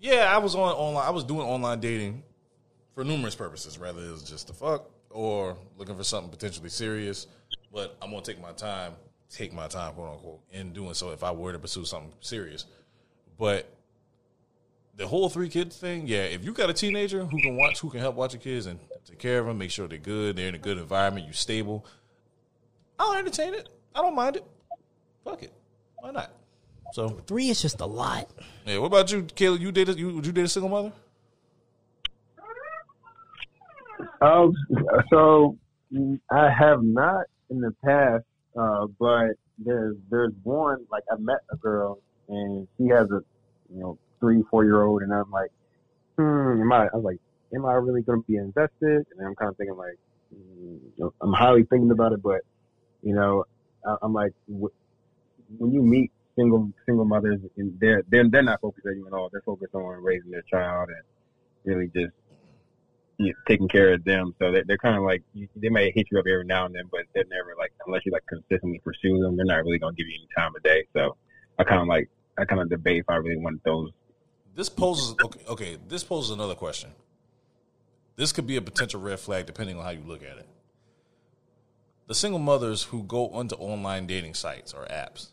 yeah, 0.00 0.34
I 0.34 0.38
was 0.38 0.54
on 0.54 0.72
online. 0.72 1.06
I 1.06 1.10
was 1.10 1.24
doing 1.24 1.42
online 1.46 1.80
dating 1.80 2.22
for 2.94 3.04
numerous 3.04 3.34
purposes. 3.34 3.78
Rather, 3.78 4.00
it 4.00 4.10
was 4.10 4.22
just 4.22 4.48
to 4.48 4.54
fuck 4.54 4.90
or 5.10 5.56
looking 5.76 5.96
for 5.96 6.04
something 6.04 6.30
potentially 6.30 6.70
serious. 6.70 7.26
But 7.72 7.96
I'm 8.00 8.10
gonna 8.10 8.22
take 8.22 8.40
my 8.40 8.52
time, 8.52 8.94
take 9.28 9.52
my 9.52 9.68
time, 9.68 9.92
quote 9.92 10.14
unquote, 10.14 10.40
in 10.52 10.72
doing 10.72 10.94
so. 10.94 11.10
If 11.10 11.22
I 11.22 11.30
were 11.30 11.52
to 11.52 11.58
pursue 11.58 11.84
something 11.84 12.12
serious, 12.20 12.64
but 13.38 13.68
the 14.96 15.06
whole 15.06 15.28
three 15.28 15.48
kids 15.48 15.76
thing, 15.76 16.06
yeah. 16.06 16.24
If 16.24 16.44
you 16.44 16.52
got 16.52 16.70
a 16.70 16.74
teenager 16.74 17.24
who 17.24 17.40
can 17.40 17.56
watch, 17.56 17.80
who 17.80 17.90
can 17.90 18.00
help 18.00 18.16
watch 18.16 18.32
your 18.32 18.40
kids 18.40 18.66
and 18.66 18.78
take 19.04 19.18
care 19.18 19.38
of 19.38 19.46
them, 19.46 19.58
make 19.58 19.70
sure 19.70 19.86
they're 19.86 19.98
good, 19.98 20.36
they're 20.36 20.48
in 20.48 20.54
a 20.54 20.58
good 20.58 20.78
environment, 20.78 21.26
you 21.26 21.32
stable. 21.32 21.86
I'll 22.98 23.14
entertain 23.14 23.54
it. 23.54 23.68
I 23.94 24.02
don't 24.02 24.14
mind 24.14 24.36
it. 24.36 24.44
Fuck 25.24 25.42
it. 25.42 25.52
Why 25.96 26.10
not? 26.10 26.32
So 26.92 27.08
three 27.26 27.48
is 27.48 27.62
just 27.62 27.80
a 27.80 27.86
lot. 27.86 28.28
Yeah. 28.66 28.78
What 28.78 28.86
about 28.86 29.10
you, 29.12 29.22
Kayla? 29.22 29.60
You 29.60 29.72
dated 29.72 29.98
you 29.98 30.14
would 30.14 30.26
you 30.26 30.32
date 30.32 30.44
a 30.44 30.48
single 30.48 30.68
mother? 30.68 30.92
Um. 34.20 34.54
So 35.10 35.56
I 36.30 36.50
have 36.50 36.82
not 36.82 37.26
in 37.50 37.60
the 37.60 37.74
past, 37.84 38.24
uh, 38.56 38.86
but 38.98 39.30
there's 39.58 39.96
there's 40.10 40.32
one 40.42 40.86
like 40.90 41.04
I 41.10 41.16
met 41.18 41.40
a 41.50 41.56
girl 41.56 41.98
and 42.28 42.66
she 42.76 42.88
has 42.88 43.10
a 43.10 43.22
you 43.72 43.80
know 43.80 43.98
three 44.20 44.42
four 44.50 44.64
year 44.64 44.82
old 44.82 45.02
and 45.02 45.12
I'm 45.12 45.30
like, 45.30 45.50
hmm, 46.16 46.60
am 46.62 46.72
I? 46.72 46.86
I 46.86 46.96
was 46.96 47.04
like, 47.04 47.18
am 47.54 47.66
I 47.66 47.74
really 47.74 48.02
going 48.02 48.22
to 48.22 48.26
be 48.26 48.36
invested? 48.36 49.06
And 49.16 49.26
I'm 49.26 49.34
kind 49.34 49.50
of 49.50 49.56
thinking 49.56 49.76
like, 49.76 49.98
mm, 50.34 51.12
I'm 51.20 51.32
highly 51.32 51.64
thinking 51.64 51.90
about 51.90 52.12
it, 52.12 52.22
but 52.22 52.42
you 53.02 53.14
know, 53.14 53.44
I, 53.86 53.96
I'm 54.02 54.12
like, 54.12 54.32
when 54.46 55.72
you 55.72 55.82
meet 55.82 56.12
single 56.40 56.72
single 56.86 57.04
mothers, 57.04 57.40
they're 57.56 58.02
they're 58.08 58.28
they're 58.28 58.42
not 58.42 58.60
focused 58.60 58.86
on 58.86 58.96
you 58.96 59.06
at 59.06 59.12
all. 59.12 59.28
They're 59.30 59.42
focused 59.42 59.74
on 59.74 60.02
raising 60.02 60.30
their 60.30 60.42
child 60.42 60.88
and 60.88 61.02
really 61.64 61.90
just 61.94 62.12
taking 63.46 63.68
care 63.68 63.92
of 63.92 64.04
them. 64.04 64.34
So 64.38 64.50
they're, 64.50 64.64
they're 64.66 64.78
kind 64.78 64.96
of 64.96 65.02
like 65.02 65.22
they 65.56 65.68
might 65.68 65.92
hit 65.94 66.06
you 66.10 66.18
up 66.18 66.26
every 66.26 66.44
now 66.44 66.66
and 66.66 66.74
then, 66.74 66.84
but 66.90 67.02
they're 67.14 67.24
never 67.30 67.54
like 67.58 67.72
unless 67.86 68.02
you 68.06 68.12
like 68.12 68.24
consistently 68.26 68.80
pursue 68.84 69.20
them, 69.20 69.36
they're 69.36 69.46
not 69.46 69.64
really 69.64 69.78
gonna 69.78 69.94
give 69.94 70.06
you 70.06 70.14
any 70.14 70.28
time 70.36 70.52
of 70.56 70.62
day. 70.62 70.84
So 70.94 71.16
I 71.58 71.64
kind 71.64 71.82
of 71.82 71.88
like 71.88 72.08
I 72.38 72.44
kind 72.44 72.62
of 72.62 72.70
debate 72.70 73.00
if 73.00 73.08
I 73.08 73.16
really 73.16 73.36
want 73.36 73.62
those. 73.64 73.90
This 74.54 74.68
poses 74.68 75.14
okay. 75.22 75.40
Okay, 75.48 75.78
this 75.88 76.04
poses 76.04 76.30
another 76.30 76.54
question. 76.54 76.90
This 78.16 78.32
could 78.32 78.46
be 78.46 78.56
a 78.56 78.62
potential 78.62 79.00
red 79.00 79.20
flag 79.20 79.46
depending 79.46 79.78
on 79.78 79.84
how 79.84 79.90
you 79.90 80.02
look 80.06 80.22
at 80.22 80.38
it. 80.38 80.46
The 82.06 82.14
single 82.14 82.40
mothers 82.40 82.82
who 82.82 83.04
go 83.04 83.28
onto 83.28 83.54
online 83.54 84.06
dating 84.06 84.34
sites 84.34 84.74
or 84.74 84.84
apps, 84.86 85.28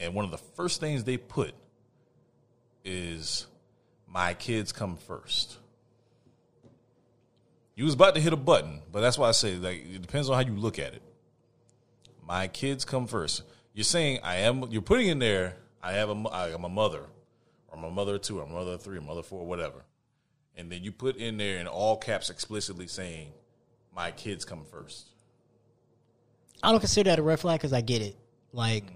and 0.00 0.14
one 0.14 0.24
of 0.24 0.30
the 0.30 0.38
first 0.38 0.80
things 0.80 1.04
they 1.04 1.16
put 1.16 1.54
is 2.84 3.46
my 4.06 4.34
kids 4.34 4.72
come 4.72 4.96
first. 4.96 5.58
You 7.74 7.84
was 7.84 7.94
about 7.94 8.14
to 8.14 8.20
hit 8.20 8.32
a 8.32 8.36
button, 8.36 8.80
but 8.92 9.00
that's 9.00 9.18
why 9.18 9.28
I 9.28 9.32
say 9.32 9.56
like 9.56 9.84
it 9.92 10.02
depends 10.02 10.28
on 10.28 10.34
how 10.34 10.48
you 10.48 10.56
look 10.56 10.78
at 10.78 10.94
it. 10.94 11.02
My 12.26 12.46
kids 12.46 12.84
come 12.84 13.06
first. 13.06 13.42
You're 13.72 13.84
saying 13.84 14.20
I 14.22 14.36
am. 14.36 14.70
You're 14.70 14.82
putting 14.82 15.08
in 15.08 15.18
there. 15.18 15.56
I 15.82 15.92
have 15.92 16.08
a. 16.10 16.28
I 16.30 16.50
am 16.50 16.64
a 16.64 16.68
mother, 16.68 17.00
or 17.68 17.78
I'm 17.78 17.84
a 17.84 17.90
mother 17.90 18.14
of 18.14 18.22
two, 18.22 18.38
or 18.38 18.44
a 18.44 18.46
mother 18.46 18.72
of 18.72 18.82
three, 18.82 18.98
or 18.98 19.00
mother 19.00 19.20
of 19.20 19.26
four, 19.26 19.44
whatever. 19.44 19.84
And 20.56 20.70
then 20.70 20.84
you 20.84 20.92
put 20.92 21.16
in 21.16 21.36
there 21.36 21.58
in 21.58 21.66
all 21.66 21.96
caps 21.96 22.30
explicitly 22.30 22.86
saying, 22.86 23.32
"My 23.94 24.12
kids 24.12 24.44
come 24.44 24.64
first. 24.64 25.08
I 26.62 26.70
don't 26.70 26.80
consider 26.80 27.10
that 27.10 27.18
a 27.18 27.22
red 27.22 27.40
flag 27.40 27.58
because 27.60 27.72
I 27.72 27.80
get 27.80 28.00
it. 28.00 28.16
Like, 28.52 28.86
mm. 28.86 28.94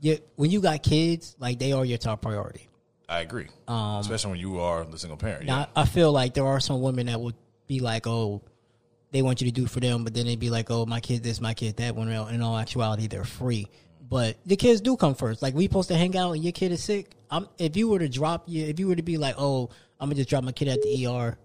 You, 0.00 0.18
when 0.36 0.50
you 0.50 0.60
got 0.60 0.82
kids, 0.82 1.36
like 1.38 1.58
they 1.58 1.72
are 1.72 1.84
your 1.84 1.98
top 1.98 2.22
priority. 2.22 2.68
I 3.08 3.20
agree, 3.20 3.48
um, 3.66 4.00
especially 4.00 4.30
when 4.32 4.40
you 4.40 4.60
are 4.60 4.84
the 4.84 4.98
single 4.98 5.16
parent. 5.16 5.44
Now, 5.44 5.60
yeah. 5.60 5.66
I 5.74 5.84
feel 5.84 6.12
like 6.12 6.34
there 6.34 6.46
are 6.46 6.60
some 6.60 6.80
women 6.80 7.06
that 7.06 7.20
would 7.20 7.34
be 7.66 7.80
like, 7.80 8.06
"Oh, 8.06 8.42
they 9.10 9.20
want 9.22 9.40
you 9.40 9.48
to 9.48 9.52
do 9.52 9.66
for 9.66 9.80
them," 9.80 10.04
but 10.04 10.14
then 10.14 10.26
they'd 10.26 10.38
be 10.38 10.50
like, 10.50 10.70
"Oh, 10.70 10.86
my 10.86 11.00
kid 11.00 11.22
this, 11.22 11.40
my 11.40 11.52
kid 11.54 11.76
that." 11.78 11.96
When 11.96 12.08
in 12.08 12.40
all 12.40 12.56
actuality, 12.56 13.08
they're 13.08 13.24
free. 13.24 13.66
But 14.08 14.36
the 14.46 14.56
kids 14.56 14.80
do 14.80 14.96
come 14.96 15.14
first. 15.14 15.42
Like 15.42 15.54
we 15.54 15.64
supposed 15.64 15.88
to 15.88 15.96
hang 15.96 16.16
out, 16.16 16.32
and 16.32 16.42
your 16.42 16.52
kid 16.52 16.72
is 16.72 16.82
sick. 16.82 17.14
I'm, 17.30 17.48
if 17.58 17.76
you 17.76 17.88
were 17.88 17.98
to 17.98 18.08
drop 18.08 18.44
you, 18.46 18.64
if 18.66 18.78
you 18.78 18.88
were 18.88 18.96
to 18.96 19.02
be 19.02 19.16
like, 19.18 19.34
"Oh, 19.38 19.70
I'm 19.98 20.08
gonna 20.08 20.16
just 20.16 20.30
drop 20.30 20.44
my 20.44 20.52
kid 20.52 20.68
at 20.68 20.80
the 20.82 21.06
ER, 21.06 21.36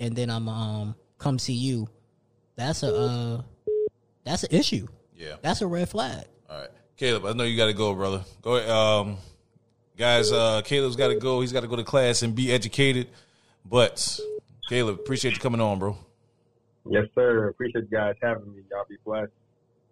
and 0.00 0.14
then 0.14 0.28
I'm 0.28 0.48
um 0.48 0.94
come 1.18 1.38
see 1.38 1.52
you," 1.54 1.88
that's 2.56 2.82
a 2.82 2.94
uh, 2.94 3.42
that's 4.24 4.42
an 4.44 4.54
issue. 4.54 4.88
Yeah, 5.16 5.36
that's 5.40 5.62
a 5.62 5.66
red 5.66 5.88
flag. 5.88 6.26
All 6.50 6.60
right, 6.60 6.70
Caleb, 7.02 7.26
I 7.26 7.32
know 7.32 7.42
you 7.42 7.56
got 7.56 7.66
to 7.66 7.72
go, 7.72 7.92
brother. 7.96 8.22
Go 8.42 8.54
ahead. 8.54 8.70
Um, 8.70 9.16
guys, 9.96 10.30
uh, 10.30 10.62
Caleb's 10.64 10.94
got 10.94 11.08
to 11.08 11.16
go. 11.16 11.40
He's 11.40 11.52
got 11.52 11.62
to 11.62 11.66
go 11.66 11.74
to 11.74 11.82
class 11.82 12.22
and 12.22 12.32
be 12.32 12.52
educated. 12.52 13.08
But 13.68 14.20
Caleb, 14.68 15.00
appreciate 15.00 15.34
you 15.34 15.40
coming 15.40 15.60
on, 15.60 15.80
bro. 15.80 15.98
Yes, 16.88 17.06
sir. 17.16 17.48
Appreciate 17.48 17.86
you 17.90 17.96
guys 17.98 18.14
having 18.22 18.54
me. 18.54 18.62
Y'all 18.70 18.84
be 18.88 18.98
blessed. 19.04 19.32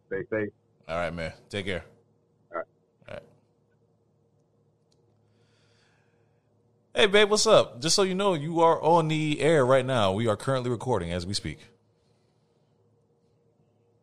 Stay 0.06 0.22
safe. 0.30 0.50
All 0.88 0.98
right, 0.98 1.12
man. 1.12 1.32
Take 1.48 1.66
care. 1.66 1.82
All 2.52 2.58
right. 2.58 2.66
All 3.08 3.14
right. 3.14 3.22
Hey, 6.94 7.06
babe, 7.06 7.28
what's 7.28 7.44
up? 7.44 7.82
Just 7.82 7.96
so 7.96 8.04
you 8.04 8.14
know, 8.14 8.34
you 8.34 8.60
are 8.60 8.80
on 8.80 9.08
the 9.08 9.40
air 9.40 9.66
right 9.66 9.84
now. 9.84 10.12
We 10.12 10.28
are 10.28 10.36
currently 10.36 10.70
recording 10.70 11.12
as 11.12 11.26
we 11.26 11.34
speak. 11.34 11.58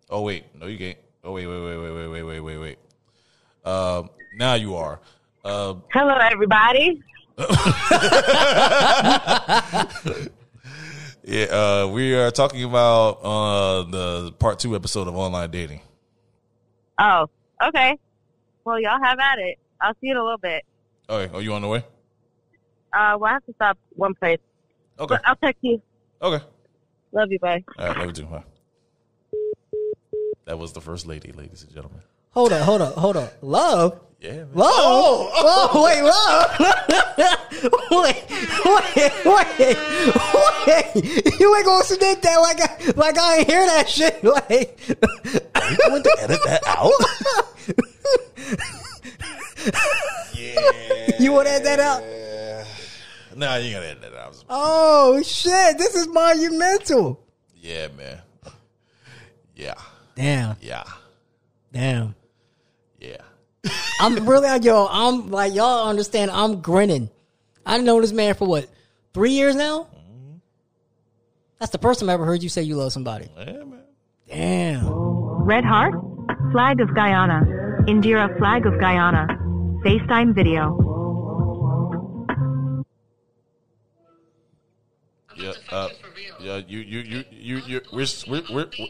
Oh 0.09 0.23
wait, 0.23 0.53
no, 0.53 0.65
you 0.65 0.77
can't. 0.77 0.97
Oh 1.23 1.31
wait, 1.31 1.47
wait, 1.47 1.63
wait, 1.63 1.77
wait, 1.77 1.91
wait, 1.91 2.07
wait, 2.09 2.23
wait, 2.23 2.39
wait, 2.41 2.57
wait. 2.57 2.77
Uh, 3.68 4.03
now 4.38 4.53
you 4.53 4.76
are. 4.76 5.01
Uh, 5.43 5.76
Hello, 5.91 6.15
everybody. 6.15 7.03
yeah, 11.26 11.45
uh, 11.51 11.89
we 11.91 12.15
are 12.15 12.32
talking 12.32 12.63
about 12.63 13.20
uh, 13.22 13.84
the 13.84 14.32
part 14.39 14.59
two 14.59 14.74
episode 14.74 15.09
of 15.09 15.18
online 15.18 15.51
dating. 15.51 15.82
Oh, 16.97 17.28
okay. 17.61 17.97
Well, 18.63 18.80
y'all 18.80 19.03
have 19.03 19.20
at 19.20 19.38
it. 19.39 19.59
I'll 19.82 19.91
see 19.95 20.07
you 20.07 20.11
in 20.11 20.18
a 20.18 20.24
little 20.24 20.38
bit. 20.38 20.63
Okay. 21.09 21.36
Are 21.36 21.41
you 21.41 21.53
on 21.53 21.61
the 21.61 21.68
way? 21.68 21.84
Uh, 22.93 23.18
well, 23.20 23.26
I 23.26 23.34
have 23.34 23.45
to 23.47 23.53
stop 23.53 23.78
one 23.97 24.15
place. 24.15 24.39
Okay. 24.97 25.15
But 25.15 25.22
I'll 25.26 25.36
text 25.36 25.59
you. 25.61 25.82
Okay. 26.22 26.41
Love 27.11 27.34
you. 27.34 27.39
Bye. 27.39 27.65
All 27.78 27.86
right. 27.86 27.97
Love 27.97 28.07
you 28.07 28.13
too. 28.13 28.26
Bye. 28.28 28.43
That 30.45 30.57
was 30.57 30.72
the 30.72 30.80
first 30.80 31.05
lady, 31.05 31.34
ladies 31.34 31.63
and 31.63 31.74
gentlemen. 31.74 32.01
Hold 32.32 32.53
up, 32.53 32.61
hold 32.61 32.82
up, 32.82 32.93
hold 32.95 33.17
up. 33.17 33.34
Love? 33.41 33.99
Yeah. 34.19 34.32
Man. 34.32 34.49
Love? 34.53 34.71
Oh, 34.73 35.69
oh. 35.73 35.84
wait, 35.84 36.01
love. 36.03 36.59
wait, 37.91 38.23
wait, 38.65 39.13
wait, 39.25 39.78
wait. 40.95 41.39
You 41.39 41.55
ain't 41.55 41.65
gonna 41.65 41.84
snake 41.84 42.21
that 42.21 42.38
like 42.38 42.61
I, 42.61 42.91
like 42.95 43.17
I 43.17 43.38
ain't 43.38 43.47
hear 43.47 43.65
that 43.65 43.89
shit. 43.89 44.23
Like, 44.23 44.80
you 44.88 45.78
going 45.89 46.03
to 46.03 46.17
edit 46.19 46.39
that 46.45 46.65
out? 46.65 46.91
yeah. 50.34 51.15
You 51.19 51.32
want 51.32 51.47
to 51.47 51.53
edit 51.53 51.63
that 51.65 51.80
out? 51.80 52.03
Nah, 53.36 53.55
you 53.57 53.71
gotta 53.71 53.88
edit 53.88 54.01
that 54.01 54.13
out. 54.15 54.43
Oh 54.49 55.21
shit! 55.21 55.78
This 55.78 55.93
is 55.95 56.07
monumental. 56.07 57.23
Yeah, 57.55 57.88
man. 57.89 58.21
Yeah. 59.55 59.75
Damn. 60.15 60.55
Yeah. 60.61 60.84
Damn. 61.78 62.15
Yeah. 62.99 63.17
I'm 64.01 64.28
really 64.28 64.47
like, 64.47 64.63
yo. 64.63 64.88
I'm 64.89 65.30
like 65.30 65.53
y'all 65.53 65.88
understand. 65.88 66.32
I'm 66.32 66.61
grinning. 66.61 67.11
I 67.67 67.78
know 67.78 68.01
this 68.01 68.11
man 68.11 68.34
for 68.34 68.47
what 68.47 68.67
three 69.13 69.34
years 69.34 69.55
now. 69.55 69.82
Mm-hmm. 69.82 70.38
That's 71.59 71.71
the 71.71 71.78
first 71.78 71.99
time 71.99 72.09
I 72.09 72.13
ever 72.13 72.25
heard 72.25 72.41
you 72.41 72.49
say 72.49 72.63
you 72.63 72.75
love 72.78 72.93
somebody. 72.93 73.28
Yeah, 73.38 73.63
man. 73.63 73.84
Damn. 74.28 74.89
Red 74.89 75.63
Heart, 75.65 75.93
Flag 76.51 76.82
of 76.82 76.95
Guyana, 76.95 77.45
Indira 77.88 78.36
Flag 78.39 78.65
of 78.65 78.80
Guyana, 78.80 79.28
FaceTime 79.86 80.34
video. 80.34 80.84
Yeah, 85.36 85.53
uh, 85.69 85.89
yeah, 86.39 86.57
you, 86.67 86.80
you, 86.80 86.99
you, 87.01 87.23
you, 87.30 87.57
you, 87.57 87.82
we're, 87.93 88.07
we're, 88.28 88.41
we're, 88.51 88.65
we're 88.80 88.88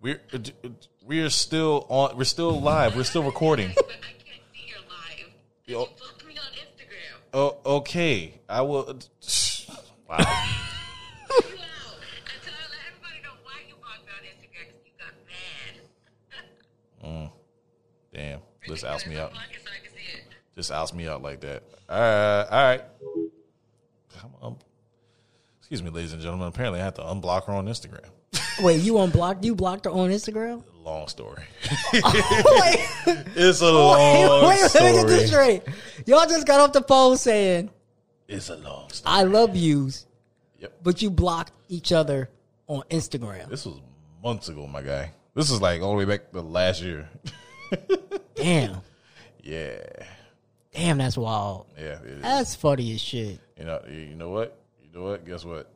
we're 0.00 0.20
we're 0.32 0.99
we 1.10 1.22
are 1.22 1.28
still 1.28 1.86
on. 1.88 2.16
We're 2.16 2.22
still 2.22 2.60
live. 2.60 2.94
We're 2.94 3.02
still 3.02 3.24
recording. 3.24 3.72
but 3.74 3.84
I 3.88 4.12
can't 4.22 4.42
see 4.54 4.68
your 4.68 4.78
live. 4.88 5.32
You 5.66 5.78
Oh. 5.78 5.88
me 6.24 6.34
on 6.38 6.52
Instagram. 6.54 7.16
Oh, 7.34 7.56
okay. 7.78 8.40
I 8.48 8.60
will. 8.62 8.88
Uh, 8.88 8.94
wow. 10.08 10.18
You 10.18 10.18
out. 10.18 10.20
I 10.20 10.22
let 12.62 12.78
everybody 12.86 13.22
know 13.24 13.34
why 13.42 13.58
you 13.68 13.74
blocked 13.80 14.06
me 14.06 14.12
on 14.12 14.22
Instagram 14.22 14.70
'cause 14.70 14.84
you 14.86 14.92
got 15.00 15.12
mad. 17.02 17.12
Mm. 17.12 17.32
Damn. 18.14 18.40
Just 18.68 18.84
outs 18.84 19.04
me 19.08 19.16
out. 19.18 19.32
Just 20.54 20.70
outs 20.70 20.94
me 20.94 21.08
out 21.08 21.22
like 21.22 21.40
that. 21.40 21.64
Uh, 21.88 22.46
all 22.48 22.62
right. 22.62 22.84
Come 24.16 24.30
on. 24.40 24.56
Excuse 25.58 25.82
me, 25.82 25.90
ladies 25.90 26.12
and 26.12 26.22
gentlemen. 26.22 26.46
Apparently, 26.46 26.80
I 26.80 26.84
have 26.84 26.94
to 26.94 27.02
unblock 27.02 27.46
her 27.46 27.52
on 27.52 27.66
Instagram. 27.66 28.06
Wait, 28.60 28.80
you 28.82 28.98
unblocked? 28.98 29.44
You 29.44 29.56
blocked 29.56 29.86
her 29.86 29.90
on 29.90 30.10
Instagram? 30.10 30.62
Long 30.90 31.06
story. 31.06 31.44
it's 31.92 33.60
a 33.60 33.64
long 33.72 34.42
wait, 34.42 34.48
wait, 34.48 34.58
story. 34.70 34.84
Let 34.84 34.92
me 34.92 34.98
get 34.98 35.06
this 35.06 35.30
straight. 35.30 35.62
Y'all 36.04 36.26
just 36.26 36.48
got 36.48 36.58
off 36.58 36.72
the 36.72 36.82
phone 36.82 37.16
saying 37.16 37.70
it's 38.26 38.48
a 38.48 38.56
long 38.56 38.90
story. 38.90 39.14
I 39.14 39.22
love 39.22 39.54
yous. 39.54 40.08
Yep. 40.58 40.80
But 40.82 41.00
you 41.00 41.12
blocked 41.12 41.52
each 41.68 41.92
other 41.92 42.28
on 42.66 42.82
Instagram. 42.90 43.48
This 43.48 43.66
was 43.66 43.80
months 44.20 44.48
ago, 44.48 44.66
my 44.66 44.82
guy. 44.82 45.12
This 45.32 45.52
is 45.52 45.62
like 45.62 45.80
all 45.80 45.92
the 45.92 45.98
way 45.98 46.06
back 46.06 46.32
to 46.32 46.40
last 46.40 46.82
year. 46.82 47.08
Damn. 48.34 48.78
Yeah. 49.44 49.78
Damn, 50.72 50.98
that's 50.98 51.16
wild. 51.16 51.66
Yeah, 51.78 51.98
that's 52.18 52.56
funny 52.56 52.92
as 52.94 53.00
shit. 53.00 53.38
You 53.56 53.64
know, 53.64 53.80
you 53.88 54.16
know 54.16 54.30
what? 54.30 54.58
You 54.82 54.98
know 54.98 55.04
what? 55.04 55.24
Guess 55.24 55.44
what? 55.44 55.72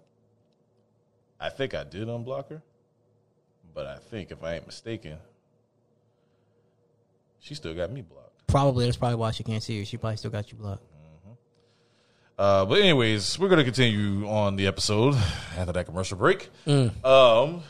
I 1.38 1.50
think 1.50 1.72
I 1.72 1.84
did 1.84 2.08
unblock 2.08 2.48
her, 2.48 2.62
but 3.74 3.86
I 3.86 3.96
think 3.96 4.30
if 4.30 4.42
I 4.42 4.54
ain't 4.54 4.66
mistaken, 4.66 5.18
she 7.40 7.54
still 7.54 7.74
got 7.74 7.90
me 7.90 8.02
blocked. 8.02 8.46
Probably 8.46 8.84
that's 8.84 8.96
probably 8.96 9.16
why 9.16 9.32
she 9.32 9.42
can't 9.42 9.62
see 9.62 9.74
you. 9.74 9.84
She 9.84 9.96
probably 9.96 10.16
still 10.16 10.30
got 10.30 10.50
you 10.50 10.58
blocked. 10.58 10.82
Mm-hmm. 10.82 11.32
Uh, 12.38 12.64
but 12.64 12.80
anyways, 12.80 13.38
we're 13.38 13.48
gonna 13.48 13.64
continue 13.64 14.28
on 14.28 14.56
the 14.56 14.66
episode 14.66 15.14
after 15.56 15.72
that 15.72 15.86
commercial 15.86 16.16
break. 16.16 16.48
Mm. 16.66 17.04
Um, 17.04 17.62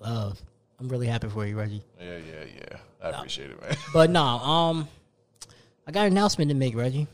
love. 0.00 0.40
I'm 0.78 0.88
really 0.88 1.06
happy 1.06 1.28
for 1.28 1.44
you, 1.44 1.58
Reggie. 1.58 1.82
Yeah, 2.00 2.16
yeah, 2.16 2.44
yeah. 2.56 2.76
I 3.02 3.10
no. 3.10 3.18
appreciate 3.18 3.50
it, 3.50 3.60
man. 3.60 3.76
But 3.92 4.08
no, 4.10 4.22
um, 4.22 4.88
I 5.86 5.92
got 5.92 6.06
an 6.06 6.12
announcement 6.12 6.48
to 6.50 6.54
make, 6.54 6.74
Reggie. 6.74 7.06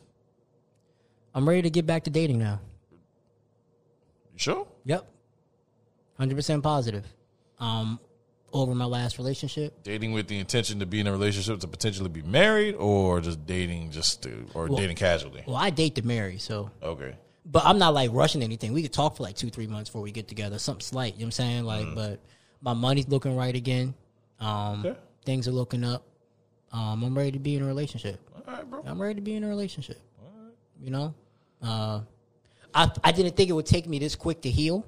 I'm 1.34 1.48
ready 1.48 1.62
to 1.62 1.70
get 1.70 1.84
back 1.84 2.04
to 2.04 2.10
dating 2.10 2.38
now. 2.38 2.60
You 2.92 4.38
sure? 4.38 4.66
Yep. 4.84 5.06
Hundred 6.18 6.36
percent 6.36 6.62
positive. 6.62 7.04
Um, 7.58 7.98
over 8.52 8.74
my 8.74 8.84
last 8.84 9.18
relationship. 9.18 9.82
Dating 9.82 10.12
with 10.12 10.28
the 10.28 10.38
intention 10.38 10.78
to 10.80 10.86
be 10.86 11.00
in 11.00 11.06
a 11.06 11.12
relationship 11.12 11.60
to 11.60 11.68
potentially 11.68 12.08
be 12.08 12.22
married, 12.22 12.74
or 12.76 13.20
just 13.20 13.44
dating 13.46 13.90
just 13.90 14.22
to, 14.22 14.46
or 14.54 14.66
well, 14.66 14.78
dating 14.78 14.96
casually. 14.96 15.42
Well, 15.46 15.56
I 15.56 15.70
date 15.70 15.94
to 15.96 16.06
marry, 16.06 16.38
so 16.38 16.70
okay. 16.82 17.14
but 17.44 17.64
I'm 17.64 17.78
not 17.78 17.92
like 17.94 18.10
rushing 18.12 18.42
anything. 18.42 18.72
We 18.72 18.82
could 18.82 18.92
talk 18.92 19.16
for 19.16 19.22
like 19.22 19.36
two, 19.36 19.50
three 19.50 19.66
months 19.66 19.90
before 19.90 20.02
we 20.02 20.12
get 20.12 20.28
together. 20.28 20.58
Something 20.58 20.82
slight, 20.82 21.14
you 21.14 21.20
know 21.20 21.24
what 21.24 21.26
I'm 21.26 21.32
saying? 21.32 21.64
Like, 21.64 21.94
but 21.94 22.20
my 22.60 22.72
money's 22.72 23.08
looking 23.08 23.36
right 23.36 23.54
again. 23.54 23.94
Um, 24.40 24.84
Okay. 24.86 24.98
things 25.24 25.48
are 25.48 25.52
looking 25.52 25.84
up. 25.84 26.04
Um, 26.72 27.02
I'm 27.04 27.16
ready 27.16 27.32
to 27.32 27.38
be 27.38 27.54
in 27.56 27.62
a 27.62 27.66
relationship. 27.66 28.20
All 28.46 28.54
right, 28.54 28.68
bro. 28.70 28.82
I'm 28.84 29.00
ready 29.00 29.14
to 29.16 29.20
be 29.20 29.34
in 29.34 29.44
a 29.44 29.48
relationship. 29.48 30.00
You 30.82 30.90
know, 30.90 31.14
uh, 31.62 32.00
I 32.74 32.90
I 33.02 33.12
didn't 33.12 33.34
think 33.34 33.48
it 33.48 33.54
would 33.54 33.64
take 33.66 33.86
me 33.88 33.98
this 33.98 34.14
quick 34.14 34.42
to 34.42 34.50
heal. 34.50 34.84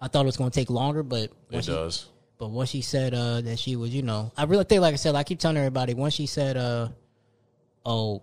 I 0.00 0.08
thought 0.08 0.22
it 0.22 0.26
was 0.26 0.36
going 0.36 0.50
to 0.50 0.54
take 0.54 0.70
longer, 0.70 1.02
but 1.02 1.32
It 1.50 1.66
does. 1.66 2.06
But 2.38 2.48
once 2.48 2.70
she 2.70 2.80
said 2.82 3.14
uh, 3.14 3.40
that 3.42 3.58
she 3.58 3.76
was, 3.76 3.94
you 3.94 4.02
know, 4.02 4.32
I 4.36 4.44
really 4.44 4.64
think, 4.64 4.82
like 4.82 4.92
I 4.94 4.96
said, 4.96 5.14
I 5.14 5.22
keep 5.24 5.38
telling 5.38 5.56
everybody. 5.56 5.94
Once 5.94 6.14
she 6.14 6.26
said, 6.26 6.56
uh, 6.56 6.88
"Oh, 7.86 8.22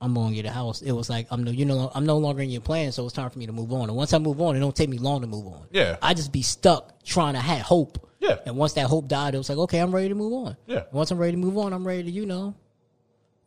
I'm 0.00 0.12
going 0.14 0.30
to 0.30 0.34
get 0.34 0.46
a 0.46 0.50
house," 0.52 0.82
it 0.82 0.92
was 0.92 1.08
like 1.08 1.26
I'm 1.30 1.44
no, 1.44 1.50
you 1.50 1.64
know, 1.64 1.90
I'm 1.94 2.04
no 2.06 2.18
longer 2.18 2.42
in 2.42 2.50
your 2.50 2.60
plan, 2.60 2.92
so 2.92 3.04
it's 3.06 3.14
time 3.14 3.30
for 3.30 3.38
me 3.38 3.46
to 3.46 3.52
move 3.52 3.72
on. 3.72 3.88
And 3.88 3.96
once 3.96 4.12
I 4.12 4.18
move 4.18 4.40
on, 4.40 4.56
it 4.56 4.60
don't 4.60 4.74
take 4.74 4.88
me 4.88 4.98
long 4.98 5.20
to 5.22 5.26
move 5.26 5.46
on. 5.46 5.66
Yeah. 5.70 5.96
I 6.02 6.14
just 6.14 6.32
be 6.32 6.42
stuck 6.42 7.02
trying 7.04 7.34
to 7.34 7.40
have 7.40 7.60
hope. 7.62 8.10
Yeah. 8.20 8.38
And 8.46 8.56
once 8.56 8.72
that 8.74 8.86
hope 8.86 9.06
died, 9.08 9.34
it 9.34 9.38
was 9.38 9.48
like, 9.48 9.58
okay, 9.58 9.78
I'm 9.78 9.94
ready 9.94 10.08
to 10.08 10.14
move 10.14 10.32
on. 10.32 10.56
Yeah. 10.66 10.78
And 10.78 10.92
once 10.92 11.10
I'm 11.10 11.18
ready 11.18 11.32
to 11.32 11.38
move 11.38 11.58
on, 11.58 11.72
I'm 11.72 11.86
ready 11.86 12.04
to, 12.04 12.10
you 12.10 12.24
know, 12.26 12.54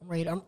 I'm 0.01 0.07
ready. 0.07 0.23
To, 0.25 0.31
I'm, 0.31 0.41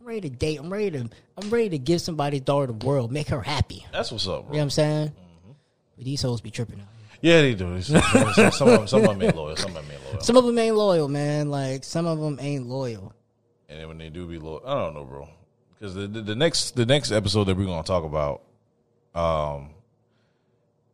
I'm 0.00 0.06
ready 0.06 0.20
to 0.22 0.30
date. 0.30 0.58
I'm 0.58 0.72
ready 0.72 0.90
to. 0.92 1.10
I'm 1.36 1.50
ready 1.50 1.68
to 1.70 1.78
give 1.78 2.00
somebody's 2.00 2.40
daughter 2.42 2.72
the 2.72 2.86
world, 2.86 3.10
make 3.12 3.28
her 3.28 3.40
happy. 3.42 3.84
That's 3.92 4.10
what's 4.12 4.26
up, 4.26 4.32
You 4.32 4.36
know 4.36 4.42
bro. 4.48 4.56
what 4.56 4.62
I'm 4.62 4.70
saying? 4.70 5.08
Mm-hmm. 5.08 5.52
But 5.96 6.04
these 6.04 6.22
hoes 6.22 6.40
be 6.40 6.50
tripping 6.50 6.80
out. 6.80 6.86
Yeah, 7.22 7.40
they 7.40 7.54
do. 7.54 7.80
Some, 7.80 8.02
some, 8.34 8.50
some, 8.50 8.68
of 8.68 8.78
them, 8.78 8.86
some 8.88 9.04
of 9.04 9.08
them 9.10 9.22
ain't 9.22 9.36
loyal. 9.36 9.56
Some 9.56 9.76
of 9.76 9.86
them 9.86 9.92
ain't 9.92 10.04
loyal. 10.04 10.20
Some 10.20 10.36
of 10.36 10.44
them 10.44 10.58
ain't 10.58 10.76
loyal, 10.76 11.08
man. 11.08 11.50
Like 11.50 11.84
some 11.84 12.04
of 12.04 12.18
them 12.18 12.38
ain't 12.40 12.66
loyal. 12.66 13.14
And 13.68 13.80
then 13.80 13.88
when 13.88 13.98
they 13.98 14.10
do 14.10 14.26
be 14.26 14.38
loyal, 14.38 14.60
I 14.66 14.74
don't 14.74 14.94
know, 14.94 15.04
bro. 15.04 15.28
Because 15.78 15.94
the, 15.94 16.08
the 16.08 16.20
the 16.20 16.34
next 16.34 16.72
the 16.72 16.84
next 16.84 17.12
episode 17.12 17.44
that 17.44 17.56
we're 17.56 17.66
gonna 17.66 17.84
talk 17.84 18.02
about, 18.04 18.42
um, 19.14 19.70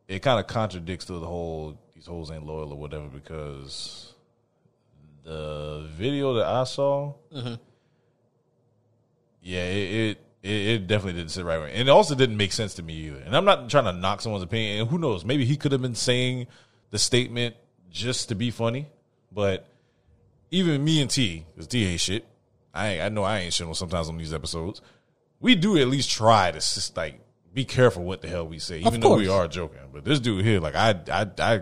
it 0.07 0.20
kind 0.20 0.39
of 0.39 0.47
contradicts 0.47 1.07
to 1.07 1.14
the 1.14 1.26
whole 1.26 1.79
these 1.95 2.07
hoes 2.07 2.31
ain't 2.31 2.45
loyal 2.45 2.72
or 2.72 2.79
whatever. 2.79 3.09
Because 3.09 4.12
the 5.24 5.89
video 5.97 6.35
that 6.35 6.47
I 6.47 6.64
saw, 6.64 7.14
yeah, 9.43 9.64
it, 9.64 9.95
it 10.11 10.28
it 10.43 10.51
it 10.51 10.86
definitely 10.86 11.20
didn't 11.20 11.32
sit 11.32 11.45
right 11.45 11.59
with 11.59 11.68
me, 11.68 11.74
and 11.78 11.89
it 11.89 11.93
also 11.93 12.14
didn't 12.14 12.36
make 12.36 12.53
sense 12.53 12.74
to 12.74 12.82
me 12.82 12.95
either. 12.95 13.18
And 13.18 13.36
I'm 13.36 13.45
not 13.45 13.68
trying 13.68 13.84
to 13.84 13.93
knock 13.93 14.20
someone's 14.20 14.45
opinion. 14.45 14.80
And 14.80 14.89
who 14.89 14.99
knows? 14.99 15.24
Maybe 15.24 15.45
he 15.45 15.57
could 15.57 15.72
have 15.72 15.82
been 15.82 15.95
saying 15.95 16.47
the 16.91 16.99
statement 16.99 17.57
just 17.91 18.28
to 18.28 18.34
be 18.34 18.51
funny, 18.51 18.89
but 19.32 19.66
even 20.51 20.84
me 20.84 21.01
and 21.01 21.11
T, 21.11 21.45
because 21.55 21.66
T 21.66 21.84
ain't 21.86 22.01
shit. 22.01 22.26
I 22.74 22.89
ain't, 22.89 23.03
I 23.03 23.09
know 23.09 23.24
I 23.24 23.39
ain't 23.41 23.55
shit 23.55 23.66
on 23.66 23.74
sometimes 23.74 24.09
on 24.09 24.18
these 24.18 24.32
episodes. 24.32 24.80
We 25.41 25.55
do 25.55 25.78
at 25.78 25.89
least 25.89 26.11
try 26.11 26.51
to 26.51 26.59
just 26.59 26.97
like 26.97 27.20
be 27.53 27.64
careful 27.64 28.05
what 28.05 28.22
the 28.22 28.28
hell 28.28 28.47
we 28.47 28.59
say, 28.59 28.80
even 28.80 29.01
though 29.01 29.16
we 29.16 29.28
are 29.28 29.49
joking. 29.49 29.80
But 29.93 30.05
this 30.05 30.20
dude 30.20 30.45
here, 30.45 30.61
like 30.61 30.74
I 30.74 30.91
I 31.11 31.26
I 31.39 31.61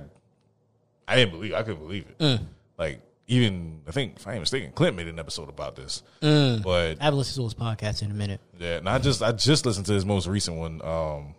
I 1.09 1.17
didn't 1.17 1.33
believe 1.33 1.55
I 1.55 1.63
couldn't 1.63 1.81
believe 1.81 2.07
it. 2.09 2.19
Mm. 2.19 2.41
Like 2.79 3.01
even 3.29 3.81
I 3.89 3.91
think 3.91 4.17
if 4.17 4.27
I 4.27 4.33
ain't 4.33 4.41
mistaken, 4.41 4.73
Clint 4.73 4.97
made 4.97 5.09
an 5.09 5.19
episode 5.19 5.49
about 5.49 5.77
this. 5.77 6.03
Mm. 6.23 6.63
But 6.63 6.99
I 7.01 7.05
haven't 7.05 7.19
listened 7.19 7.37
to 7.37 7.45
his 7.45 7.55
podcast 7.55 8.03
in 8.03 8.11
a 8.11 8.15
minute. 8.15 8.41
yeah, 8.59 8.77
and 8.77 8.89
I 8.89 8.99
just 8.99 9.23
I 9.23 9.33
just 9.33 9.67
listened 9.67 9.87
to 9.87 9.93
his 9.93 10.05
most 10.05 10.27
recent 10.27 10.57
one, 10.57 10.81
um, 10.83 11.35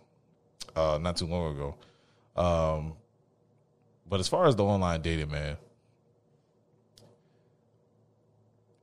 uh, 0.76 0.98
not 1.00 1.16
too 1.16 1.26
long 1.26 1.54
ago. 1.56 1.74
Um, 2.36 2.92
but 4.08 4.20
as 4.20 4.28
far 4.28 4.46
as 4.46 4.56
the 4.56 4.64
online 4.64 5.02
dating, 5.02 5.30
man, 5.30 5.56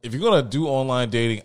if 0.03 0.13
you're 0.13 0.21
gonna 0.21 0.47
do 0.47 0.67
online 0.67 1.09
dating, 1.09 1.43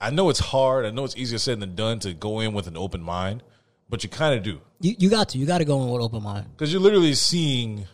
I 0.00 0.10
know 0.10 0.30
it's 0.30 0.40
hard. 0.40 0.84
I 0.84 0.90
know 0.90 1.04
it's 1.04 1.16
easier 1.16 1.38
said 1.38 1.60
than 1.60 1.74
done 1.74 1.98
to 2.00 2.12
go 2.12 2.40
in 2.40 2.52
with 2.54 2.66
an 2.66 2.76
open 2.76 3.02
mind, 3.02 3.42
but 3.88 4.02
you 4.02 4.10
kind 4.10 4.34
of 4.34 4.42
do 4.42 4.60
You 4.80 4.94
you 4.98 5.10
got 5.10 5.28
to. 5.30 5.38
You 5.38 5.46
got 5.46 5.58
to 5.58 5.64
go 5.64 5.82
in 5.82 5.90
with 5.90 6.02
open 6.02 6.22
mind. 6.22 6.46
because 6.52 6.72
you're 6.72 6.82
literally 6.82 7.14
seeing 7.14 7.86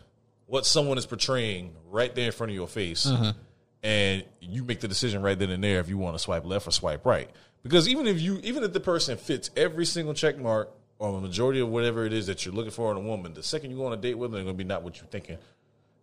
what 0.49 0.65
someone 0.65 0.97
is 0.97 1.05
portraying 1.05 1.75
right 1.89 2.13
there 2.15 2.25
in 2.25 2.31
front 2.31 2.49
of 2.49 2.55
your 2.55 2.67
face, 2.67 3.05
mm-hmm. 3.05 3.37
and 3.83 4.25
you 4.41 4.63
make 4.63 4.79
the 4.79 4.87
decision 4.87 5.21
right 5.21 5.37
then 5.37 5.51
and 5.51 5.63
there 5.63 5.79
if 5.79 5.89
you 5.89 5.97
want 5.97 6.15
to 6.15 6.19
swipe 6.19 6.43
left 6.43 6.67
or 6.67 6.71
swipe 6.71 7.05
right. 7.05 7.29
Because 7.61 7.87
even 7.87 8.07
if 8.07 8.19
you, 8.19 8.39
even 8.43 8.63
if 8.63 8.73
the 8.73 8.79
person 8.79 9.15
fits 9.17 9.51
every 9.55 9.85
single 9.85 10.13
check 10.15 10.39
mark 10.39 10.71
or 10.97 11.11
the 11.13 11.19
majority 11.19 11.59
of 11.59 11.69
whatever 11.69 12.05
it 12.05 12.13
is 12.13 12.25
that 12.27 12.45
you're 12.45 12.53
looking 12.53 12.71
for 12.71 12.89
in 12.91 12.97
a 12.97 13.01
woman, 13.01 13.33
the 13.33 13.43
second 13.43 13.69
you 13.69 13.77
go 13.77 13.85
on 13.85 13.93
a 13.93 13.97
date 13.97 14.15
with 14.15 14.31
them, 14.31 14.39
they're 14.39 14.43
gonna 14.45 14.57
be 14.57 14.63
not 14.63 14.81
what 14.81 14.97
you're 14.97 15.07
thinking. 15.07 15.37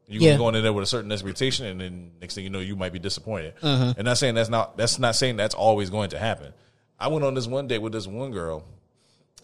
You're 0.06 0.22
Yeah. 0.22 0.28
gonna 0.30 0.38
go 0.38 0.48
in 0.56 0.62
there 0.62 0.72
with 0.72 0.84
a 0.84 0.86
certain 0.86 1.10
expectation, 1.10 1.66
and 1.66 1.80
then 1.80 2.12
next 2.20 2.36
thing 2.36 2.44
you 2.44 2.50
know, 2.50 2.60
you 2.60 2.76
might 2.76 2.92
be 2.92 3.00
disappointed. 3.00 3.56
Mm-hmm. 3.56 3.98
And 3.98 4.04
not 4.04 4.16
saying 4.18 4.36
that's 4.36 4.48
not 4.48 4.76
that's 4.76 5.00
not 5.00 5.16
saying 5.16 5.36
that's 5.36 5.54
always 5.56 5.90
going 5.90 6.10
to 6.10 6.18
happen. 6.18 6.52
I 7.00 7.08
went 7.08 7.24
on 7.24 7.34
this 7.34 7.48
one 7.48 7.66
date 7.66 7.78
with 7.82 7.92
this 7.92 8.06
one 8.06 8.30
girl, 8.30 8.64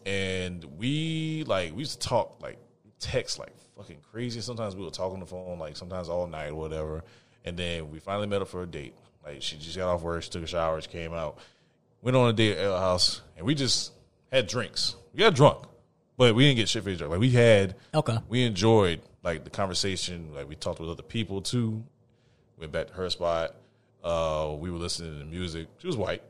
and 0.06 0.64
we 0.78 1.42
like 1.48 1.72
we 1.72 1.80
used 1.80 2.00
to 2.00 2.08
talk 2.08 2.40
like 2.40 2.58
text 3.00 3.40
like 3.40 3.52
fucking 3.76 3.98
crazy. 4.10 4.40
Sometimes 4.40 4.76
we 4.76 4.84
would 4.84 4.94
talk 4.94 5.12
on 5.12 5.20
the 5.20 5.26
phone 5.26 5.58
like 5.58 5.76
sometimes 5.76 6.08
all 6.08 6.26
night 6.26 6.50
or 6.50 6.54
whatever. 6.56 7.04
And 7.44 7.56
then 7.56 7.90
we 7.90 7.98
finally 7.98 8.26
met 8.26 8.42
up 8.42 8.48
for 8.48 8.62
a 8.62 8.66
date. 8.66 8.94
Like 9.24 9.42
she 9.42 9.56
just 9.56 9.76
got 9.76 9.88
off 9.92 10.02
work, 10.02 10.22
she 10.22 10.30
took 10.30 10.42
a 10.42 10.46
shower, 10.46 10.80
she 10.80 10.88
came 10.88 11.12
out, 11.12 11.38
went 12.00 12.16
on 12.16 12.28
a 12.28 12.32
date 12.32 12.56
at 12.58 12.66
our 12.66 12.78
house, 12.80 13.22
and 13.36 13.46
we 13.46 13.54
just 13.54 13.92
had 14.32 14.46
drinks. 14.46 14.96
We 15.12 15.20
got 15.20 15.34
drunk, 15.34 15.64
but 16.16 16.34
we 16.34 16.44
didn't 16.44 16.56
get 16.56 16.68
shit 16.68 16.84
faced 16.84 16.98
drunk. 16.98 17.12
Like 17.12 17.20
we 17.20 17.30
had, 17.30 17.76
Okay. 17.94 18.18
we 18.28 18.42
enjoyed 18.44 19.00
like 19.22 19.44
the 19.44 19.50
conversation. 19.50 20.34
Like 20.34 20.48
we 20.48 20.56
talked 20.56 20.80
with 20.80 20.88
other 20.90 21.02
people 21.02 21.40
too. 21.40 21.84
Went 22.58 22.72
back 22.72 22.88
to 22.88 22.92
her 22.94 23.10
spot. 23.10 23.54
Uh, 24.02 24.56
we 24.58 24.70
were 24.70 24.78
listening 24.78 25.18
to 25.20 25.24
music. 25.24 25.68
She 25.78 25.86
was 25.86 25.96
white, 25.96 26.22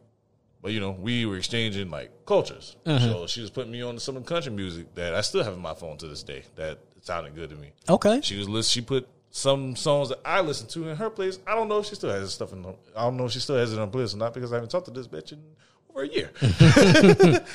but 0.61 0.73
you 0.73 0.81
know 0.81 0.91
we 0.91 1.25
were 1.25 1.37
exchanging 1.39 1.91
like 1.91 2.11
cultures. 2.27 2.77
So 2.87 3.27
she 3.27 3.41
was 3.41 3.49
putting 3.51 3.73
me 3.73 3.81
on 3.83 3.99
some 3.99 4.23
country 4.25 4.53
music 4.53 4.95
that 4.97 5.15
I 5.15 5.23
still 5.23 5.43
have 5.45 5.55
in 5.55 5.61
my 5.61 5.73
phone 5.75 5.97
to 5.99 6.09
this 6.09 6.23
day. 6.23 6.45
That 6.57 6.79
sounded 7.03 7.35
good 7.35 7.51
to 7.51 7.57
me. 7.57 7.73
Okay. 7.89 8.21
She 8.23 8.37
was 8.39 8.49
list. 8.49 8.71
She 8.71 8.81
put 8.81 9.07
some 9.31 9.77
songs 9.77 10.09
that 10.11 10.21
I 10.25 10.41
listened 10.41 10.71
to 10.71 10.89
in 10.89 10.97
her 10.97 11.11
place. 11.11 11.39
I 11.47 11.55
don't 11.55 11.69
know 11.69 11.79
if 11.79 11.87
she 11.87 11.95
still 11.95 12.11
has 12.11 12.23
this 12.23 12.35
stuff 12.35 12.53
in. 12.53 12.65
Her, 12.65 12.75
I 12.97 13.03
don't 13.05 13.17
know 13.17 13.27
if 13.27 13.33
she 13.33 13.41
still 13.41 13.57
has 13.57 13.73
it 13.73 13.79
on 13.79 13.91
playlist 13.91 14.15
or 14.15 14.19
not 14.19 14.35
because 14.35 14.53
I 14.53 14.57
haven't 14.57 14.71
talked 14.71 14.87
to 14.87 14.91
this 14.93 15.09
bitch 15.09 15.33
in 15.33 15.43
over 15.91 16.03
a 16.03 16.09
year. 16.09 16.31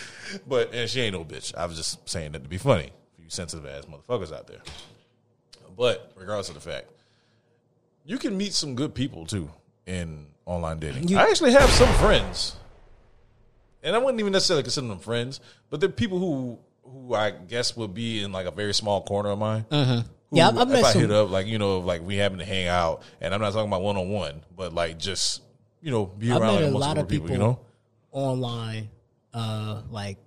but 0.47 0.73
and 0.73 0.89
she 0.89 1.01
ain't 1.01 1.13
no 1.13 1.23
bitch. 1.23 1.55
I 1.55 1.65
was 1.65 1.77
just 1.77 2.07
saying 2.09 2.33
that 2.33 2.43
to 2.43 2.49
be 2.49 2.57
funny 2.57 2.91
for 3.15 3.21
you 3.21 3.29
sensitive 3.29 3.65
ass 3.65 3.83
motherfuckers 3.85 4.35
out 4.35 4.47
there. 4.47 4.61
But 5.75 6.11
regardless 6.15 6.49
of 6.49 6.55
the 6.55 6.61
fact, 6.61 6.87
you 8.05 8.17
can 8.17 8.37
meet 8.37 8.53
some 8.53 8.75
good 8.75 8.93
people 8.95 9.25
too 9.25 9.49
in 9.85 10.27
online 10.45 10.79
dating. 10.79 11.07
You- 11.07 11.17
I 11.17 11.23
actually 11.29 11.51
have 11.51 11.69
some 11.69 11.93
friends, 11.95 12.55
and 13.83 13.95
I 13.95 13.99
wouldn't 13.99 14.19
even 14.19 14.33
necessarily 14.33 14.63
consider 14.63 14.87
them 14.87 14.99
friends, 14.99 15.39
but 15.69 15.79
they're 15.79 15.89
people 15.89 16.17
who 16.19 16.57
who 16.91 17.13
I 17.13 17.31
guess 17.31 17.75
would 17.77 17.93
be 17.93 18.21
in 18.23 18.31
like 18.31 18.45
a 18.47 18.51
very 18.51 18.73
small 18.73 19.01
corner 19.03 19.29
of 19.29 19.39
mine. 19.39 19.65
Who, 19.69 20.03
Yeah, 20.31 20.49
I've- 20.49 20.57
I've 20.59 20.71
if 20.71 20.83
I 20.85 20.93
hit 20.93 21.11
up, 21.11 21.29
like 21.29 21.47
you 21.47 21.57
know, 21.57 21.79
like 21.79 22.01
we 22.01 22.17
happen 22.17 22.39
to 22.39 22.45
hang 22.45 22.67
out, 22.67 23.01
and 23.21 23.33
I'm 23.33 23.39
not 23.41 23.53
talking 23.53 23.69
about 23.69 23.81
one 23.81 23.95
on 23.97 24.09
one, 24.09 24.43
but 24.55 24.73
like 24.73 24.97
just 24.97 25.41
you 25.81 25.91
know, 25.91 26.05
be 26.05 26.31
around 26.31 26.61
met 26.61 26.63
a 26.73 26.77
lot 26.77 26.97
of 26.97 27.07
people, 27.07 27.29
you 27.31 27.37
know. 27.37 27.59
online, 28.11 28.89
uh, 29.33 29.81
like 29.89 30.17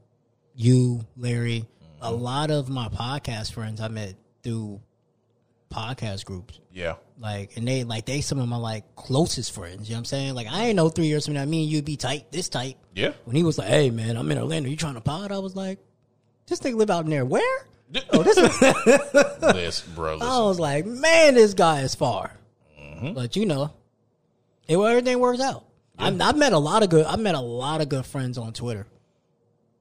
you, 0.55 1.05
Larry. 1.17 1.67
A 2.03 2.11
Mm-hmm. 2.13 2.23
lot 2.23 2.51
of 2.51 2.69
my 2.71 2.89
podcast 2.89 3.53
friends 3.53 3.79
I 3.81 3.89
met 3.89 4.15
through 4.43 4.81
podcast 5.71 6.25
groups. 6.25 6.59
Yeah, 6.73 6.95
Like, 7.19 7.57
and 7.57 7.67
they 7.69 7.85
like 7.85 8.07
they 8.07 8.21
some 8.23 8.39
of 8.39 8.49
my 8.49 8.57
like 8.57 8.95
closest 8.97 9.53
friends. 9.53 9.89
You 9.89 9.95
know 9.95 9.99
what 9.99 10.01
I'm 10.01 10.05
saying? 10.07 10.35
Like, 10.35 10.47
I 10.51 10.67
ain't 10.67 10.77
know 10.77 10.89
three 10.89 11.07
years 11.07 11.25
from 11.27 11.35
now, 11.35 11.45
me 11.45 11.63
and 11.65 11.71
you'd 11.71 11.85
be 11.85 11.97
tight, 11.97 12.31
this 12.33 12.49
tight. 12.49 12.79
yeah. 12.95 13.13
When 13.25 13.37
he 13.37 13.43
was 13.43 13.59
like, 13.59 13.69
"Hey, 13.69 13.91
man, 13.91 14.17
I'm 14.17 14.31
in 14.31 14.39
Orlando. 14.39 14.69
You 14.71 14.77
trying 14.77 14.95
to 14.95 15.01
pod?" 15.01 15.31
I 15.33 15.39
was 15.41 15.55
like, 15.57 15.79
"This 16.51 16.59
thing 16.59 16.77
live 16.77 16.91
out 16.91 17.05
in 17.05 17.11
there. 17.11 17.25
Where?" 17.25 17.67
Oh, 18.13 18.23
this. 18.23 18.37
Listen, 19.43 19.95
bro. 19.95 20.15
Listen. 20.15 20.29
I 20.29 20.41
was 20.43 20.61
like, 20.61 20.85
"Man, 20.85 21.35
this 21.35 21.55
guy 21.55 21.81
is 21.81 21.95
far." 21.95 22.33
Mm-hmm. 22.79 23.15
But 23.15 23.37
you 23.37 23.47
know, 23.47 23.73
it 24.69 24.77
everything 24.77 25.19
works 25.19 25.41
out. 25.41 25.65
I'm, 25.99 26.21
I've 26.21 26.37
met 26.37 26.53
a 26.53 26.59
lot 26.59 26.83
of 26.83 26.91
good. 26.91 27.07
I've 27.07 27.21
met 27.21 27.35
a 27.35 27.41
lot 27.41 27.81
of 27.81 27.89
good 27.89 28.07
friends 28.07 28.39
on 28.39 28.53
Twitter. 28.53 28.87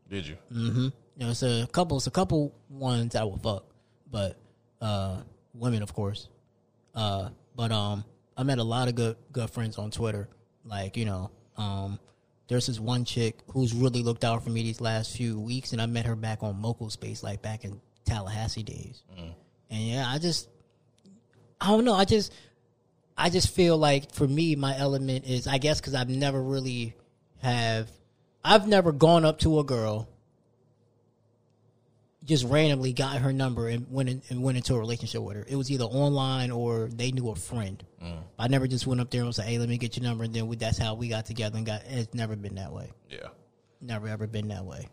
Did 0.09 0.27
you? 0.27 0.37
Mm-hmm. 0.51 0.83
You 0.83 0.91
know, 1.17 1.29
it's 1.29 1.43
a 1.43 1.67
couple. 1.71 1.97
It's 1.97 2.07
a 2.07 2.11
couple 2.11 2.53
ones 2.69 3.15
I 3.15 3.23
will 3.23 3.37
fuck, 3.37 3.65
but 4.09 4.37
uh, 4.81 5.17
women, 5.53 5.83
of 5.83 5.93
course. 5.93 6.29
Uh, 6.95 7.29
but 7.55 7.71
um, 7.71 8.03
I 8.37 8.43
met 8.43 8.57
a 8.57 8.63
lot 8.63 8.87
of 8.87 8.95
good 8.95 9.17
good 9.31 9.49
friends 9.49 9.77
on 9.77 9.91
Twitter. 9.91 10.27
Like 10.65 10.97
you 10.97 11.05
know, 11.05 11.31
um, 11.57 11.99
there's 12.49 12.65
this 12.65 12.79
one 12.79 13.05
chick 13.05 13.37
who's 13.51 13.73
really 13.73 14.01
looked 14.01 14.23
out 14.23 14.43
for 14.43 14.49
me 14.49 14.63
these 14.63 14.81
last 14.81 15.15
few 15.15 15.39
weeks, 15.39 15.71
and 15.71 15.81
I 15.81 15.85
met 15.85 16.05
her 16.05 16.15
back 16.15 16.41
on 16.41 16.61
MocoSpace, 16.61 17.23
like 17.23 17.41
back 17.41 17.63
in 17.63 17.79
Tallahassee 18.05 18.63
days. 18.63 19.03
Mm. 19.17 19.33
And 19.69 19.81
yeah, 19.83 20.09
I 20.09 20.17
just, 20.17 20.49
I 21.61 21.67
don't 21.67 21.85
know. 21.85 21.93
I 21.93 22.05
just, 22.05 22.33
I 23.15 23.29
just 23.29 23.53
feel 23.53 23.77
like 23.77 24.11
for 24.13 24.27
me, 24.27 24.55
my 24.55 24.75
element 24.75 25.25
is, 25.25 25.45
I 25.45 25.59
guess, 25.59 25.79
because 25.79 25.93
I've 25.93 26.09
never 26.09 26.41
really 26.41 26.95
have, 27.37 27.87
I've 28.43 28.67
never 28.67 28.91
gone 28.91 29.25
up 29.25 29.39
to 29.39 29.59
a 29.59 29.63
girl, 29.63 30.09
just 32.25 32.45
randomly 32.45 32.93
got 32.93 33.17
her 33.17 33.31
number 33.31 33.67
and 33.67 33.89
went 33.89 34.09
in, 34.09 34.21
and 34.29 34.43
went 34.43 34.57
into 34.57 34.75
a 34.75 34.79
relationship 34.79 35.21
with 35.21 35.37
her. 35.37 35.45
It 35.47 35.55
was 35.55 35.71
either 35.71 35.85
online 35.85 36.51
or 36.51 36.89
they 36.91 37.11
knew 37.11 37.29
a 37.29 37.35
friend. 37.35 37.83
I 38.37 38.47
never 38.47 38.67
just 38.67 38.87
went 38.87 39.01
up 39.01 39.09
there 39.09 39.21
and 39.21 39.27
was 39.27 39.37
like, 39.37 39.47
"Hey, 39.47 39.57
let 39.57 39.69
me 39.69 39.77
get 39.77 39.97
your 39.97 40.03
number," 40.03 40.23
and 40.23 40.33
then 40.33 40.47
we, 40.47 40.55
that's 40.55 40.77
how 40.77 40.93
we 40.95 41.07
got 41.09 41.25
together 41.25 41.57
and 41.57 41.65
got. 41.65 41.81
It's 41.87 42.13
never 42.13 42.35
been 42.35 42.55
that 42.55 42.71
way. 42.71 42.91
Yeah. 43.09 43.27
Never 43.81 44.07
ever 44.07 44.27
been 44.27 44.49
that 44.49 44.65
way. 44.65 44.87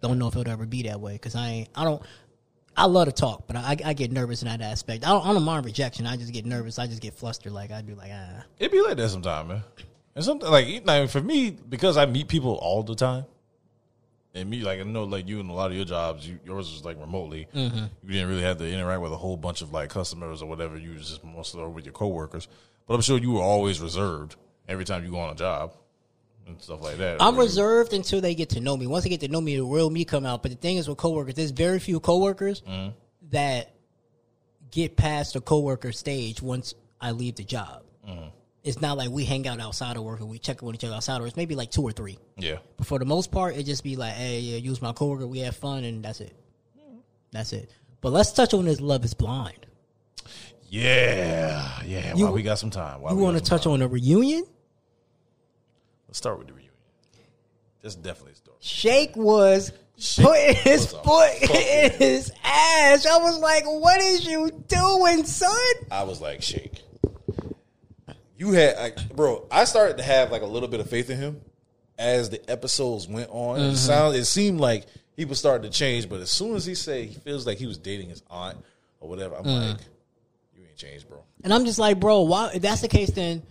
don't 0.00 0.18
know 0.18 0.28
if 0.28 0.36
it'll 0.36 0.52
ever 0.52 0.66
be 0.66 0.82
that 0.84 1.00
way 1.00 1.14
because 1.14 1.34
I 1.34 1.48
ain't. 1.48 1.68
I 1.74 1.84
don't. 1.84 2.02
I 2.76 2.86
love 2.86 3.06
to 3.06 3.12
talk, 3.12 3.46
but 3.46 3.56
I, 3.56 3.76
I 3.84 3.92
get 3.92 4.10
nervous 4.10 4.42
in 4.42 4.48
that 4.48 4.60
aspect. 4.60 5.06
I 5.06 5.10
don't, 5.10 5.24
I 5.24 5.32
don't 5.32 5.44
mind 5.44 5.64
rejection. 5.64 6.06
I 6.06 6.16
just 6.16 6.32
get 6.32 6.44
nervous. 6.44 6.78
I 6.78 6.88
just 6.88 7.00
get 7.00 7.14
flustered. 7.14 7.52
Like 7.52 7.70
I'd 7.70 7.86
be 7.86 7.94
like, 7.94 8.10
ah. 8.12 8.44
It'd 8.58 8.72
be 8.72 8.82
like 8.82 8.96
that 8.96 9.08
sometime, 9.10 9.48
man. 9.48 9.62
And 10.14 10.24
something 10.24 10.50
like 10.50 10.84
like 10.84 11.10
for 11.10 11.20
me, 11.20 11.50
because 11.50 11.96
I 11.96 12.06
meet 12.06 12.28
people 12.28 12.54
all 12.54 12.82
the 12.82 12.94
time, 12.94 13.24
and 14.34 14.50
me 14.50 14.60
like 14.62 14.80
I 14.80 14.82
know 14.82 15.04
like 15.04 15.28
you 15.28 15.40
and 15.40 15.48
a 15.48 15.52
lot 15.52 15.70
of 15.70 15.76
your 15.76 15.84
jobs, 15.86 16.26
you, 16.28 16.38
yours 16.44 16.70
was 16.72 16.84
like 16.84 16.98
remotely. 17.00 17.46
Mm-hmm. 17.54 17.84
You 18.04 18.12
didn't 18.12 18.28
really 18.28 18.42
have 18.42 18.58
to 18.58 18.68
interact 18.70 19.00
with 19.00 19.12
a 19.12 19.16
whole 19.16 19.36
bunch 19.36 19.62
of 19.62 19.72
like 19.72 19.90
customers 19.90 20.42
or 20.42 20.48
whatever. 20.48 20.76
You 20.76 20.92
was 20.94 21.08
just 21.08 21.24
mostly 21.24 21.64
with 21.66 21.84
your 21.84 21.92
coworkers. 21.92 22.48
But 22.86 22.94
I'm 22.94 23.00
sure 23.00 23.18
you 23.18 23.32
were 23.32 23.42
always 23.42 23.80
reserved 23.80 24.36
every 24.68 24.84
time 24.84 25.04
you 25.04 25.10
go 25.10 25.18
on 25.20 25.30
a 25.30 25.34
job 25.36 25.74
and 26.46 26.60
stuff 26.60 26.82
like 26.82 26.96
that. 26.98 27.22
I'm 27.22 27.36
Where 27.36 27.44
you- 27.44 27.48
reserved 27.48 27.92
until 27.94 28.20
they 28.20 28.34
get 28.34 28.50
to 28.50 28.60
know 28.60 28.76
me. 28.76 28.86
Once 28.86 29.04
they 29.04 29.10
get 29.10 29.20
to 29.20 29.28
know 29.28 29.40
me, 29.40 29.56
the 29.56 29.64
real 29.64 29.88
me 29.88 30.04
come 30.04 30.26
out. 30.26 30.42
But 30.42 30.50
the 30.50 30.56
thing 30.58 30.76
is 30.76 30.88
with 30.88 30.98
coworkers, 30.98 31.34
there's 31.34 31.50
very 31.52 31.78
few 31.78 32.00
coworkers 32.00 32.60
Mm-hmm. 32.62 32.90
that 33.30 33.70
get 34.70 34.96
past 34.96 35.34
the 35.34 35.40
coworker 35.40 35.92
stage 35.92 36.42
once 36.42 36.74
I 37.00 37.12
leave 37.12 37.36
the 37.36 37.44
job. 37.44 37.84
Mm-hmm. 38.08 38.28
It's 38.64 38.80
not 38.80 38.96
like 38.96 39.10
we 39.10 39.24
hang 39.26 39.46
out 39.46 39.60
outside 39.60 39.96
of 39.98 40.02
work 40.04 40.20
and 40.20 40.28
we 40.30 40.38
check 40.38 40.62
in 40.62 40.66
with 40.66 40.74
each 40.76 40.84
other 40.84 40.94
outside 40.94 41.16
of 41.16 41.20
work. 41.20 41.28
It's 41.28 41.36
maybe 41.36 41.54
like 41.54 41.70
two 41.70 41.82
or 41.82 41.92
three. 41.92 42.18
Yeah. 42.38 42.56
But 42.78 42.86
for 42.86 42.98
the 42.98 43.04
most 43.04 43.30
part, 43.30 43.56
it 43.56 43.64
just 43.64 43.84
be 43.84 43.94
like, 43.96 44.14
hey, 44.14 44.40
yeah, 44.40 44.56
use 44.56 44.80
my 44.80 44.92
coworker, 44.94 45.26
we 45.26 45.40
have 45.40 45.54
fun, 45.54 45.84
and 45.84 46.02
that's 46.02 46.20
it. 46.22 46.34
That's 47.30 47.52
it. 47.52 47.70
But 48.00 48.12
let's 48.12 48.32
touch 48.32 48.54
on 48.54 48.64
this 48.64 48.80
Love 48.80 49.04
is 49.04 49.12
Blind. 49.12 49.66
Yeah. 50.68 51.82
Yeah. 51.84 52.14
You- 52.16 52.24
While 52.24 52.32
we 52.34 52.42
got 52.42 52.58
some 52.58 52.70
time. 52.70 53.00
While 53.00 53.12
You 53.12 53.18
we 53.18 53.24
want 53.24 53.36
to 53.38 53.44
touch 53.44 53.64
time. 53.64 53.74
on 53.74 53.82
a 53.82 53.88
reunion? 53.88 54.44
Let's 56.08 56.18
start 56.18 56.38
with 56.38 56.46
the 56.48 56.54
reunion. 56.54 56.72
That's 57.82 57.94
definitely 57.96 58.32
a 58.32 58.36
story. 58.36 58.56
Shake 58.60 59.14
was 59.16 59.72
Shake 59.98 60.24
putting 60.26 60.54
his 60.56 60.86
foot 60.86 61.42
in 61.50 61.90
his 61.92 62.32
ass. 62.42 63.04
I 63.06 63.18
was 63.18 63.38
like, 63.38 63.64
what 63.66 64.00
is 64.00 64.24
you 64.26 64.50
doing, 64.68 65.24
son? 65.24 65.50
I 65.90 66.04
was 66.04 66.20
like, 66.20 66.40
shake. 66.42 66.82
You 68.44 68.52
had, 68.52 68.76
like, 68.76 69.08
bro. 69.16 69.46
I 69.50 69.64
started 69.64 69.96
to 69.96 70.02
have 70.02 70.30
like 70.30 70.42
a 70.42 70.46
little 70.46 70.68
bit 70.68 70.80
of 70.80 70.88
faith 70.90 71.08
in 71.08 71.16
him 71.16 71.40
as 71.98 72.28
the 72.28 72.50
episodes 72.50 73.08
went 73.08 73.30
on. 73.30 73.58
It 73.60 73.76
sound, 73.76 74.16
it 74.16 74.26
seemed 74.26 74.60
like 74.60 74.84
he 75.16 75.24
was 75.24 75.38
starting 75.38 75.70
to 75.70 75.76
change, 75.76 76.08
but 76.10 76.20
as 76.20 76.30
soon 76.30 76.54
as 76.54 76.66
he 76.66 76.74
said 76.74 77.06
he 77.06 77.14
feels 77.14 77.46
like 77.46 77.56
he 77.56 77.66
was 77.66 77.78
dating 77.78 78.10
his 78.10 78.22
aunt 78.28 78.58
or 79.00 79.08
whatever, 79.08 79.34
I'm 79.36 79.44
like, 79.44 79.78
you 80.54 80.62
ain't 80.66 80.76
changed, 80.76 81.08
bro. 81.08 81.22
And 81.42 81.54
I'm 81.54 81.64
just 81.64 81.78
like, 81.78 81.98
bro, 82.00 82.22
why? 82.22 82.50
If 82.54 82.60
that's 82.62 82.80
the 82.82 82.88
case, 82.88 83.10
then 83.12 83.42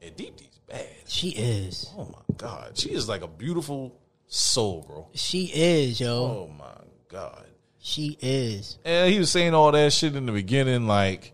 And 0.00 0.16
Deepti's 0.16 0.58
bad. 0.68 0.86
she 1.06 1.30
is. 1.30 1.90
Oh 1.98 2.04
my 2.06 2.34
god, 2.36 2.78
she 2.78 2.90
is 2.92 3.08
like 3.08 3.22
a 3.22 3.28
beautiful 3.28 3.98
soul, 4.26 4.84
bro. 4.86 5.08
She 5.14 5.50
is, 5.52 6.00
yo. 6.00 6.08
Oh 6.14 6.50
my 6.58 6.84
god. 7.08 7.44
She 7.78 8.16
is. 8.20 8.78
And 8.84 9.12
he 9.12 9.18
was 9.18 9.30
saying 9.30 9.52
all 9.54 9.70
that 9.72 9.92
shit 9.92 10.16
in 10.16 10.26
the 10.26 10.32
beginning, 10.32 10.86
like, 10.88 11.32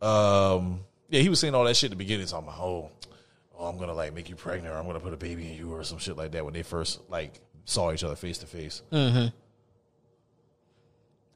um, 0.00 0.80
yeah, 1.08 1.20
he 1.20 1.28
was 1.28 1.40
saying 1.40 1.54
all 1.54 1.64
that 1.64 1.76
shit 1.76 1.90
in 1.92 1.98
the 1.98 2.04
beginning, 2.04 2.26
talking 2.26 2.48
about, 2.48 2.60
oh, 2.60 2.90
oh, 3.58 3.66
I'm 3.66 3.78
gonna 3.78 3.94
like 3.94 4.14
make 4.14 4.28
you 4.28 4.36
pregnant, 4.36 4.74
or 4.74 4.78
I'm 4.78 4.86
gonna 4.86 5.00
put 5.00 5.12
a 5.12 5.16
baby 5.16 5.50
in 5.50 5.58
you, 5.58 5.72
or 5.72 5.84
some 5.84 5.98
shit 5.98 6.16
like 6.16 6.32
that. 6.32 6.44
When 6.44 6.54
they 6.54 6.62
first 6.62 7.00
like 7.08 7.40
saw 7.64 7.92
each 7.92 8.04
other 8.04 8.16
face 8.16 8.38
to 8.38 8.46
face, 8.46 8.82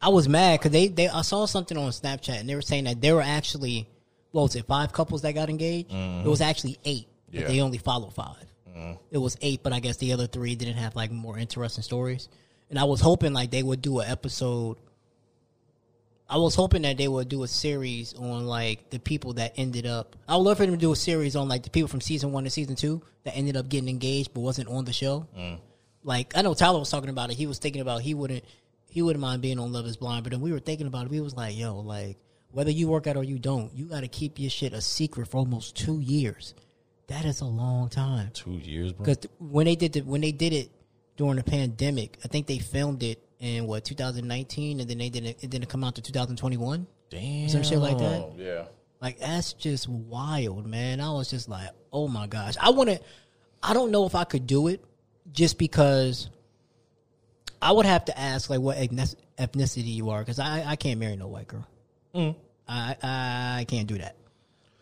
I 0.03 0.09
was 0.09 0.29
mad 0.29 0.59
because 0.59 0.73
they, 0.73 0.89
they 0.89 1.09
I 1.09 1.23
saw 1.23 1.47
something 1.47 1.79
on 1.79 1.91
Snapchat 1.91 2.41
and 2.41 2.49
they 2.49 2.57
were 2.57 2.63
saying 2.63 2.85
that 2.85 3.01
there 3.01 3.15
were 3.15 3.23
actually 3.23 3.89
what 4.33 4.43
was 4.43 4.57
it 4.57 4.67
five 4.67 4.93
couples 4.93 5.23
that 5.23 5.33
got 5.33 5.49
engaged. 5.49 5.91
It 5.91 6.29
was 6.29 6.41
mm-hmm. 6.41 6.51
actually 6.51 6.79
eight, 6.85 7.07
but 7.31 7.41
Yeah. 7.43 7.49
they 7.49 7.61
only 7.61 7.79
followed 7.79 8.13
5 8.13 8.27
mm-hmm. 8.69 8.93
It 9.11 9.19
was 9.19 9.37
eight, 9.43 9.63
but 9.63 9.73
I 9.73 9.79
guess 9.81 9.99
the 9.99 10.13
other 10.13 10.27
three 10.27 10.55
didn't 10.55 10.77
have 10.77 10.97
like 10.97 11.13
more 11.13 11.39
interesting 11.39 11.83
stories. 11.85 12.29
And 12.71 12.79
I 12.79 12.85
was 12.85 13.01
hoping 13.01 13.33
like 13.33 13.51
they 13.51 13.63
would 13.63 13.83
do 13.83 14.01
an 14.01 14.11
episode. 14.11 14.79
I 16.33 16.37
was 16.39 16.55
hoping 16.55 16.81
that 16.83 16.97
they 16.97 17.09
would 17.09 17.29
do 17.29 17.43
a 17.43 17.49
series 17.49 18.15
on 18.15 18.47
like 18.47 18.89
the 18.89 18.99
people 18.99 19.35
that 19.35 19.53
ended 19.57 19.85
up. 19.85 20.17
I 20.27 20.35
would 20.35 20.45
love 20.45 20.57
for 20.57 20.65
them 20.65 20.75
to 20.75 20.81
do 20.81 20.91
a 20.91 20.97
series 20.97 21.37
on 21.37 21.47
like 21.47 21.63
the 21.63 21.69
people 21.69 21.89
from 21.89 22.01
season 22.01 22.33
one 22.33 22.45
to 22.45 22.51
season 22.51 22.75
two 22.75 23.03
that 23.25 23.37
ended 23.37 23.55
up 23.55 23.69
getting 23.69 23.91
engaged 23.91 24.33
but 24.33 24.41
wasn't 24.41 24.69
on 24.69 24.87
the 24.87 24.95
show. 24.95 25.27
Mm. 25.37 25.59
Like 26.03 26.35
I 26.35 26.41
know 26.41 26.55
Tyler 26.55 26.79
was 26.79 26.89
talking 26.91 27.11
about 27.11 27.31
it. 27.31 27.37
He 27.37 27.47
was 27.47 27.59
thinking 27.59 27.83
about 27.83 28.01
he 28.01 28.15
wouldn't 28.15 28.45
he 28.89 29.03
wouldn't 29.03 29.21
mind 29.21 29.43
being 29.43 29.59
on 29.59 29.73
Love 29.73 29.85
Is 29.85 29.99
Blind, 29.99 30.25
but 30.25 30.31
then 30.31 30.41
we 30.41 30.53
were 30.53 30.59
thinking 30.59 30.87
about 30.87 31.05
it. 31.05 31.11
We 31.11 31.21
was 31.21 31.35
like, 31.35 31.55
yo, 31.55 31.79
like 31.81 32.17
whether 32.51 32.71
you 32.71 32.89
work 32.89 33.07
out 33.07 33.19
or 33.19 33.25
you 33.25 33.39
don't, 33.39 33.71
you 33.75 33.85
got 33.85 34.01
to 34.01 34.09
keep 34.09 34.39
your 34.39 34.49
shit 34.49 34.73
a 34.73 34.81
secret 34.81 35.29
for 35.29 35.37
almost 35.37 35.77
two 35.77 36.01
years. 36.01 36.55
That 37.09 37.27
is 37.27 37.43
a 37.43 37.47
long 37.47 37.91
time. 37.91 38.31
two 38.33 38.53
years, 38.53 38.93
bro. 38.93 39.05
Because 39.05 39.27
when 39.39 39.67
they 39.67 39.77
did 39.77 39.93
the, 39.93 40.01
when 40.01 40.23
they 40.23 40.33
did 40.33 40.55
it 40.55 40.71
during 41.19 41.37
the 41.37 41.45
pandemic, 41.45 42.17
I 42.25 42.29
think 42.29 42.47
they 42.47 42.59
filmed 42.59 43.03
it 43.03 43.23
in 43.43 43.67
what 43.67 43.85
2019, 43.85 44.81
and 44.81 44.89
then 44.89 44.99
they 44.99 45.11
didn't 45.11 45.37
it 45.43 45.51
didn't 45.51 45.69
come 45.69 45.83
out 45.85 45.97
to 45.97 46.01
2021. 46.03 46.87
Damn, 47.11 47.49
Some 47.49 47.63
shit 47.65 47.79
like 47.79 47.99
that? 47.99 48.33
Yeah, 48.39 48.65
Like 49.03 49.19
that's 49.19 49.53
just 49.53 49.89
wild, 49.89 50.67
man. 50.67 51.01
I 51.01 51.11
was 51.11 51.29
just 51.29 51.49
like, 51.49 51.69
oh 51.93 52.09
my 52.09 52.27
gosh. 52.27 52.55
I 52.59 52.71
want 52.71 52.89
to. 52.89 53.01
I 53.63 53.75
don't 53.75 53.91
know 53.91 54.07
if 54.07 54.15
I 54.15 54.25
could 54.25 54.47
do 54.47 54.69
it, 54.69 54.83
just 55.33 55.59
because 55.59 56.31
I 57.61 57.73
would 57.73 57.85
have 57.85 58.07
to 58.07 58.19
ask 58.19 58.49
like 58.49 58.61
what 58.61 58.79
ethnicity 58.79 59.93
you 59.95 60.11
are, 60.11 60.21
because 60.21 60.39
I 60.39 60.65
I 60.67 60.77
can't 60.77 60.99
marry 61.01 61.17
no 61.17 61.27
white 61.27 61.49
girl. 61.49 61.67
Mm. 62.15 62.37
I 62.69 62.97
I 63.03 63.65
can't 63.69 63.89
do 63.89 63.99
that. 63.99 64.17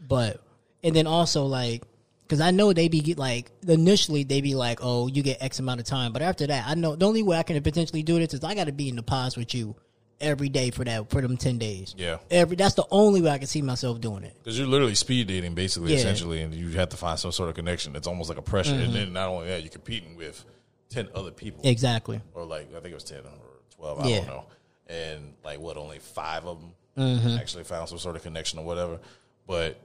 But 0.06 0.40
and 0.84 0.94
then 0.94 1.06
also 1.06 1.46
like. 1.46 1.82
Cause 2.30 2.40
I 2.40 2.50
know 2.52 2.72
they 2.72 2.88
be 2.88 3.00
get 3.00 3.18
like 3.18 3.50
initially 3.68 4.22
they 4.24 4.40
be 4.40 4.54
like, 4.54 4.78
oh, 4.82 5.08
you 5.08 5.22
get 5.22 5.42
X 5.42 5.58
amount 5.58 5.80
of 5.80 5.86
time, 5.86 6.12
but 6.12 6.22
after 6.22 6.46
that, 6.46 6.64
I 6.66 6.74
know 6.76 6.94
the 6.96 7.06
only 7.06 7.22
way 7.24 7.36
I 7.36 7.42
can 7.42 7.60
potentially 7.62 8.02
do 8.02 8.18
this 8.18 8.32
is 8.32 8.42
I 8.44 8.54
got 8.54 8.64
to 8.68 8.72
be 8.72 8.88
in 8.88 8.96
the 8.96 9.02
pods 9.02 9.36
with 9.36 9.52
you 9.54 9.74
every 10.20 10.48
day 10.48 10.70
for 10.70 10.84
that 10.84 11.10
for 11.10 11.20
them 11.22 11.36
ten 11.36 11.58
days. 11.58 11.94
Yeah. 11.98 12.18
every 12.30 12.54
that's 12.54 12.74
the 12.76 12.86
only 12.90 13.20
way 13.20 13.30
I 13.30 13.38
can 13.38 13.46
see 13.48 13.62
myself 13.62 14.00
doing 14.00 14.22
it. 14.22 14.34
because 14.38 14.56
you're 14.58 14.68
literally 14.68 14.94
speed 14.94 15.26
dating, 15.26 15.54
basically, 15.54 15.92
Yeah. 15.92 15.98
essentially, 15.98 16.40
and 16.42 16.54
you 16.54 16.68
have 16.70 16.90
to 16.90 16.96
find 16.96 17.18
some 17.18 17.32
sort 17.32 17.48
of 17.48 17.56
connection. 17.56 17.96
It's 17.96 18.06
almost 18.06 18.28
like 18.28 18.38
a 18.38 18.42
pressure, 18.42 18.74
Mm-hmm. 18.74 18.82
and 18.84 18.94
then 18.94 19.12
not 19.12 19.28
only 19.28 19.48
that, 19.48 19.62
you're 19.62 19.70
competing 19.70 20.16
with 20.16 20.44
ten 20.88 21.08
other 21.14 21.32
people, 21.32 21.62
Exactly. 21.64 22.20
or 22.34 22.44
like 22.44 22.68
I 22.70 22.80
think 22.80 22.92
it 22.92 22.94
was 22.94 23.02
ten 23.04 23.20
or 23.20 23.60
twelve. 23.76 24.00
I 24.00 24.08
don't 24.08 24.26
know. 24.28 24.44
And 24.88 25.34
like 25.44 25.58
what, 25.58 25.76
only 25.76 25.98
five 25.98 26.44
of 26.46 26.58
them 26.96 27.38
actually 27.38 27.64
found 27.64 27.88
some 27.88 27.98
sort 27.98 28.14
of 28.16 28.22
connection 28.22 28.58
or 28.58 28.64
whatever. 28.64 29.00
But 29.46 29.80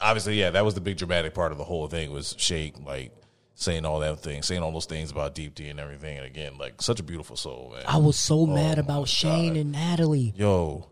obviously, 0.00 0.38
yeah, 0.38 0.50
that 0.50 0.64
was 0.64 0.74
the 0.74 0.80
big 0.80 0.96
dramatic 0.96 1.34
part 1.34 1.52
of 1.52 1.58
the 1.58 1.64
whole 1.64 1.86
thing 1.88 2.10
was 2.10 2.34
Shake 2.38 2.78
like 2.84 3.12
saying 3.54 3.84
all 3.84 4.00
that 4.00 4.20
thing, 4.20 4.42
saying 4.42 4.62
all 4.62 4.72
those 4.72 4.86
things 4.86 5.10
about 5.10 5.34
Deepti 5.34 5.70
and 5.70 5.78
everything. 5.80 6.16
And 6.16 6.26
again, 6.26 6.58
like 6.58 6.82
such 6.82 7.00
a 7.00 7.02
beautiful 7.02 7.36
soul, 7.36 7.72
man. 7.74 7.84
I 7.86 7.98
was 7.98 8.18
so 8.18 8.46
mad 8.46 8.78
about 8.78 9.08
Shayne 9.08 9.54
God. 9.54 9.60
and 9.60 9.72
Natalie. 9.72 10.34
Yo, 10.36 10.88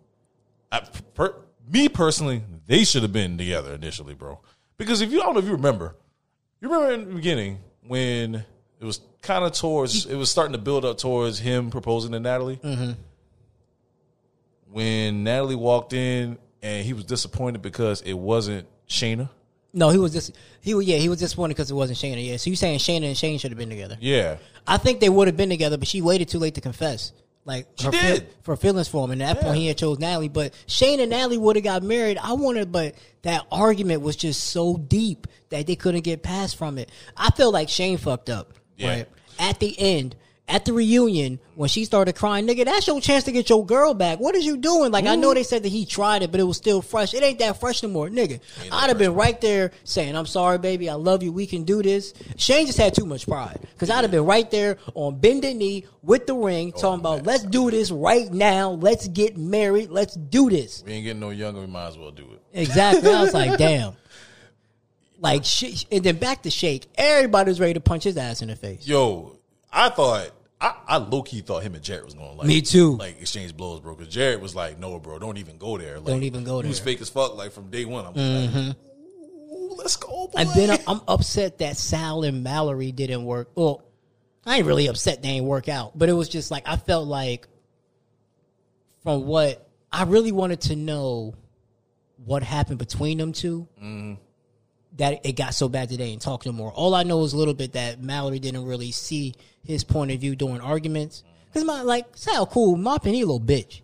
I, 0.70 0.80
per, 1.14 1.34
me 1.68 1.88
personally, 1.88 2.42
they 2.66 2.84
should 2.84 3.02
have 3.02 3.12
been 3.12 3.36
together 3.38 3.74
initially, 3.74 4.14
bro. 4.14 4.40
Because 4.78 5.00
if 5.00 5.12
you 5.12 5.20
I 5.20 5.24
don't 5.24 5.34
know 5.34 5.40
if 5.40 5.46
you 5.46 5.52
remember, 5.52 5.96
you 6.60 6.68
remember 6.68 6.92
in 6.94 7.08
the 7.08 7.14
beginning 7.14 7.58
when 7.86 8.44
it 8.80 8.84
was 8.84 9.00
kind 9.20 9.44
of 9.44 9.52
towards, 9.52 10.06
it 10.06 10.16
was 10.16 10.30
starting 10.30 10.52
to 10.52 10.58
build 10.58 10.84
up 10.84 10.98
towards 10.98 11.38
him 11.38 11.70
proposing 11.70 12.12
to 12.12 12.20
Natalie. 12.20 12.56
Mm-hmm. 12.56 12.92
When 14.70 15.22
Natalie 15.24 15.54
walked 15.54 15.92
in 15.92 16.38
and 16.62 16.86
he 16.86 16.92
was 16.92 17.04
disappointed 17.04 17.62
because 17.62 18.00
it 18.00 18.14
wasn't 18.14 18.66
Shaina. 18.92 19.28
No, 19.74 19.88
he 19.88 19.98
was 19.98 20.12
just 20.12 20.32
he 20.60 20.74
was 20.74 20.86
yeah 20.86 20.98
he 20.98 21.08
was 21.08 21.18
disappointed 21.18 21.54
because 21.54 21.70
it 21.70 21.74
wasn't 21.74 21.98
Shaina. 21.98 22.24
Yeah, 22.26 22.36
so 22.36 22.50
you 22.50 22.56
saying 22.56 22.78
Shaina 22.78 23.06
and 23.06 23.16
Shayne 23.16 23.38
should 23.38 23.50
have 23.50 23.58
been 23.58 23.70
together? 23.70 23.96
Yeah, 24.00 24.36
I 24.66 24.76
think 24.76 25.00
they 25.00 25.08
would 25.08 25.28
have 25.28 25.36
been 25.36 25.48
together, 25.48 25.78
but 25.78 25.88
she 25.88 26.02
waited 26.02 26.28
too 26.28 26.38
late 26.38 26.54
to 26.56 26.60
confess. 26.60 27.12
Like 27.44 27.66
She 27.76 27.86
her 27.86 27.90
did. 27.90 28.28
for 28.42 28.54
feelings 28.54 28.86
for 28.86 29.04
him, 29.04 29.10
and 29.12 29.22
at 29.22 29.34
that 29.34 29.36
Yeah. 29.42 29.42
point 29.48 29.58
he 29.58 29.66
had 29.66 29.78
chose 29.78 29.98
Natalie. 29.98 30.28
But 30.28 30.52
Shayne 30.66 31.00
and 31.00 31.10
Natalie 31.10 31.38
would 31.38 31.56
have 31.56 31.64
got 31.64 31.82
married. 31.82 32.16
I 32.18 32.34
wanted, 32.34 32.70
but 32.70 32.94
that 33.22 33.46
argument 33.50 34.02
was 34.02 34.14
just 34.14 34.44
so 34.44 34.76
deep 34.76 35.26
that 35.48 35.66
they 35.66 35.74
couldn't 35.74 36.02
get 36.02 36.22
past 36.22 36.54
from 36.56 36.78
it. 36.78 36.88
I 37.16 37.30
feel 37.32 37.50
like 37.50 37.68
Shayne 37.68 37.96
fucked 37.96 38.30
up. 38.30 38.52
Yeah. 38.76 38.88
Right 38.90 39.08
at 39.40 39.58
the 39.58 39.74
end, 39.78 40.14
at 40.48 40.64
the 40.64 40.72
reunion 40.72 41.38
when 41.54 41.68
she 41.68 41.84
started 41.84 42.14
crying, 42.14 42.46
nigga, 42.46 42.64
that's 42.64 42.86
your 42.86 43.00
chance 43.00 43.24
to 43.24 43.32
get 43.32 43.48
your 43.48 43.64
girl 43.64 43.94
back. 43.94 44.18
What 44.18 44.34
is 44.34 44.44
you 44.44 44.56
doing? 44.56 44.90
Like 44.90 45.06
I 45.06 45.16
know 45.16 45.30
mm. 45.30 45.34
they 45.34 45.42
said 45.44 45.62
that 45.62 45.68
he 45.68 45.86
tried 45.86 46.22
it, 46.22 46.30
but 46.30 46.40
it 46.40 46.44
was 46.44 46.56
still 46.56 46.82
fresh. 46.82 47.14
It 47.14 47.22
ain't 47.22 47.38
that 47.38 47.60
fresh 47.60 47.82
no 47.82 47.88
more, 47.88 48.08
nigga. 48.08 48.40
I'd 48.70 48.88
have 48.88 48.98
been 48.98 49.14
right 49.14 49.40
there 49.40 49.72
saying, 49.84 50.16
"I'm 50.16 50.26
sorry, 50.26 50.58
baby. 50.58 50.90
I 50.90 50.94
love 50.94 51.22
you. 51.22 51.32
We 51.32 51.46
can 51.46 51.64
do 51.64 51.82
this." 51.82 52.12
Shayne 52.36 52.66
just 52.66 52.78
had 52.78 52.94
too 52.94 53.06
much 53.06 53.26
pride 53.26 53.60
because 53.72 53.88
I'd 53.88 54.02
have 54.02 54.10
been 54.10 54.26
right 54.26 54.50
there 54.50 54.78
on 54.94 55.20
bended 55.20 55.56
knee 55.56 55.86
with 56.02 56.26
the 56.26 56.34
ring, 56.34 56.72
oh, 56.76 56.80
talking 56.80 57.00
about, 57.00 57.24
"Let's 57.24 57.44
do 57.44 57.70
this 57.70 57.90
right 57.90 58.30
now. 58.30 58.70
Let's 58.70 59.08
get 59.08 59.36
married. 59.36 59.90
Let's 59.90 60.14
do 60.14 60.50
this." 60.50 60.82
we 60.84 60.92
ain't 60.92 61.04
getting 61.04 61.20
no 61.20 61.30
younger. 61.30 61.60
We 61.60 61.66
might 61.66 61.88
as 61.88 61.98
well 61.98 62.10
do 62.10 62.24
it. 62.32 62.42
Exactly. 62.52 63.12
I 63.12 63.22
was 63.22 63.34
like, 63.34 63.58
"Damn." 63.58 63.94
Like, 65.18 65.44
sh- 65.44 65.84
and 65.92 66.02
then 66.02 66.16
back 66.16 66.42
to 66.42 66.50
Shake. 66.50 66.88
Everybody 66.96 67.50
was 67.50 67.60
ready 67.60 67.74
to 67.74 67.80
punch 67.80 68.02
his 68.02 68.16
ass 68.16 68.42
in 68.42 68.48
the 68.48 68.56
face. 68.56 68.88
Yo, 68.88 69.38
I 69.72 69.88
thought 69.88 70.30
I, 70.60 70.74
I 70.86 70.96
low 70.98 71.22
key 71.22 71.40
thought 71.40 71.62
him 71.62 71.74
and 71.74 71.82
Jarrette 71.82 72.04
was 72.04 72.14
going 72.14 72.36
like 72.36 72.46
Me 72.46 72.60
too. 72.60 72.96
like 72.96 73.20
exchange 73.20 73.56
blows, 73.56 73.80
bro. 73.80 73.94
Because 73.94 74.14
Jarrette 74.14 74.40
was 74.40 74.54
like, 74.54 74.78
"No, 74.78 74.98
bro, 75.00 75.18
don't 75.18 75.38
even 75.38 75.58
go 75.58 75.76
there. 75.78 75.96
Like, 75.96 76.06
Don't 76.06 76.22
even 76.22 76.44
go 76.44 76.56
there." 76.56 76.64
He 76.64 76.68
was. 76.68 76.78
Mm-hmm. 76.78 76.84
fake 76.84 77.00
as 77.00 77.08
fuck, 77.08 77.36
like 77.36 77.52
from 77.52 77.70
day 77.70 77.84
one. 77.84 78.04
I'm 78.06 78.14
like, 78.14 78.76
Ooh, 79.50 79.74
let's 79.76 79.96
go, 79.96 80.28
boy. 80.28 80.38
And 80.38 80.50
then 80.50 80.70
I'm, 80.70 80.78
I'm 80.86 81.00
upset 81.08 81.58
that 81.58 81.76
Sal 81.76 82.22
and 82.22 82.44
Mallory 82.44 82.92
didn't 82.92 83.24
work. 83.24 83.50
Well, 83.54 83.82
I 84.46 84.58
ain't 84.58 84.66
really 84.66 84.86
upset 84.88 85.22
they 85.22 85.30
ain't 85.30 85.46
work 85.46 85.68
out, 85.68 85.98
but 85.98 86.08
it 86.08 86.12
was 86.12 86.28
just 86.28 86.50
like 86.50 86.62
I 86.66 86.76
felt 86.76 87.08
like 87.08 87.48
from 89.02 89.26
what 89.26 89.68
I 89.90 90.04
really 90.04 90.32
wanted 90.32 90.60
to 90.62 90.76
know 90.76 91.34
what 92.24 92.42
happened 92.44 92.78
between 92.78 93.18
them 93.18 93.32
2 93.32 93.68
Mm-hmm. 93.82 94.14
That 94.96 95.24
it 95.24 95.32
got 95.36 95.54
so 95.54 95.68
bad 95.68 95.88
that 95.88 95.96
they 95.98 96.04
ain't 96.04 96.22
talk 96.22 96.44
no 96.46 96.52
more. 96.52 96.70
All 96.72 96.94
I 96.94 97.02
know 97.02 97.22
is 97.24 97.32
a 97.32 97.36
little 97.36 97.54
bit 97.54 97.72
that 97.72 98.00
Mallory 98.02 98.38
didn't 98.38 98.64
really 98.64 98.90
see 98.92 99.34
his 99.64 99.84
point 99.84 100.10
of 100.10 100.20
view 100.20 100.36
during 100.36 100.60
arguments. 100.60 101.24
Cause 101.54 101.64
my 101.64 101.82
like 101.82 102.06
Sal 102.14 102.46
cool, 102.46 102.76
Moppin, 102.76 103.14
he 103.14 103.20
a 103.22 103.26
little 103.26 103.40
bitch. 103.40 103.80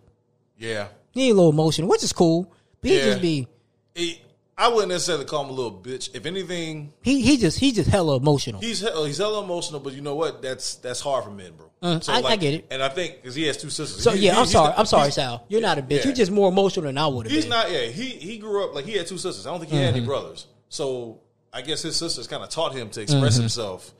Yeah. 0.57 0.87
He 1.11 1.29
a 1.29 1.33
little 1.33 1.51
emotional, 1.51 1.89
which 1.89 2.03
is 2.03 2.13
cool. 2.13 2.51
But 2.81 2.91
he 2.91 2.97
Yeah. 2.97 3.05
just 3.05 3.21
be 3.21 3.47
He, 3.95 4.21
I 4.57 4.67
wouldn't 4.67 4.89
necessarily 4.89 5.23
call 5.25 5.45
him 5.45 5.49
a 5.51 5.53
little 5.53 5.71
bitch. 5.71 6.09
If 6.13 6.25
anything, 6.25 6.91
he 7.01 7.21
he 7.21 7.37
just 7.37 7.59
he 7.59 7.71
just 7.71 7.89
hella 7.89 8.17
emotional. 8.17 8.59
he's 8.61 8.81
he- 8.81 9.05
he's 9.07 9.17
hella 9.17 9.43
emotional. 9.43 9.79
But 9.79 9.93
you 9.93 10.01
know 10.01 10.15
what? 10.15 10.41
That's 10.41 10.75
that's 10.75 10.99
hard 10.99 11.23
for 11.23 11.31
men, 11.31 11.53
bro. 11.57 11.67
Mm, 11.81 12.09
I- 12.09 12.27
I 12.27 12.35
get 12.35 12.53
it. 12.55 12.65
And 12.69 12.83
I 12.83 12.89
think 12.89 13.21
because 13.21 13.35
he 13.35 13.43
has 13.47 13.55
two 13.57 13.69
sisters. 13.69 14.03
So 14.03 14.11
He- 14.11 14.25
yeah, 14.25 14.33
he- 14.33 14.39
I'm 14.41 14.45
sorry. 14.45 14.71
the- 14.73 14.79
I'm 14.79 14.85
sorry, 14.85 15.11
Sal. 15.11 15.45
You're 15.47 15.61
not 15.61 15.77
a 15.77 15.81
bitch. 15.81 15.99
yeah. 15.99 16.05
You're 16.05 16.13
just 16.15 16.31
more 16.31 16.49
emotional 16.49 16.85
than 16.87 16.97
I 16.97 17.07
would 17.07 17.25
have 17.25 17.31
He's 17.33 17.45
been. 17.45 17.51
not. 17.51 17.71
Yeah, 17.71 17.85
he 17.85 18.05
he 18.09 18.37
grew 18.37 18.65
up 18.65 18.75
like 18.75 18.85
he 18.85 18.93
had 18.97 19.07
two 19.07 19.17
sisters. 19.17 19.47
I 19.47 19.51
don't 19.51 19.59
think 19.59 19.71
he 19.71 19.77
had 19.77 19.89
Mm-hmm. 19.89 19.97
any 19.97 20.05
brothers. 20.05 20.47
So 20.69 21.19
I 21.51 21.61
guess 21.61 21.81
his 21.81 21.95
sisters 21.95 22.27
kind 22.27 22.43
of 22.43 22.49
taught 22.49 22.73
him 22.73 22.89
to 22.91 23.01
express 23.01 23.33
Mm-hmm. 23.33 23.41
himself. 23.41 23.93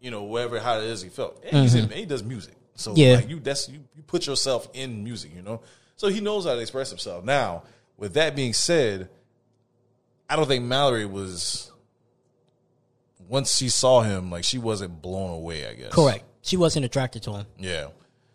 You 0.00 0.10
know, 0.10 0.24
whatever 0.24 0.58
how 0.60 0.78
it 0.78 0.84
is 0.84 1.02
he 1.02 1.08
felt. 1.08 1.42
And 1.44 1.62
he's 1.62 1.74
in, 1.74 1.88
he 1.90 2.04
does 2.06 2.22
music, 2.22 2.54
so 2.74 2.92
Yeah. 2.96 3.16
like 3.16 3.28
you 3.28 3.40
that's 3.40 3.68
you, 3.68 3.80
you 3.96 4.02
put 4.02 4.26
yourself 4.26 4.68
in 4.74 5.02
music. 5.02 5.32
You 5.34 5.42
know, 5.42 5.62
so 5.96 6.08
he 6.08 6.20
knows 6.20 6.44
how 6.44 6.54
to 6.54 6.60
express 6.60 6.90
himself. 6.90 7.24
Now, 7.24 7.62
with 7.96 8.14
that 8.14 8.36
being 8.36 8.52
said, 8.52 9.08
I 10.28 10.36
don't 10.36 10.46
think 10.46 10.64
Mallory 10.64 11.06
was. 11.06 11.70
Once 13.28 13.56
she 13.56 13.68
saw 13.70 14.02
him, 14.02 14.30
like 14.30 14.44
she 14.44 14.58
wasn't 14.58 15.00
blown 15.00 15.30
away. 15.30 15.66
I 15.66 15.74
guess 15.74 15.92
Correct. 15.92 16.24
She 16.42 16.58
wasn't 16.58 16.84
attracted 16.84 17.22
to 17.22 17.32
him 17.32 17.46
Yeah, 17.58 17.86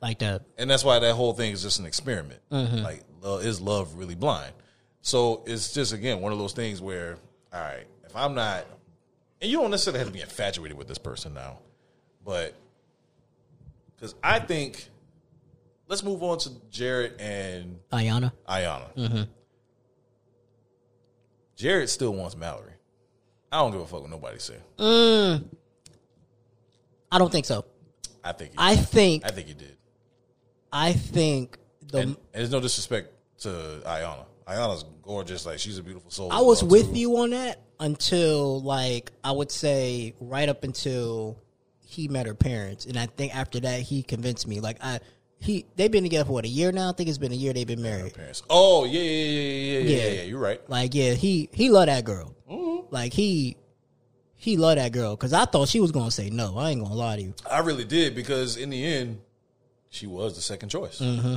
like 0.02 0.18
that. 0.20 0.42
and 0.58 0.68
that's 0.70 0.84
why 0.84 0.98
that 0.98 1.14
whole 1.14 1.34
thing 1.34 1.52
is 1.52 1.62
just 1.62 1.78
an 1.80 1.86
experiment. 1.86 2.40
Mm-hmm. 2.52 2.78
Like, 2.78 3.04
is 3.44 3.62
love 3.62 3.94
really 3.96 4.16
blind? 4.16 4.52
So 5.04 5.44
it's 5.46 5.72
just 5.74 5.94
again 5.94 6.20
one 6.22 6.32
of 6.32 6.40
those 6.40 6.54
things 6.54 6.82
where, 6.82 7.18
all 7.54 7.62
right, 7.62 7.88
if 8.06 8.16
I'm 8.16 8.36
not, 8.36 8.66
and 9.42 9.50
you 9.50 9.58
don't 9.58 9.72
necessarily 9.72 10.00
have 10.00 10.08
to 10.08 10.14
be 10.14 10.22
infatuated 10.22 10.78
with 10.78 10.88
this 10.88 10.98
person 10.98 11.34
now, 11.34 11.60
but 12.24 12.54
because 13.96 14.16
I 14.24 14.40
think, 14.40 14.88
let's 15.88 16.04
move 16.04 16.24
on 16.24 16.38
to 16.40 16.50
Jarrette 16.72 17.20
and 17.20 17.80
Iyanna. 17.92 18.32
Iyanna. 18.48 18.96
Mm-hmm. 18.96 19.24
Jarrette 21.58 21.90
still 21.90 22.14
wants 22.14 22.38
Mallory. 22.38 22.74
I 23.52 23.58
don't 23.58 23.72
give 23.72 23.82
a 23.82 23.86
fuck 23.86 24.02
what 24.02 24.10
nobody 24.10 24.40
say. 24.40 24.56
Mm, 24.78 25.44
I 27.12 27.18
don't 27.18 27.32
think 27.32 27.46
so. 27.46 27.66
I 28.24 28.32
think. 28.32 28.52
He, 28.52 28.58
I 28.58 28.76
think 28.76 29.26
I 29.26 29.32
think 29.32 29.48
he 29.48 29.54
did. 29.54 29.76
I 30.72 30.94
think 30.94 31.58
the 31.92 31.98
And, 32.00 32.10
and 32.10 32.18
there's 32.34 32.52
no 32.52 32.60
disrespect 32.60 33.12
to 33.40 33.50
Iyanna. 33.86 34.26
Iyanna's 34.50 34.84
gorgeous. 35.04 35.46
Like 35.46 35.60
she's 35.60 35.78
a 35.78 35.84
beautiful 35.84 36.10
soul. 36.12 36.32
I 36.32 36.42
was 36.42 36.64
with 36.64 36.94
too. 36.94 37.00
you 37.00 37.18
on 37.18 37.30
that 37.32 37.62
until 37.80 38.62
like 38.62 39.12
I 39.24 39.32
would 39.32 39.52
say 39.52 40.14
right 40.20 40.50
up 40.50 40.64
until 40.64 41.38
he 41.80 42.08
met 42.08 42.26
her 42.26 42.34
parents, 42.36 42.86
and 42.86 42.98
I 42.98 43.06
think 43.06 43.36
after 43.36 43.60
that 43.62 43.82
he 43.82 44.04
convinced 44.04 44.48
me. 44.48 44.60
Like 44.60 44.78
I, 44.84 45.00
he 45.40 45.66
they've 45.76 45.92
been 45.92 46.04
together 46.04 46.26
for 46.26 46.34
what 46.34 46.46
a 46.46 46.50
year 46.50 46.72
now. 46.72 46.90
I 46.90 46.94
think 46.94 47.10
it's 47.10 47.18
been 47.18 47.32
a 47.32 47.36
year 47.36 47.54
they've 47.54 47.68
been 47.68 47.82
married. 47.82 48.14
parents. 48.14 48.44
Oh 48.50 48.86
yeah, 48.86 49.02
yeah, 49.02 49.12
yeah, 49.12 49.32
yeah, 49.32 49.52
yeah, 49.52 49.80
yeah, 49.80 49.98
Yeah. 50.06 50.12
yeah. 50.14 50.22
You're 50.24 50.40
right. 50.40 50.70
Like 50.70 50.94
yeah, 50.94 51.14
he 51.14 51.50
he 51.54 51.70
loved 51.70 51.90
that 51.90 52.04
girl. 52.04 52.36
Mm-hmm. 52.50 52.94
Like 52.94 53.14
he 53.14 53.56
he 54.36 54.58
loved 54.58 54.80
that 54.80 54.92
girl 54.92 55.16
because 55.16 55.34
I 55.34 55.46
thought 55.46 55.68
she 55.68 55.80
was 55.80 55.92
gonna 55.92 56.12
say 56.12 56.30
no. 56.30 56.58
I 56.58 56.72
ain't 56.72 56.82
gonna 56.82 56.94
lie 56.96 57.18
to 57.18 57.22
you. 57.22 57.34
I 57.50 57.60
really 57.60 57.86
did 57.86 58.16
because 58.16 58.58
in 58.58 58.70
the 58.70 58.84
end, 58.84 59.22
she 59.90 60.08
was 60.08 60.36
the 60.36 60.42
second 60.42 60.70
choice. 60.70 61.00
Mm-hmm. 61.00 61.36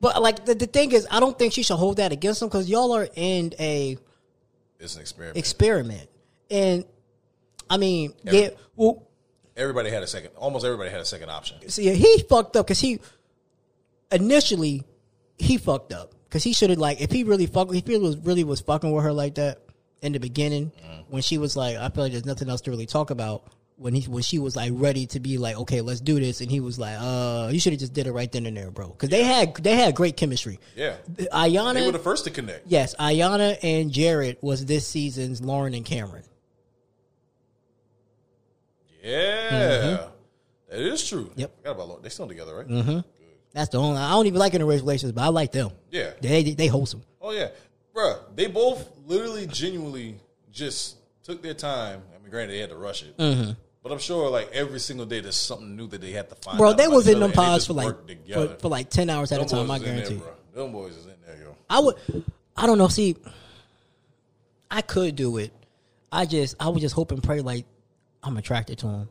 But 0.00 0.20
like 0.20 0.44
the, 0.44 0.54
the 0.54 0.66
thing 0.66 0.92
is, 0.92 1.06
I 1.10 1.20
don't 1.20 1.38
think 1.38 1.52
she 1.52 1.62
should 1.62 1.76
hold 1.76 1.96
that 1.96 2.12
against 2.12 2.42
him 2.42 2.48
because 2.48 2.68
y'all 2.68 2.92
are 2.92 3.08
in 3.14 3.54
a 3.58 3.96
It's 4.78 4.96
an 4.96 5.00
experiment. 5.00 5.36
experiment, 5.38 6.10
and 6.50 6.84
I 7.70 7.76
mean, 7.78 8.12
Every- 8.26 8.40
yeah, 8.40 8.48
well, 8.76 9.08
everybody 9.56 9.90
had 9.90 10.02
a 10.02 10.06
second. 10.06 10.32
Almost 10.36 10.64
everybody 10.64 10.90
had 10.90 11.00
a 11.00 11.04
second 11.06 11.30
option. 11.30 11.68
see, 11.70 11.94
he 11.94 12.18
fucked 12.28 12.56
up 12.56 12.66
because 12.66 12.80
he 12.80 13.00
initially 14.12 14.84
he 15.38 15.56
fucked 15.56 15.92
up 15.92 16.14
because 16.24 16.44
he 16.44 16.52
should 16.52 16.70
have 16.70 16.78
like 16.78 17.00
if 17.00 17.10
he 17.10 17.24
really 17.24 17.46
fuck 17.46 17.74
if 17.74 17.86
he 17.86 17.96
was 17.98 18.16
really 18.18 18.44
was 18.44 18.60
fucking 18.60 18.92
with 18.92 19.04
her 19.04 19.12
like 19.12 19.36
that 19.36 19.60
in 20.02 20.12
the 20.12 20.20
beginning 20.20 20.70
mm-hmm. 20.70 21.00
when 21.12 21.22
she 21.22 21.38
was 21.38 21.56
like 21.56 21.76
I 21.76 21.88
feel 21.88 22.04
like 22.04 22.12
there's 22.12 22.26
nothing 22.26 22.48
else 22.48 22.60
to 22.62 22.70
really 22.70 22.86
talk 22.86 23.10
about 23.10 23.44
when 23.76 23.94
he 23.94 24.02
when 24.08 24.22
she 24.22 24.38
was 24.38 24.54
like 24.54 24.70
ready 24.74 25.04
to 25.06 25.18
be 25.18 25.36
like 25.36 25.56
okay 25.56 25.80
let's 25.80 26.00
do 26.00 26.20
this 26.20 26.40
and 26.40 26.50
he 26.50 26.60
was 26.60 26.78
like 26.78 26.96
uh 27.00 27.48
you 27.52 27.58
should 27.58 27.72
have 27.72 27.80
just 27.80 27.92
did 27.92 28.06
it 28.06 28.12
right 28.12 28.30
then 28.30 28.46
and 28.46 28.56
there 28.56 28.70
bro 28.70 28.88
because 28.88 29.08
they 29.08 29.24
had 29.24 29.54
they 29.56 29.74
had 29.74 29.94
great 29.96 30.16
chemistry 30.16 30.60
Yeah, 30.76 30.94
Iyanna 31.32 31.74
they 31.74 31.86
were 31.86 31.92
the 31.92 31.98
first 31.98 32.24
to 32.24 32.30
connect. 32.30 32.66
Yes, 32.66 32.94
Iyanna 33.00 33.58
and 33.62 33.90
Jarrette 33.90 34.36
was 34.42 34.64
this 34.66 34.86
season's 34.86 35.40
Lauren 35.40 35.74
and 35.74 35.84
Cameron. 35.84 36.22
Yeah, 39.02 40.06
that 40.70 40.80
is 40.80 41.06
true. 41.06 41.24
Mm-hmm. 41.24 41.40
Yep. 41.40 41.56
Forgot 41.58 41.70
about 41.72 41.88
Lauren. 41.88 42.02
They 42.02 42.08
still 42.08 42.28
together, 42.28 42.56
right? 42.56 42.68
Mm-hmm. 42.68 43.00
That's 43.52 43.68
the 43.68 43.78
only. 43.78 43.98
I 43.98 44.10
don't 44.10 44.26
even 44.26 44.38
like 44.38 44.52
interracial 44.52 44.80
relations, 44.80 45.12
but 45.12 45.22
I 45.22 45.28
like 45.28 45.52
them. 45.52 45.70
Yeah. 45.90 46.10
They 46.20 46.42
they, 46.42 46.54
they 46.54 46.66
wholesome. 46.68 47.02
Oh 47.20 47.32
yeah, 47.32 47.48
Bruh, 47.94 48.18
They 48.34 48.48
both 48.48 48.90
literally, 49.06 49.46
genuinely, 49.46 50.16
just 50.50 50.96
took 51.22 51.42
their 51.42 51.54
time. 51.54 52.02
I 52.14 52.18
mean, 52.20 52.30
granted, 52.30 52.54
they 52.54 52.58
had 52.58 52.70
to 52.70 52.76
rush 52.76 53.02
it, 53.02 53.14
but 53.84 53.92
I'm 53.92 53.98
sure 53.98 54.30
like 54.30 54.50
every 54.52 54.80
single 54.80 55.04
day 55.04 55.20
there's 55.20 55.36
something 55.36 55.76
new 55.76 55.86
that 55.88 56.00
they 56.00 56.10
had 56.10 56.30
to 56.30 56.34
find. 56.36 56.56
Bro, 56.56 56.72
they 56.72 56.88
was 56.88 57.06
in 57.06 57.20
them 57.20 57.32
pods 57.32 57.66
for 57.66 57.74
like 57.74 57.94
for, 58.32 58.48
for 58.56 58.68
like 58.68 58.88
ten 58.88 59.10
hours 59.10 59.30
at 59.30 59.42
a 59.42 59.44
time. 59.44 59.70
I 59.70 59.78
there, 59.78 59.94
guarantee. 59.94 60.16
bro. 60.16 60.32
Them 60.54 60.72
boys 60.72 60.96
is 60.96 61.04
in 61.04 61.12
there, 61.26 61.36
yo. 61.36 61.56
I 61.68 61.80
would. 61.80 61.96
I 62.56 62.66
don't 62.66 62.78
know. 62.78 62.88
See, 62.88 63.14
I 64.70 64.80
could 64.80 65.16
do 65.16 65.36
it. 65.36 65.52
I 66.10 66.24
just 66.24 66.56
I 66.58 66.70
would 66.70 66.80
just 66.80 66.94
hope 66.94 67.12
and 67.12 67.22
pray 67.22 67.42
like 67.42 67.66
I'm 68.22 68.38
attracted 68.38 68.78
to 68.78 68.86
him. 68.86 69.08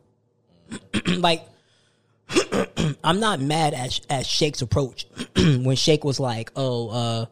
like 1.20 1.46
I'm 3.04 3.20
not 3.20 3.40
mad 3.40 3.74
at 3.74 4.00
at 4.10 4.26
Shake's 4.26 4.60
approach 4.60 5.06
when 5.36 5.76
Shake 5.76 6.02
was 6.02 6.18
like, 6.18 6.50
"Oh, 6.56 6.88
uh, 6.88 7.26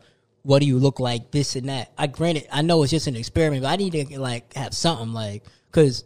what 0.44 0.60
do 0.60 0.66
you 0.66 0.78
look 0.78 1.00
like? 1.00 1.32
This 1.32 1.56
and 1.56 1.68
that." 1.68 1.90
I 1.98 2.06
granted, 2.06 2.46
I 2.52 2.62
know 2.62 2.84
it's 2.84 2.92
just 2.92 3.08
an 3.08 3.16
experiment, 3.16 3.64
but 3.64 3.70
I 3.70 3.76
need 3.76 3.94
to 3.94 4.20
like 4.20 4.54
have 4.54 4.74
something 4.74 5.12
like 5.12 5.42
because 5.72 6.04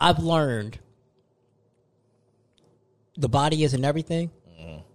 I've 0.00 0.18
learned 0.20 0.78
the 3.16 3.28
body 3.28 3.64
isn't 3.64 3.84
everything, 3.84 4.30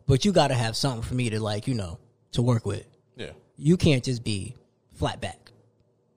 but 0.08 0.26
you 0.26 0.32
got 0.32 0.48
to 0.50 0.54
have 0.54 0.76
something 0.76 1.02
for 1.02 1.14
me 1.14 1.30
to 1.32 1.40
like 1.40 1.68
you 1.68 1.74
know 1.74 2.00
to 2.34 2.42
work 2.42 2.66
with. 2.66 2.86
Yeah, 3.16 3.32
You 3.58 3.78
can't 3.78 4.04
just 4.04 4.24
be 4.24 4.56
flat 4.94 5.20
back. 5.22 5.52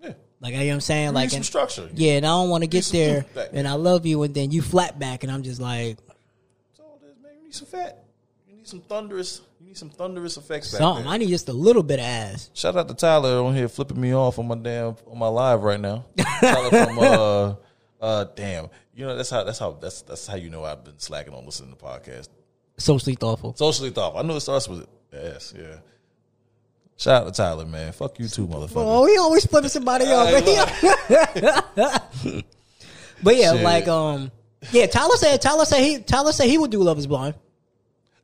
yeah. 0.03 0.12
Like 0.41 0.53
you 0.55 0.61
know 0.61 0.66
what 0.66 0.72
I'm 0.74 0.80
saying? 0.80 1.07
You 1.09 1.12
like 1.12 1.24
need 1.26 1.30
some 1.30 1.37
and- 1.39 1.47
structure. 1.47 1.91
yeah, 1.95 2.12
and 2.16 2.26
I 2.26 2.30
don't 2.30 2.49
want 2.51 2.62
to 2.62 2.68
get 2.68 2.84
there, 2.87 3.24
and 3.53 3.66
I 3.66 3.74
love 3.74 4.07
you, 4.07 4.22
and 4.22 4.34
then 4.34 4.51
you 4.51 4.62
flat 4.62 4.99
back, 4.99 5.22
and 5.24 5.32
I'm 5.32 5.43
just 5.43 5.61
like 5.61 5.97
That's 6.07 6.80
all 6.80 7.01
it 7.03 7.07
is, 7.11 7.22
man. 7.22 7.32
You 7.39 7.45
need 7.45 7.55
some 7.55 7.66
fat. 7.66 8.05
You 8.49 8.57
need 8.57 8.68
some 8.68 8.80
thunderous. 8.80 9.41
You 9.61 9.66
need 9.66 9.78
some 9.78 9.91
thunderous 9.91 10.37
effects 10.37 10.70
back 10.70 10.78
something. 10.78 11.07
I 11.09 11.16
need 11.16 11.28
just 11.28 11.49
a 11.49 11.53
little 11.53 11.82
bit 11.82 11.99
of 11.99 12.05
ass. 12.05 12.51
Shout 12.55 12.76
out 12.76 12.87
to 12.89 12.95
Tyler 12.95 13.43
on 13.45 13.55
here 13.55 13.68
flipping 13.68 14.01
me 14.01 14.14
off 14.14 14.39
on 14.39 14.47
my 14.47 14.55
damn 14.55 14.95
on 15.11 15.18
my 15.18 15.26
live 15.28 15.62
right 15.64 15.80
now. 15.80 16.05
Tyler 16.41 16.70
from 16.87 16.99
uh 17.01 17.55
uh 18.01 18.24
damn. 18.34 18.68
You 18.94 19.07
know 19.07 19.16
that's 19.16 19.30
how 19.30 19.44
that's 19.44 19.59
how 19.59 19.72
that's 19.72 20.03
that's 20.03 20.26
how 20.26 20.36
you 20.36 20.51
know 20.51 20.64
I've 20.64 20.84
been 20.84 20.99
slacking 20.99 21.34
on 21.34 21.44
listening 21.44 21.70
to 21.74 21.76
podcasts. 21.76 22.28
Socially 22.78 23.14
thoughtful. 23.14 23.55
Socially 23.57 23.90
thoughtful. 23.90 24.20
I 24.20 24.22
know 24.22 24.36
it 24.36 24.40
starts 24.40 24.68
with 24.68 24.86
S, 25.12 25.55
yeah. 25.57 25.76
Shout 26.99 27.22
out 27.22 27.34
to 27.34 27.42
Tyler, 27.42 27.66
man. 27.66 27.92
Fuck 27.92 28.18
you 28.18 28.28
too, 28.28 28.47
motherfucker. 28.47 28.72
Oh, 28.76 29.07
he 29.07 29.18
always 29.18 29.44
flipping 29.47 29.68
somebody 29.68 30.07
off. 30.07 30.30
But, 33.22 33.36
yeah, 33.36 33.53
Shit. 33.55 33.62
like 33.62 33.88
um, 33.88 34.30
yeah. 34.72 34.86
Tyler 34.86 35.16
said. 35.16 35.40
Tyler 35.40 35.64
said 35.64 35.80
he. 35.80 35.99
Tyler 36.01 36.32
said 36.32 36.49
he 36.49 36.59
would 36.59 36.70
do 36.70 36.82
Love 36.82 36.99
Is 36.99 37.07
Blind. 37.07 37.34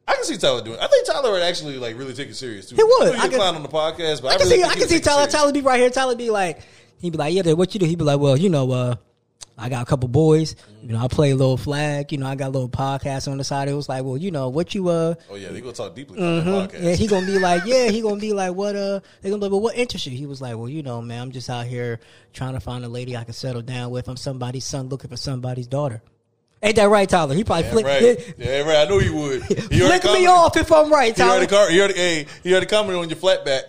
I 0.06 0.14
can 0.14 0.24
see 0.24 0.36
Tyler 0.36 0.62
doing. 0.62 0.76
It. 0.76 0.82
I 0.82 0.88
think 0.88 1.06
Tyler 1.06 1.32
would 1.32 1.42
actually 1.42 1.78
like 1.78 1.96
really 1.96 2.12
take 2.12 2.28
it 2.28 2.34
serious 2.34 2.68
too. 2.68 2.76
He 2.76 2.82
would. 2.82 3.16
I 3.16 3.28
can- 3.28 3.40
on 3.40 3.62
the 3.62 3.68
podcast, 3.68 4.20
but 4.20 4.32
I, 4.32 4.34
I 4.34 4.38
can 4.38 4.48
really 4.48 4.62
see. 4.62 4.64
I 4.64 4.74
can 4.74 4.88
see 4.88 5.00
Tyler. 5.00 5.26
Tyler 5.30 5.52
be 5.52 5.60
right 5.60 5.80
here. 5.80 5.90
Tyler 5.90 6.14
be 6.16 6.30
like, 6.30 6.60
he'd 6.98 7.10
be 7.10 7.18
like, 7.18 7.34
yeah, 7.34 7.52
what 7.52 7.72
you 7.72 7.80
do? 7.80 7.86
He'd 7.86 7.98
be 7.98 8.04
like, 8.04 8.20
well, 8.20 8.36
you 8.36 8.50
know, 8.50 8.70
uh, 8.70 8.96
I 9.59 9.68
got 9.68 9.82
a 9.82 9.84
couple 9.86 10.09
boys. 10.09 10.57
You 10.82 10.93
know, 10.95 10.99
I 10.99 11.09
play 11.09 11.30
a 11.30 11.36
little 11.36 11.57
flag. 11.57 12.11
You 12.11 12.18
know, 12.18 12.26
I 12.26 12.34
got 12.34 12.49
a 12.49 12.51
little 12.51 12.68
podcast 12.68 13.30
on 13.30 13.38
the 13.38 13.45
side. 13.45 13.68
It 13.68 13.74
was 13.74 13.88
like, 13.88 14.03
well, 14.05 14.16
you 14.16 14.30
know, 14.30 14.49
what 14.49 14.74
you 14.74 14.88
uh. 14.88 15.14
Oh 15.30 15.36
yeah, 15.36 15.51
they 15.51 15.61
gonna 15.61 15.72
talk 15.72 15.95
deeply 15.95 16.18
the 16.18 16.43
podcast. 16.43 16.82
Yeah, 16.82 16.95
he 16.95 17.07
gonna 17.07 17.26
be 17.26 17.38
like, 17.38 17.62
yeah, 17.66 17.88
he 17.88 18.01
gonna 18.01 18.20
be 18.20 18.32
like, 18.32 18.55
what 18.55 18.74
uh? 18.74 19.01
They 19.20 19.30
gonna 19.30 19.38
be 19.38 19.45
like, 19.45 19.53
well, 19.53 19.61
what 19.61 19.76
interests 19.76 20.07
you? 20.07 20.16
He 20.16 20.26
was 20.26 20.40
like, 20.40 20.57
well, 20.57 20.68
you 20.68 20.82
know, 20.82 21.01
man, 21.03 21.22
I'm 21.22 21.30
just 21.32 21.49
out 21.49 21.66
here 21.66 22.01
trying 22.32 22.55
to 22.55 22.61
find 22.61 22.84
a 22.84 22.88
lady 22.88 23.16
I 23.16 23.24
can 23.24 23.34
settle 23.34 23.62
down 23.62 23.90
with. 23.90 24.09
I'm 24.09 24.16
somebody's 24.16 24.64
son 24.64 24.88
looking 24.88 25.11
for 25.11 25.16
somebody's 25.16 25.66
daughter. 25.66 26.03
Ain't 26.64 26.76
that 26.76 26.88
right, 26.88 27.09
Tyler? 27.09 27.34
He 27.34 27.43
probably 27.43 27.82
Yeah, 27.82 27.88
right. 27.88 28.34
Yeah, 28.38 28.61
right. 28.61 28.86
I 28.86 28.88
know 28.88 29.01
you 29.01 29.14
would. 29.16 29.43
He 29.43 29.55
flick 29.80 30.05
me 30.05 30.26
off 30.26 30.57
if 30.57 30.70
I'm 30.70 30.93
right, 30.93 31.14
Tyler. 31.14 31.30
He 31.30 31.36
already, 31.36 31.47
Tyler. 31.49 31.64
car- 31.64 31.70
he 31.72 31.80
already, 31.80 31.95
hey, 31.95 32.26
he 32.45 32.53
already 32.53 32.66
commented 32.66 33.03
on 33.03 33.09
your 33.11 33.18
flat 33.18 33.45
back. 33.45 33.64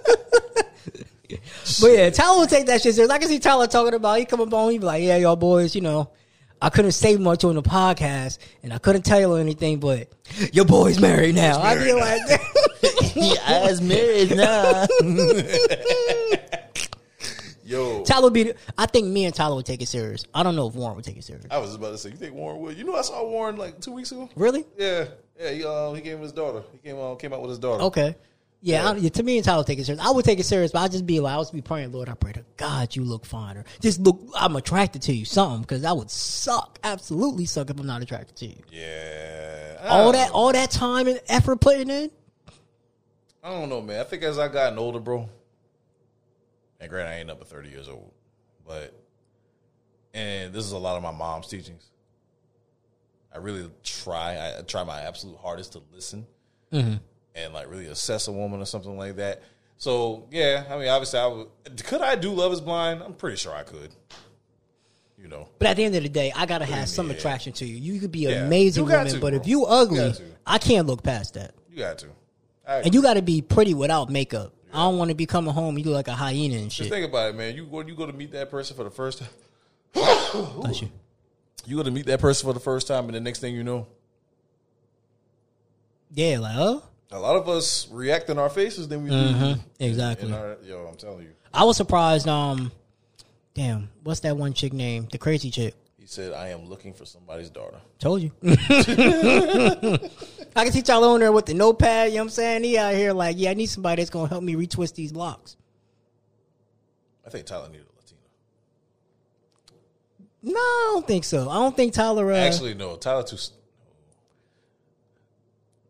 but 1.80 1.88
yeah, 1.88 2.10
Tyler 2.10 2.40
will 2.40 2.46
take 2.46 2.66
that 2.66 2.82
shit 2.82 2.94
serious. 2.94 3.10
I 3.10 3.18
can 3.18 3.28
see 3.28 3.38
Tyler 3.38 3.66
talking 3.66 3.94
about. 3.94 4.18
He 4.18 4.24
come 4.24 4.40
up 4.40 4.52
on. 4.52 4.72
He 4.72 4.78
be 4.78 4.84
like, 4.84 5.02
"Yeah, 5.02 5.16
y'all 5.16 5.36
boys, 5.36 5.74
you 5.74 5.80
know." 5.80 6.10
I 6.60 6.70
couldn't 6.70 6.92
say 6.92 7.16
much 7.18 7.44
on 7.44 7.54
the 7.54 7.62
podcast, 7.62 8.38
and 8.62 8.72
I 8.72 8.78
couldn't 8.78 9.02
tell 9.02 9.20
you 9.20 9.34
anything. 9.34 9.78
But 9.78 10.08
your 10.52 10.64
boy's 10.64 10.98
married 10.98 11.34
now. 11.34 11.60
I'd 11.60 11.84
be 11.84 11.92
like, 11.92 12.20
"Yeah, 13.14 13.36
I'm 13.46 13.86
married 13.86 14.34
now." 14.34 14.86
Yo, 17.66 18.04
Tyler 18.04 18.22
would 18.24 18.32
be. 18.32 18.52
I 18.78 18.86
think 18.86 19.08
me 19.08 19.24
and 19.24 19.34
Tyler 19.34 19.56
would 19.56 19.66
take 19.66 19.82
it 19.82 19.88
serious. 19.88 20.24
I 20.32 20.44
don't 20.44 20.54
know 20.54 20.68
if 20.68 20.74
Warren 20.74 20.94
would 20.94 21.04
take 21.04 21.16
it 21.16 21.24
serious. 21.24 21.46
I 21.50 21.58
was 21.58 21.74
about 21.74 21.90
to 21.90 21.98
say, 21.98 22.10
you 22.10 22.16
think 22.16 22.34
Warren 22.34 22.60
would? 22.60 22.78
You 22.78 22.84
know, 22.84 22.94
I 22.94 23.02
saw 23.02 23.24
Warren 23.26 23.56
like 23.56 23.80
two 23.80 23.90
weeks 23.90 24.12
ago. 24.12 24.30
Really? 24.36 24.64
Yeah, 24.78 25.06
yeah. 25.38 25.50
He 25.50 25.64
uh, 25.64 25.92
he 25.92 26.00
came 26.00 26.20
with 26.20 26.22
his 26.22 26.32
daughter. 26.32 26.62
He 26.72 26.78
came 26.78 26.98
uh, 26.98 27.16
came 27.16 27.32
out 27.32 27.40
with 27.42 27.50
his 27.50 27.58
daughter. 27.58 27.82
Okay. 27.84 28.14
Yeah. 28.66 28.90
I, 28.90 28.98
to 28.98 29.22
me 29.22 29.36
and 29.36 29.44
Tyler 29.44 29.62
take 29.62 29.78
it 29.78 29.86
serious. 29.86 30.04
I 30.04 30.10
would 30.10 30.24
take 30.24 30.40
it 30.40 30.44
serious, 30.44 30.72
but 30.72 30.80
I 30.80 30.88
just 30.88 31.06
be 31.06 31.20
like, 31.20 31.34
I 31.34 31.38
would 31.38 31.46
be 31.52 31.62
praying, 31.62 31.92
Lord, 31.92 32.08
I 32.08 32.14
pray 32.14 32.32
to 32.32 32.44
God 32.56 32.96
you 32.96 33.04
look 33.04 33.24
finer. 33.24 33.64
Just 33.80 34.00
look, 34.00 34.20
I'm 34.34 34.56
attracted 34.56 35.02
to 35.02 35.12
you, 35.12 35.24
something, 35.24 35.60
because 35.60 35.82
that 35.82 35.96
would 35.96 36.10
suck, 36.10 36.80
absolutely 36.82 37.46
suck 37.46 37.70
if 37.70 37.78
I'm 37.78 37.86
not 37.86 38.02
attracted 38.02 38.34
to 38.38 38.46
you. 38.46 38.62
Yeah, 38.72 39.76
all 39.84 40.10
that, 40.10 40.32
all 40.32 40.52
that 40.52 40.72
time 40.72 41.06
and 41.06 41.20
effort 41.28 41.60
putting 41.60 41.90
in. 41.90 42.10
I 43.44 43.50
don't 43.50 43.68
know, 43.68 43.80
man. 43.80 44.00
I 44.00 44.04
think 44.04 44.24
as 44.24 44.36
I 44.36 44.48
gotten 44.48 44.80
older, 44.80 44.98
bro. 44.98 45.28
And 46.80 46.90
granted, 46.90 47.12
I 47.12 47.18
ain't 47.20 47.30
up 47.30 47.40
at 47.40 47.46
30 47.46 47.68
years 47.68 47.88
old, 47.88 48.12
but 48.66 48.92
and 50.12 50.52
this 50.52 50.64
is 50.64 50.72
a 50.72 50.78
lot 50.78 50.96
of 50.96 51.04
my 51.04 51.12
mom's 51.12 51.46
teachings. 51.46 51.88
I 53.32 53.38
really 53.38 53.70
try. 53.84 54.56
I 54.58 54.62
try 54.62 54.82
my 54.82 55.02
absolute 55.02 55.38
hardest 55.38 55.74
to 55.74 55.82
listen. 55.92 56.26
Mm-hmm 56.72 56.96
and 57.36 57.52
like 57.52 57.70
really 57.70 57.86
assess 57.86 58.26
a 58.28 58.32
woman 58.32 58.60
or 58.60 58.64
something 58.64 58.96
like 58.96 59.16
that. 59.16 59.42
So 59.78 60.26
yeah, 60.30 60.64
I 60.68 60.78
mean, 60.78 60.88
obviously, 60.88 61.20
I 61.20 61.26
would. 61.26 61.48
Could 61.84 62.00
I 62.00 62.16
do 62.16 62.32
Love 62.32 62.52
Is 62.52 62.60
Blind? 62.60 63.02
I'm 63.02 63.14
pretty 63.14 63.36
sure 63.36 63.54
I 63.54 63.62
could. 63.62 63.90
You 65.18 65.28
know, 65.28 65.48
but 65.58 65.68
at 65.68 65.76
the 65.76 65.84
end 65.84 65.94
of 65.96 66.02
the 66.02 66.08
day, 66.08 66.32
I 66.34 66.46
gotta 66.46 66.64
have 66.64 66.88
some 66.88 67.08
yeah. 67.08 67.14
attraction 67.14 67.52
to 67.54 67.66
you. 67.66 67.76
You 67.76 68.00
could 68.00 68.12
be 68.12 68.26
an 68.26 68.32
yeah. 68.32 68.46
amazing 68.46 68.84
woman, 68.84 69.06
to, 69.08 69.18
but 69.18 69.32
bro. 69.32 69.40
if 69.40 69.46
you 69.46 69.64
ugly, 69.64 69.98
you 69.98 70.14
I 70.46 70.58
can't 70.58 70.86
look 70.86 71.02
past 71.02 71.34
that. 71.34 71.54
You 71.70 71.78
got 71.78 71.98
to, 71.98 72.08
and 72.66 72.94
you 72.94 73.02
got 73.02 73.14
to 73.14 73.22
be 73.22 73.42
pretty 73.42 73.74
without 73.74 74.10
makeup. 74.10 74.52
Yeah. 74.68 74.80
I 74.80 74.84
don't 74.84 74.98
want 74.98 75.10
to 75.10 75.14
be 75.14 75.26
coming 75.26 75.52
home. 75.52 75.78
You 75.78 75.84
look 75.84 75.94
like 75.94 76.08
a 76.08 76.12
hyena 76.12 76.56
and 76.56 76.72
shit. 76.72 76.84
Just 76.84 76.90
think 76.90 77.08
about 77.08 77.30
it, 77.30 77.36
man. 77.36 77.56
You 77.56 77.64
when 77.64 77.88
you 77.88 77.94
go 77.94 78.06
to 78.06 78.12
meet 78.12 78.32
that 78.32 78.50
person 78.50 78.76
for 78.76 78.84
the 78.84 78.90
first 78.90 79.18
time. 79.20 79.28
Bless 80.60 80.82
you. 80.82 80.90
You 81.66 81.76
go 81.76 81.82
to 81.82 81.90
meet 81.90 82.06
that 82.06 82.20
person 82.20 82.46
for 82.46 82.52
the 82.52 82.60
first 82.60 82.86
time, 82.86 83.06
and 83.06 83.14
the 83.14 83.20
next 83.20 83.40
thing 83.40 83.54
you 83.54 83.64
know, 83.64 83.88
yeah, 86.12 86.38
like 86.38 86.56
oh, 86.56 86.82
a 87.10 87.18
lot 87.18 87.36
of 87.36 87.48
us 87.48 87.88
react 87.90 88.30
in 88.30 88.38
our 88.38 88.48
faces 88.48 88.88
than 88.88 89.04
we 89.04 89.10
mm-hmm. 89.10 89.52
do. 89.54 89.60
Exactly. 89.78 90.32
Our, 90.32 90.56
yo, 90.64 90.86
I'm 90.86 90.96
telling 90.96 91.22
you. 91.22 91.32
I 91.52 91.64
was 91.64 91.76
surprised. 91.76 92.28
Um, 92.28 92.72
damn, 93.54 93.88
what's 94.02 94.20
that 94.20 94.36
one 94.36 94.52
chick 94.52 94.72
name? 94.72 95.08
The 95.10 95.18
crazy 95.18 95.50
chick. 95.50 95.74
He 95.98 96.06
said, 96.06 96.32
"I 96.32 96.48
am 96.48 96.68
looking 96.68 96.92
for 96.92 97.04
somebody's 97.04 97.50
daughter." 97.50 97.78
Told 97.98 98.22
you. 98.22 98.32
I 100.56 100.64
can 100.64 100.72
see 100.72 100.82
Tyler 100.82 101.08
on 101.08 101.20
there 101.20 101.32
with 101.32 101.46
the 101.46 101.54
notepad. 101.54 102.08
You 102.08 102.14
know 102.14 102.22
what 102.22 102.24
I'm 102.24 102.30
saying? 102.30 102.64
He 102.64 102.78
out 102.78 102.94
here 102.94 103.12
like, 103.12 103.36
yeah, 103.38 103.50
I 103.50 103.54
need 103.54 103.66
somebody 103.66 104.02
that's 104.02 104.10
gonna 104.10 104.28
help 104.28 104.42
me 104.42 104.54
retwist 104.54 104.94
these 104.94 105.12
locks. 105.12 105.56
I 107.26 107.30
think 107.30 107.46
Tyler 107.46 107.68
needed 107.68 107.86
a 107.86 107.96
Latina. 107.96 108.20
No, 110.42 110.60
I 110.60 110.90
don't 110.94 111.06
think 111.06 111.24
so. 111.24 111.50
I 111.50 111.54
don't 111.54 111.76
think 111.76 111.92
Tyler. 111.92 112.30
Uh, 112.30 112.36
Actually, 112.36 112.74
no. 112.74 112.96
Tyler 112.96 113.24
too 113.24 113.36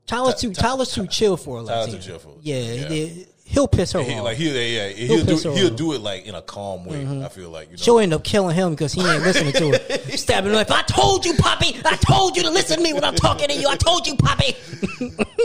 Tyler's 0.07 0.37
too 0.37 0.53
Tyler's 0.53 0.93
too 0.93 1.07
chill 1.07 1.37
for 1.37 1.61
a 1.61 1.65
Tyler's 1.65 1.95
too 1.95 2.01
chill 2.01 2.19
for 2.19 2.35
yeah, 2.43 2.89
yeah. 2.89 3.25
He'll 3.49 3.69
piss 3.69 3.93
her 3.93 4.03
he, 4.03 4.15
off. 4.15 4.25
Like 4.25 4.37
he, 4.37 4.77
yeah, 4.77 4.89
he'll, 4.89 5.25
he'll 5.25 5.37
do 5.39 5.53
he'll 5.53 5.75
do 5.75 5.93
it 5.93 6.01
like 6.01 6.27
in 6.27 6.35
a 6.35 6.43
calm 6.43 6.85
way. 6.85 7.05
Mm-hmm. 7.05 7.25
I 7.25 7.29
feel 7.29 7.49
like 7.49 7.69
you 7.69 7.77
know. 7.77 7.83
she'll 7.83 7.99
end 8.01 8.13
up 8.13 8.25
killing 8.25 8.57
him 8.57 8.71
because 8.71 8.93
he 8.93 9.01
ain't 9.03 9.23
listening 9.23 9.53
to 9.53 9.71
it. 9.71 10.03
Stabbing 10.19 10.51
him 10.51 10.57
like, 10.57 10.71
"I 10.71 10.83
told 10.83 11.25
you, 11.25 11.35
Poppy. 11.35 11.81
I 11.85 11.95
told 11.97 12.37
you 12.37 12.43
to 12.43 12.51
listen 12.51 12.79
to 12.79 12.83
me 12.83 12.93
when 12.93 13.05
I'm 13.05 13.15
talking 13.15 13.47
to 13.47 13.55
you. 13.55 13.69
I 13.69 13.77
told 13.77 14.05
you, 14.05 14.17
Poppy." 14.17 14.57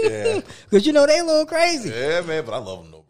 yeah, 0.01 0.41
because 0.69 0.87
you 0.87 0.93
know 0.93 1.05
they 1.05 1.19
a 1.19 1.23
little 1.23 1.45
crazy. 1.45 1.91
Yeah, 1.91 2.21
man, 2.21 2.43
but 2.43 2.55
I 2.55 2.57
love 2.57 2.81
them 2.81 2.91
though. 2.91 3.00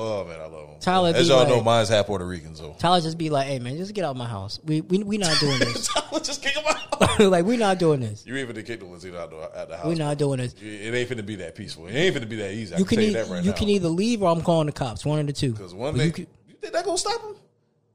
Oh 0.00 0.24
man, 0.24 0.40
I 0.40 0.46
love 0.46 0.68
him. 0.68 0.78
Tyler, 0.78 1.12
as 1.12 1.28
y'all 1.28 1.38
like, 1.38 1.48
know, 1.48 1.60
mine's 1.60 1.88
half 1.88 2.06
Puerto 2.06 2.24
Rican. 2.24 2.54
So 2.54 2.76
Tyler 2.78 3.00
just 3.00 3.18
be 3.18 3.30
like, 3.30 3.48
"Hey 3.48 3.58
man, 3.58 3.76
just 3.76 3.92
get 3.94 4.04
out 4.04 4.12
of 4.12 4.16
my 4.16 4.28
house. 4.28 4.60
We 4.64 4.80
we 4.82 5.02
we 5.02 5.18
not 5.18 5.36
doing 5.40 5.58
this. 5.58 5.88
Tyler, 5.92 6.20
just 6.20 6.40
kick 6.40 6.54
him 6.54 6.62
out. 6.68 7.18
like 7.30 7.44
we 7.44 7.56
not 7.56 7.80
doing 7.80 7.98
this. 7.98 8.24
You 8.24 8.36
ain't 8.36 8.48
finna 8.48 8.64
kick 8.64 8.78
the 8.78 8.86
Latino 8.86 9.18
out 9.18 9.30
the, 9.30 9.58
out 9.58 9.68
the 9.68 9.76
house. 9.76 9.86
We 9.86 9.96
not 9.96 10.16
doing 10.16 10.38
this. 10.38 10.54
It 10.62 10.94
ain't 10.94 11.10
finna 11.10 11.26
be 11.26 11.34
that 11.36 11.56
peaceful. 11.56 11.88
It 11.88 11.94
ain't 11.94 12.14
finna 12.14 12.28
be 12.28 12.36
that 12.36 12.52
easy. 12.52 12.76
I 12.76 12.78
you 12.78 12.84
can, 12.84 13.00
e- 13.00 13.12
right 13.16 13.42
you 13.42 13.50
now. 13.50 13.56
can 13.56 13.68
either 13.68 13.88
leave 13.88 14.22
or 14.22 14.30
I'm 14.30 14.42
calling 14.42 14.66
the 14.66 14.72
cops. 14.72 15.04
One 15.04 15.18
of 15.18 15.26
the 15.26 15.32
two. 15.32 15.50
Because 15.50 15.74
one 15.74 15.96
thing, 15.96 16.06
you, 16.06 16.12
can, 16.12 16.26
you 16.46 16.54
think 16.60 16.72
that 16.72 16.84
gonna 16.84 16.96
stop 16.96 17.20
him? 17.20 17.34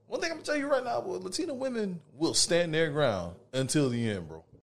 One 0.07 0.19
thing 0.19 0.29
I'm 0.29 0.37
gonna 0.37 0.45
tell 0.45 0.57
you 0.57 0.67
right 0.67 0.83
now, 0.83 0.99
boy, 0.99 1.19
Latina 1.19 1.53
women 1.53 2.01
will 2.17 2.33
stand 2.33 2.73
their 2.73 2.91
ground 2.91 3.35
until 3.53 3.89
the 3.89 4.09
end, 4.09 4.27
bro. 4.27 4.43